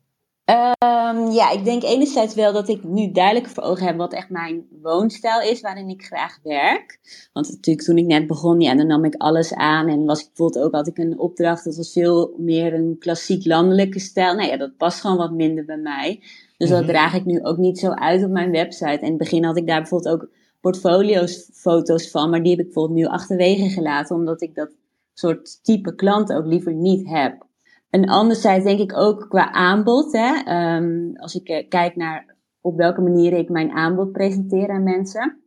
Um, 0.51 1.31
ja, 1.31 1.51
ik 1.51 1.65
denk 1.65 1.83
enerzijds 1.83 2.35
wel 2.35 2.53
dat 2.53 2.69
ik 2.69 2.85
nu 2.85 3.13
duidelijk 3.13 3.47
voor 3.47 3.63
ogen 3.63 3.87
heb 3.87 3.97
wat 3.97 4.13
echt 4.13 4.31
mijn 4.31 4.67
woonstijl 4.83 5.41
is, 5.41 5.61
waarin 5.61 5.89
ik 5.89 6.05
graag 6.05 6.39
werk. 6.43 6.99
Want 7.33 7.51
natuurlijk 7.51 7.87
toen 7.87 7.99
ik 7.99 8.07
net 8.07 8.27
begon, 8.27 8.61
ja, 8.61 8.75
dan 8.75 8.87
nam 8.87 9.05
ik 9.05 9.15
alles 9.15 9.55
aan 9.55 9.89
en 9.89 10.05
was 10.05 10.21
ik 10.21 10.27
bijvoorbeeld 10.27 10.65
ook, 10.65 10.75
had 10.75 10.87
ik 10.87 10.99
een 10.99 11.19
opdracht, 11.19 11.65
dat 11.65 11.77
was 11.77 11.93
veel 11.93 12.35
meer 12.39 12.75
een 12.75 12.97
klassiek 12.99 13.45
landelijke 13.47 13.99
stijl. 13.99 14.35
Nou 14.35 14.49
ja, 14.49 14.57
dat 14.57 14.77
past 14.77 15.01
gewoon 15.01 15.17
wat 15.17 15.33
minder 15.33 15.65
bij 15.65 15.79
mij. 15.79 16.23
Dus 16.65 16.73
dat 16.73 16.83
mhm. 16.83 16.93
draag 16.93 17.15
ik 17.15 17.25
nu 17.25 17.43
ook 17.43 17.57
niet 17.57 17.79
zo 17.79 17.91
uit 17.91 18.25
op 18.25 18.31
mijn 18.31 18.51
website. 18.51 18.87
En 18.87 19.01
in 19.01 19.09
het 19.09 19.19
begin 19.19 19.45
had 19.45 19.57
ik 19.57 19.67
daar 19.67 19.81
bijvoorbeeld 19.81 20.15
ook 20.15 20.29
portfolio's, 20.61 21.51
foto's 21.53 22.11
van, 22.11 22.31
maar 22.31 22.43
die 22.43 22.51
heb 22.51 22.59
ik 22.59 22.65
bijvoorbeeld 22.65 22.99
nu 22.99 23.07
achterwege 23.07 23.69
gelaten, 23.69 24.17
omdat 24.17 24.43
ik 24.43 24.55
dat 24.55 24.71
soort 25.13 25.65
type 25.65 25.95
klant 25.95 26.33
ook 26.33 26.47
liever 26.47 26.75
niet 26.75 27.09
heb. 27.09 27.47
En 27.91 28.05
anderzijds 28.05 28.65
denk 28.65 28.81
ik 28.81 28.97
ook 28.97 29.27
qua 29.29 29.53
aanbod. 29.53 30.13
Hè, 30.13 30.55
um, 30.77 31.17
als 31.17 31.35
ik 31.35 31.49
uh, 31.49 31.69
kijk 31.69 31.97
naar 31.97 32.37
op 32.61 32.77
welke 32.77 33.01
manier 33.01 33.33
ik 33.33 33.49
mijn 33.49 33.71
aanbod 33.71 34.13
presenteer 34.13 34.69
aan 34.69 34.83
mensen. 34.83 35.44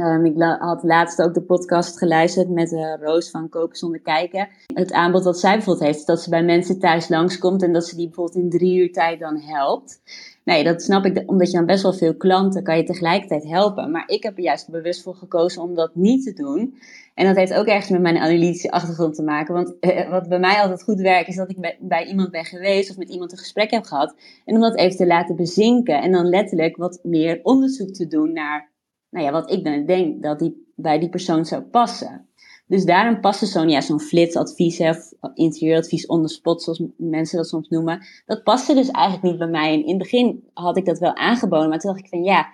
Um, 0.00 0.24
ik 0.24 0.42
had 0.58 0.82
laatst 0.82 1.22
ook 1.22 1.34
de 1.34 1.42
podcast 1.42 1.98
geluisterd 1.98 2.48
met 2.48 2.72
uh, 2.72 2.94
Roos 3.00 3.30
van 3.30 3.48
Kopen 3.48 3.76
zonder 3.76 4.00
kijken. 4.00 4.48
Het 4.74 4.92
aanbod 4.92 5.24
dat 5.24 5.38
zij 5.38 5.54
bijvoorbeeld 5.54 5.86
heeft, 5.86 6.06
dat 6.06 6.22
ze 6.22 6.30
bij 6.30 6.44
mensen 6.44 6.78
thuis 6.78 7.08
langskomt 7.08 7.62
en 7.62 7.72
dat 7.72 7.86
ze 7.86 7.96
die 7.96 8.06
bijvoorbeeld 8.06 8.44
in 8.44 8.50
drie 8.50 8.78
uur 8.78 8.92
tijd 8.92 9.20
dan 9.20 9.40
helpt. 9.40 10.00
Nee, 10.44 10.64
dat 10.64 10.82
snap 10.82 11.04
ik, 11.04 11.22
omdat 11.26 11.50
je 11.50 11.56
dan 11.56 11.66
best 11.66 11.82
wel 11.82 11.92
veel 11.92 12.14
klanten 12.14 12.62
kan 12.62 12.76
je 12.76 12.84
tegelijkertijd 12.84 13.44
helpen. 13.44 13.90
Maar 13.90 14.02
ik 14.06 14.22
heb 14.22 14.36
er 14.36 14.42
juist 14.42 14.70
bewust 14.70 15.02
voor 15.02 15.14
gekozen 15.14 15.62
om 15.62 15.74
dat 15.74 15.94
niet 15.94 16.24
te 16.24 16.32
doen. 16.32 16.78
En 17.14 17.26
dat 17.26 17.36
heeft 17.36 17.54
ook 17.54 17.66
ergens 17.66 17.90
met 17.90 18.00
mijn 18.00 18.16
analytische 18.16 18.70
achtergrond 18.70 19.14
te 19.14 19.22
maken. 19.22 19.54
Want 19.54 19.78
eh, 19.80 20.10
wat 20.10 20.28
bij 20.28 20.38
mij 20.38 20.60
altijd 20.60 20.82
goed 20.82 21.00
werkt, 21.00 21.28
is 21.28 21.36
dat 21.36 21.50
ik 21.50 21.76
bij, 21.80 22.06
iemand 22.06 22.30
ben 22.30 22.44
geweest 22.44 22.90
of 22.90 22.96
met 22.96 23.08
iemand 23.08 23.32
een 23.32 23.38
gesprek 23.38 23.70
heb 23.70 23.84
gehad. 23.84 24.14
En 24.44 24.54
om 24.54 24.60
dat 24.60 24.76
even 24.76 24.96
te 24.96 25.06
laten 25.06 25.36
bezinken. 25.36 26.02
En 26.02 26.12
dan 26.12 26.28
letterlijk 26.28 26.76
wat 26.76 26.98
meer 27.02 27.40
onderzoek 27.42 27.90
te 27.90 28.06
doen 28.06 28.32
naar 28.32 28.70
nou 29.10 29.24
ja, 29.24 29.32
wat 29.32 29.50
ik 29.50 29.64
dan 29.64 29.86
denk 29.86 30.22
dat 30.22 30.38
die 30.38 30.72
bij 30.76 30.98
die 30.98 31.08
persoon 31.08 31.44
zou 31.44 31.62
passen. 31.62 32.28
Dus 32.66 32.84
daarom 32.84 33.20
passen 33.20 33.46
zo'n 33.46 33.68
ja, 33.68 33.80
zo'n 33.80 34.00
flitsadvies 34.00 34.80
of 34.80 35.12
interieuradvies 35.34 36.06
on 36.06 36.22
the 36.22 36.28
spot, 36.28 36.62
zoals 36.62 36.82
mensen 36.96 37.36
dat 37.36 37.46
soms 37.46 37.68
noemen. 37.68 38.06
Dat 38.26 38.42
paste 38.42 38.74
dus 38.74 38.90
eigenlijk 38.90 39.24
niet 39.24 39.38
bij 39.38 39.48
mij. 39.48 39.72
En 39.72 39.82
in 39.82 39.88
het 39.88 39.98
begin 39.98 40.48
had 40.54 40.76
ik 40.76 40.84
dat 40.84 40.98
wel 40.98 41.14
aangeboden, 41.14 41.68
maar 41.68 41.78
toen 41.78 41.90
dacht 41.90 42.04
ik 42.04 42.10
van 42.10 42.22
ja, 42.22 42.48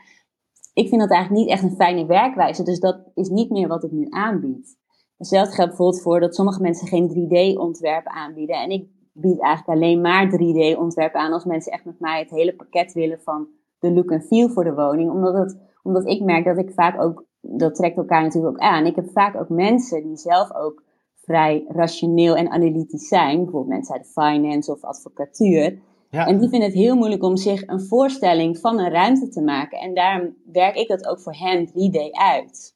ik 0.74 0.88
vind 0.88 1.00
dat 1.00 1.10
eigenlijk 1.10 1.40
niet 1.40 1.50
echt 1.50 1.62
een 1.62 1.76
fijne 1.76 2.06
werkwijze. 2.06 2.62
Dus 2.62 2.80
dat 2.80 2.98
is 3.14 3.28
niet 3.28 3.50
meer 3.50 3.68
wat 3.68 3.84
ik 3.84 3.90
nu 3.90 4.06
aanbied. 4.10 4.76
Hetzelfde 5.16 5.54
geldt 5.54 5.70
bijvoorbeeld 5.70 6.02
voor 6.02 6.20
dat 6.20 6.34
sommige 6.34 6.60
mensen 6.60 6.88
geen 6.88 7.08
3D-ontwerp 7.08 8.06
aanbieden. 8.06 8.56
En 8.56 8.70
ik 8.70 8.88
bied 9.12 9.40
eigenlijk 9.40 9.78
alleen 9.78 10.00
maar 10.00 10.26
3D-ontwerp 10.26 11.14
aan 11.14 11.32
als 11.32 11.44
mensen 11.44 11.72
echt 11.72 11.84
met 11.84 12.00
mij 12.00 12.18
het 12.18 12.30
hele 12.30 12.54
pakket 12.54 12.92
willen 12.92 13.20
van 13.20 13.48
de 13.78 13.92
look 13.92 14.10
en 14.10 14.22
feel 14.22 14.48
voor 14.48 14.64
de 14.64 14.74
woning. 14.74 15.10
Omdat, 15.10 15.34
het, 15.34 15.58
omdat 15.84 16.06
ik 16.06 16.22
merk 16.22 16.44
dat 16.44 16.58
ik 16.58 16.70
vaak 16.74 17.00
ook, 17.00 17.24
dat 17.40 17.74
trekt 17.74 17.96
elkaar 17.96 18.22
natuurlijk 18.22 18.54
ook 18.54 18.62
aan. 18.62 18.86
Ik 18.86 18.96
heb 18.96 19.10
vaak 19.12 19.36
ook 19.36 19.48
mensen 19.48 20.02
die 20.02 20.16
zelf 20.16 20.54
ook 20.54 20.82
vrij 21.14 21.64
rationeel 21.68 22.36
en 22.36 22.50
analytisch 22.50 23.08
zijn. 23.08 23.36
Bijvoorbeeld 23.36 23.72
mensen 23.72 23.94
uit 23.94 24.04
de 24.04 24.22
finance 24.22 24.72
of 24.72 24.84
advocatuur. 24.84 25.78
Ja. 26.10 26.26
En 26.26 26.38
die 26.38 26.48
vinden 26.48 26.68
het 26.68 26.78
heel 26.78 26.96
moeilijk 26.96 27.22
om 27.22 27.36
zich 27.36 27.66
een 27.66 27.80
voorstelling 27.80 28.58
van 28.58 28.78
een 28.78 28.90
ruimte 28.90 29.28
te 29.28 29.42
maken. 29.42 29.78
En 29.78 29.94
daarom 29.94 30.34
werk 30.52 30.76
ik 30.76 30.88
dat 30.88 31.06
ook 31.06 31.20
voor 31.20 31.34
hen 31.34 31.68
3D 31.68 32.10
uit. 32.10 32.74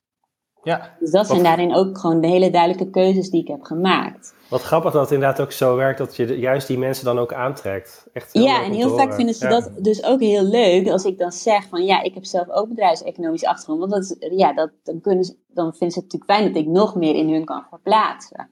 Ja. 0.63 0.97
Dus 0.99 1.11
dat 1.11 1.27
zijn 1.27 1.43
daarin 1.43 1.75
ook 1.75 1.99
gewoon 1.99 2.21
de 2.21 2.27
hele 2.27 2.51
duidelijke 2.51 2.91
keuzes 2.91 3.31
die 3.31 3.41
ik 3.41 3.49
heb 3.49 3.63
gemaakt. 3.63 4.35
Wat 4.49 4.63
grappig 4.63 4.93
dat 4.93 5.03
het 5.03 5.11
inderdaad 5.11 5.41
ook 5.41 5.53
zo 5.53 5.77
werkt 5.77 5.99
dat 5.99 6.17
je 6.17 6.39
juist 6.39 6.67
die 6.67 6.79
mensen 6.79 7.05
dan 7.05 7.19
ook 7.19 7.33
aantrekt. 7.33 8.07
Echt 8.13 8.33
ja, 8.33 8.65
en 8.65 8.73
heel 8.73 8.97
vaak 8.97 9.15
vinden 9.15 9.35
ze 9.35 9.49
dat 9.49 9.71
dus 9.79 10.05
ook 10.05 10.21
heel 10.21 10.43
leuk 10.43 10.89
als 10.89 11.05
ik 11.05 11.19
dan 11.19 11.33
zeg 11.33 11.69
van 11.69 11.85
ja, 11.85 12.03
ik 12.03 12.15
heb 12.15 12.25
zelf 12.25 12.49
ook 12.49 12.69
bedrijfseconomische 12.69 13.49
achtergrond. 13.49 13.81
Want 13.81 13.93
dat 13.93 14.03
is, 14.03 14.39
ja, 14.39 14.53
dat, 14.53 14.71
dan, 14.83 15.01
kunnen 15.01 15.25
ze, 15.25 15.37
dan 15.47 15.71
vinden 15.71 15.91
ze 15.91 16.01
het 16.01 16.13
natuurlijk 16.13 16.31
fijn 16.31 16.53
dat 16.53 16.63
ik 16.63 16.69
nog 16.69 16.95
meer 16.95 17.15
in 17.15 17.33
hun 17.33 17.45
kan 17.45 17.67
verplaatsen. 17.71 18.51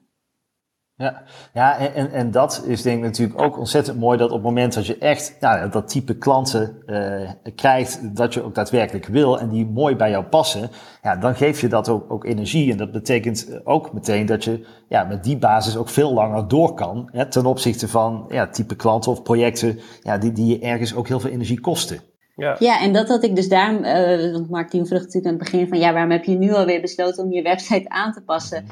Ja, 0.97 1.23
ja 1.53 1.77
en, 1.93 2.11
en 2.11 2.31
dat 2.31 2.63
is 2.65 2.81
denk 2.81 2.97
ik 2.97 3.03
natuurlijk 3.03 3.41
ook 3.41 3.57
ontzettend 3.57 3.99
mooi 3.99 4.17
dat 4.17 4.27
op 4.27 4.35
het 4.35 4.43
moment 4.43 4.73
dat 4.73 4.85
je 4.85 4.97
echt 4.97 5.37
nou, 5.39 5.69
dat 5.69 5.89
type 5.89 6.17
klanten 6.17 6.77
uh, 6.85 7.29
krijgt, 7.55 8.15
dat 8.15 8.33
je 8.33 8.43
ook 8.43 8.55
daadwerkelijk 8.55 9.05
wil 9.05 9.39
en 9.39 9.49
die 9.49 9.65
mooi 9.65 9.95
bij 9.95 10.09
jou 10.09 10.23
passen, 10.23 10.69
ja, 11.01 11.15
dan 11.15 11.35
geef 11.35 11.61
je 11.61 11.67
dat 11.67 11.89
ook, 11.89 12.11
ook 12.11 12.25
energie. 12.25 12.71
En 12.71 12.77
dat 12.77 12.91
betekent 12.91 13.59
ook 13.63 13.93
meteen 13.93 14.25
dat 14.25 14.43
je 14.43 14.65
ja, 14.89 15.03
met 15.03 15.23
die 15.23 15.37
basis 15.37 15.77
ook 15.77 15.89
veel 15.89 16.13
langer 16.13 16.47
door 16.47 16.73
kan 16.73 17.09
hè, 17.11 17.29
ten 17.29 17.45
opzichte 17.45 17.87
van 17.87 18.25
ja, 18.29 18.47
type 18.47 18.75
klanten 18.75 19.11
of 19.11 19.23
projecten 19.23 19.79
ja, 20.01 20.17
die, 20.17 20.31
die 20.31 20.45
je 20.45 20.59
ergens 20.59 20.95
ook 20.95 21.07
heel 21.07 21.19
veel 21.19 21.31
energie 21.31 21.59
kosten. 21.59 21.99
Ja. 22.35 22.55
ja, 22.59 22.81
en 22.81 22.93
dat 22.93 23.07
had 23.07 23.23
ik 23.23 23.35
dus 23.35 23.49
daar, 23.49 23.73
uh, 23.73 24.33
want 24.33 24.49
Martien 24.49 24.87
vroeg 24.87 24.99
natuurlijk 24.99 25.25
aan 25.25 25.39
het 25.39 25.51
begin 25.51 25.67
van, 25.67 25.79
ja, 25.79 25.93
waarom 25.93 26.11
heb 26.11 26.23
je 26.23 26.37
nu 26.37 26.53
alweer 26.53 26.81
besloten 26.81 27.23
om 27.23 27.31
je 27.31 27.41
website 27.41 27.89
aan 27.89 28.13
te 28.13 28.21
passen? 28.21 28.65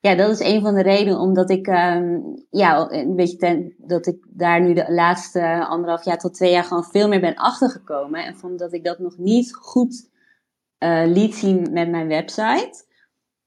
Ja, 0.00 0.14
dat 0.14 0.30
is 0.30 0.40
een 0.40 0.60
van 0.60 0.74
de 0.74 0.82
redenen, 0.82 1.20
omdat 1.20 1.50
ik, 1.50 1.66
um, 1.66 2.46
ja, 2.50 2.90
een 2.90 3.16
beetje 3.16 3.36
ten, 3.36 3.74
dat 3.78 4.06
ik 4.06 4.26
daar 4.28 4.60
nu 4.60 4.74
de 4.74 4.92
laatste 4.92 5.66
anderhalf 5.66 6.04
jaar 6.04 6.18
tot 6.18 6.34
twee 6.34 6.50
jaar 6.50 6.64
gewoon 6.64 6.84
veel 6.84 7.08
meer 7.08 7.20
ben 7.20 7.34
achtergekomen. 7.34 8.24
En 8.24 8.36
vond 8.36 8.58
dat 8.58 8.72
ik 8.72 8.84
dat 8.84 8.98
nog 8.98 9.18
niet 9.18 9.54
goed 9.54 10.10
uh, 10.78 11.02
liet 11.06 11.34
zien 11.34 11.68
met 11.72 11.90
mijn 11.90 12.08
website. 12.08 12.84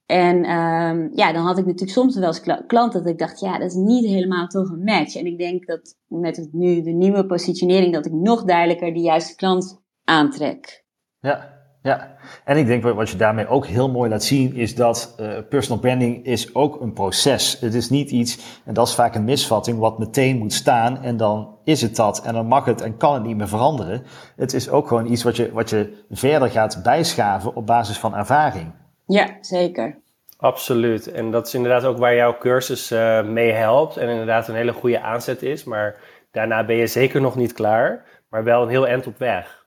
En 0.05 0.35
um, 0.51 1.09
ja, 1.13 1.33
dan 1.33 1.45
had 1.45 1.57
ik 1.57 1.65
natuurlijk 1.65 1.91
soms 1.91 2.15
wel 2.15 2.27
eens 2.27 2.63
klanten 2.67 3.03
dat 3.03 3.11
ik 3.11 3.17
dacht, 3.17 3.39
ja, 3.39 3.57
dat 3.57 3.69
is 3.69 3.75
niet 3.75 4.05
helemaal 4.05 4.47
toch 4.47 4.69
een 4.69 4.83
match. 4.83 5.15
En 5.15 5.25
ik 5.25 5.37
denk 5.37 5.65
dat 5.65 5.95
met 6.07 6.37
het, 6.37 6.53
nu 6.53 6.81
de 6.81 6.91
nieuwe 6.91 7.25
positionering, 7.25 7.93
dat 7.93 8.05
ik 8.05 8.11
nog 8.11 8.43
duidelijker 8.43 8.93
de 8.93 8.99
juiste 8.99 9.35
klant 9.35 9.81
aantrek. 10.03 10.85
Ja, 11.19 11.58
ja. 11.81 12.15
En 12.45 12.57
ik 12.57 12.65
denk 12.65 12.83
wat 12.83 13.09
je 13.09 13.17
daarmee 13.17 13.47
ook 13.47 13.65
heel 13.65 13.89
mooi 13.89 14.09
laat 14.09 14.23
zien, 14.23 14.55
is 14.55 14.75
dat 14.75 15.15
uh, 15.19 15.37
personal 15.49 15.79
branding 15.79 16.25
is 16.25 16.55
ook 16.55 16.81
een 16.81 16.93
proces. 16.93 17.57
Het 17.59 17.73
is 17.73 17.89
niet 17.89 18.11
iets, 18.11 18.61
en 18.65 18.73
dat 18.73 18.87
is 18.87 18.95
vaak 18.95 19.15
een 19.15 19.23
misvatting, 19.23 19.79
wat 19.79 19.99
meteen 19.99 20.37
moet 20.37 20.53
staan 20.53 21.03
en 21.03 21.17
dan 21.17 21.57
is 21.63 21.81
het 21.81 21.95
dat 21.95 22.21
en 22.25 22.33
dan 22.33 22.45
mag 22.45 22.65
het 22.65 22.81
en 22.81 22.97
kan 22.97 23.13
het 23.13 23.23
niet 23.23 23.37
meer 23.37 23.47
veranderen. 23.47 24.03
Het 24.35 24.53
is 24.53 24.69
ook 24.69 24.87
gewoon 24.87 25.11
iets 25.11 25.23
wat 25.23 25.35
je, 25.35 25.51
wat 25.51 25.69
je 25.69 26.03
verder 26.09 26.49
gaat 26.49 26.79
bijschaven 26.83 27.55
op 27.55 27.65
basis 27.65 27.97
van 27.97 28.15
ervaring. 28.15 28.71
Ja, 29.05 29.27
zeker. 29.41 29.99
Absoluut. 30.37 31.11
En 31.11 31.31
dat 31.31 31.47
is 31.47 31.53
inderdaad 31.53 31.85
ook 31.85 31.97
waar 31.97 32.15
jouw 32.15 32.37
cursus 32.37 32.91
uh, 32.91 33.23
mee 33.23 33.51
helpt. 33.51 33.97
En 33.97 34.09
inderdaad 34.09 34.47
een 34.47 34.55
hele 34.55 34.73
goede 34.73 35.01
aanzet 35.01 35.41
is. 35.41 35.63
Maar 35.63 35.95
daarna 36.31 36.65
ben 36.65 36.75
je 36.75 36.87
zeker 36.87 37.21
nog 37.21 37.35
niet 37.35 37.53
klaar. 37.53 38.05
Maar 38.29 38.43
wel 38.43 38.61
een 38.61 38.69
heel 38.69 38.87
eind 38.87 39.07
op 39.07 39.17
weg. 39.17 39.58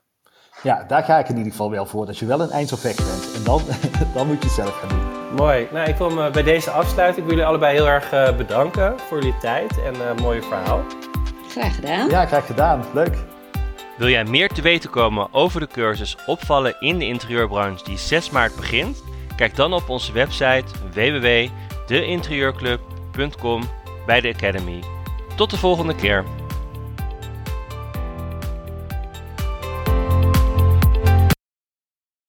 Ja, 0.63 0.83
daar 0.87 1.03
ga 1.03 1.19
ik 1.19 1.29
in 1.29 1.37
ieder 1.37 1.51
geval 1.51 1.71
wel 1.71 1.85
voor. 1.85 2.05
Dat 2.05 2.17
je 2.17 2.25
wel 2.25 2.41
een 2.41 2.49
eind 2.49 2.73
op 2.73 2.79
weg 2.79 2.95
bent. 2.95 3.33
En 3.35 3.43
dan, 3.43 3.61
dan 4.15 4.27
moet 4.27 4.37
je 4.37 4.43
het 4.43 4.51
zelf 4.51 4.79
gaan 4.79 4.89
doen. 4.89 5.35
Mooi. 5.35 5.67
Nou, 5.71 5.89
ik 5.89 5.95
wil 5.95 6.09
me 6.09 6.29
bij 6.29 6.43
deze 6.43 6.71
afsluiten. 6.71 7.21
Ik 7.21 7.23
wil 7.23 7.31
jullie 7.31 7.49
allebei 7.49 7.75
heel 7.75 7.87
erg 7.87 8.13
uh, 8.13 8.37
bedanken 8.37 8.99
voor 8.99 9.17
jullie 9.17 9.37
tijd 9.37 9.83
en 9.83 9.93
uh, 9.93 10.13
mooie 10.21 10.41
verhaal. 10.41 10.83
Graag 11.49 11.75
gedaan. 11.75 12.09
Ja, 12.09 12.25
graag 12.25 12.45
gedaan. 12.45 12.83
Leuk. 12.93 13.17
Wil 13.97 14.09
jij 14.09 14.23
meer 14.23 14.49
te 14.49 14.61
weten 14.61 14.89
komen 14.89 15.33
over 15.33 15.59
de 15.59 15.67
cursus 15.67 16.17
Opvallen 16.25 16.75
in 16.79 16.97
de 16.97 17.05
interieurbranche 17.05 17.83
die 17.83 17.97
6 17.97 18.29
maart 18.29 18.55
begint? 18.55 19.03
Kijk 19.35 19.55
dan 19.55 19.73
op 19.73 19.89
onze 19.89 20.11
website 20.11 20.63
www.deinterieurclub.com 20.93 23.63
bij 24.05 24.21
de 24.21 24.33
Academy. 24.33 24.83
Tot 25.35 25.49
de 25.49 25.57
volgende 25.57 25.95
keer. 25.95 26.23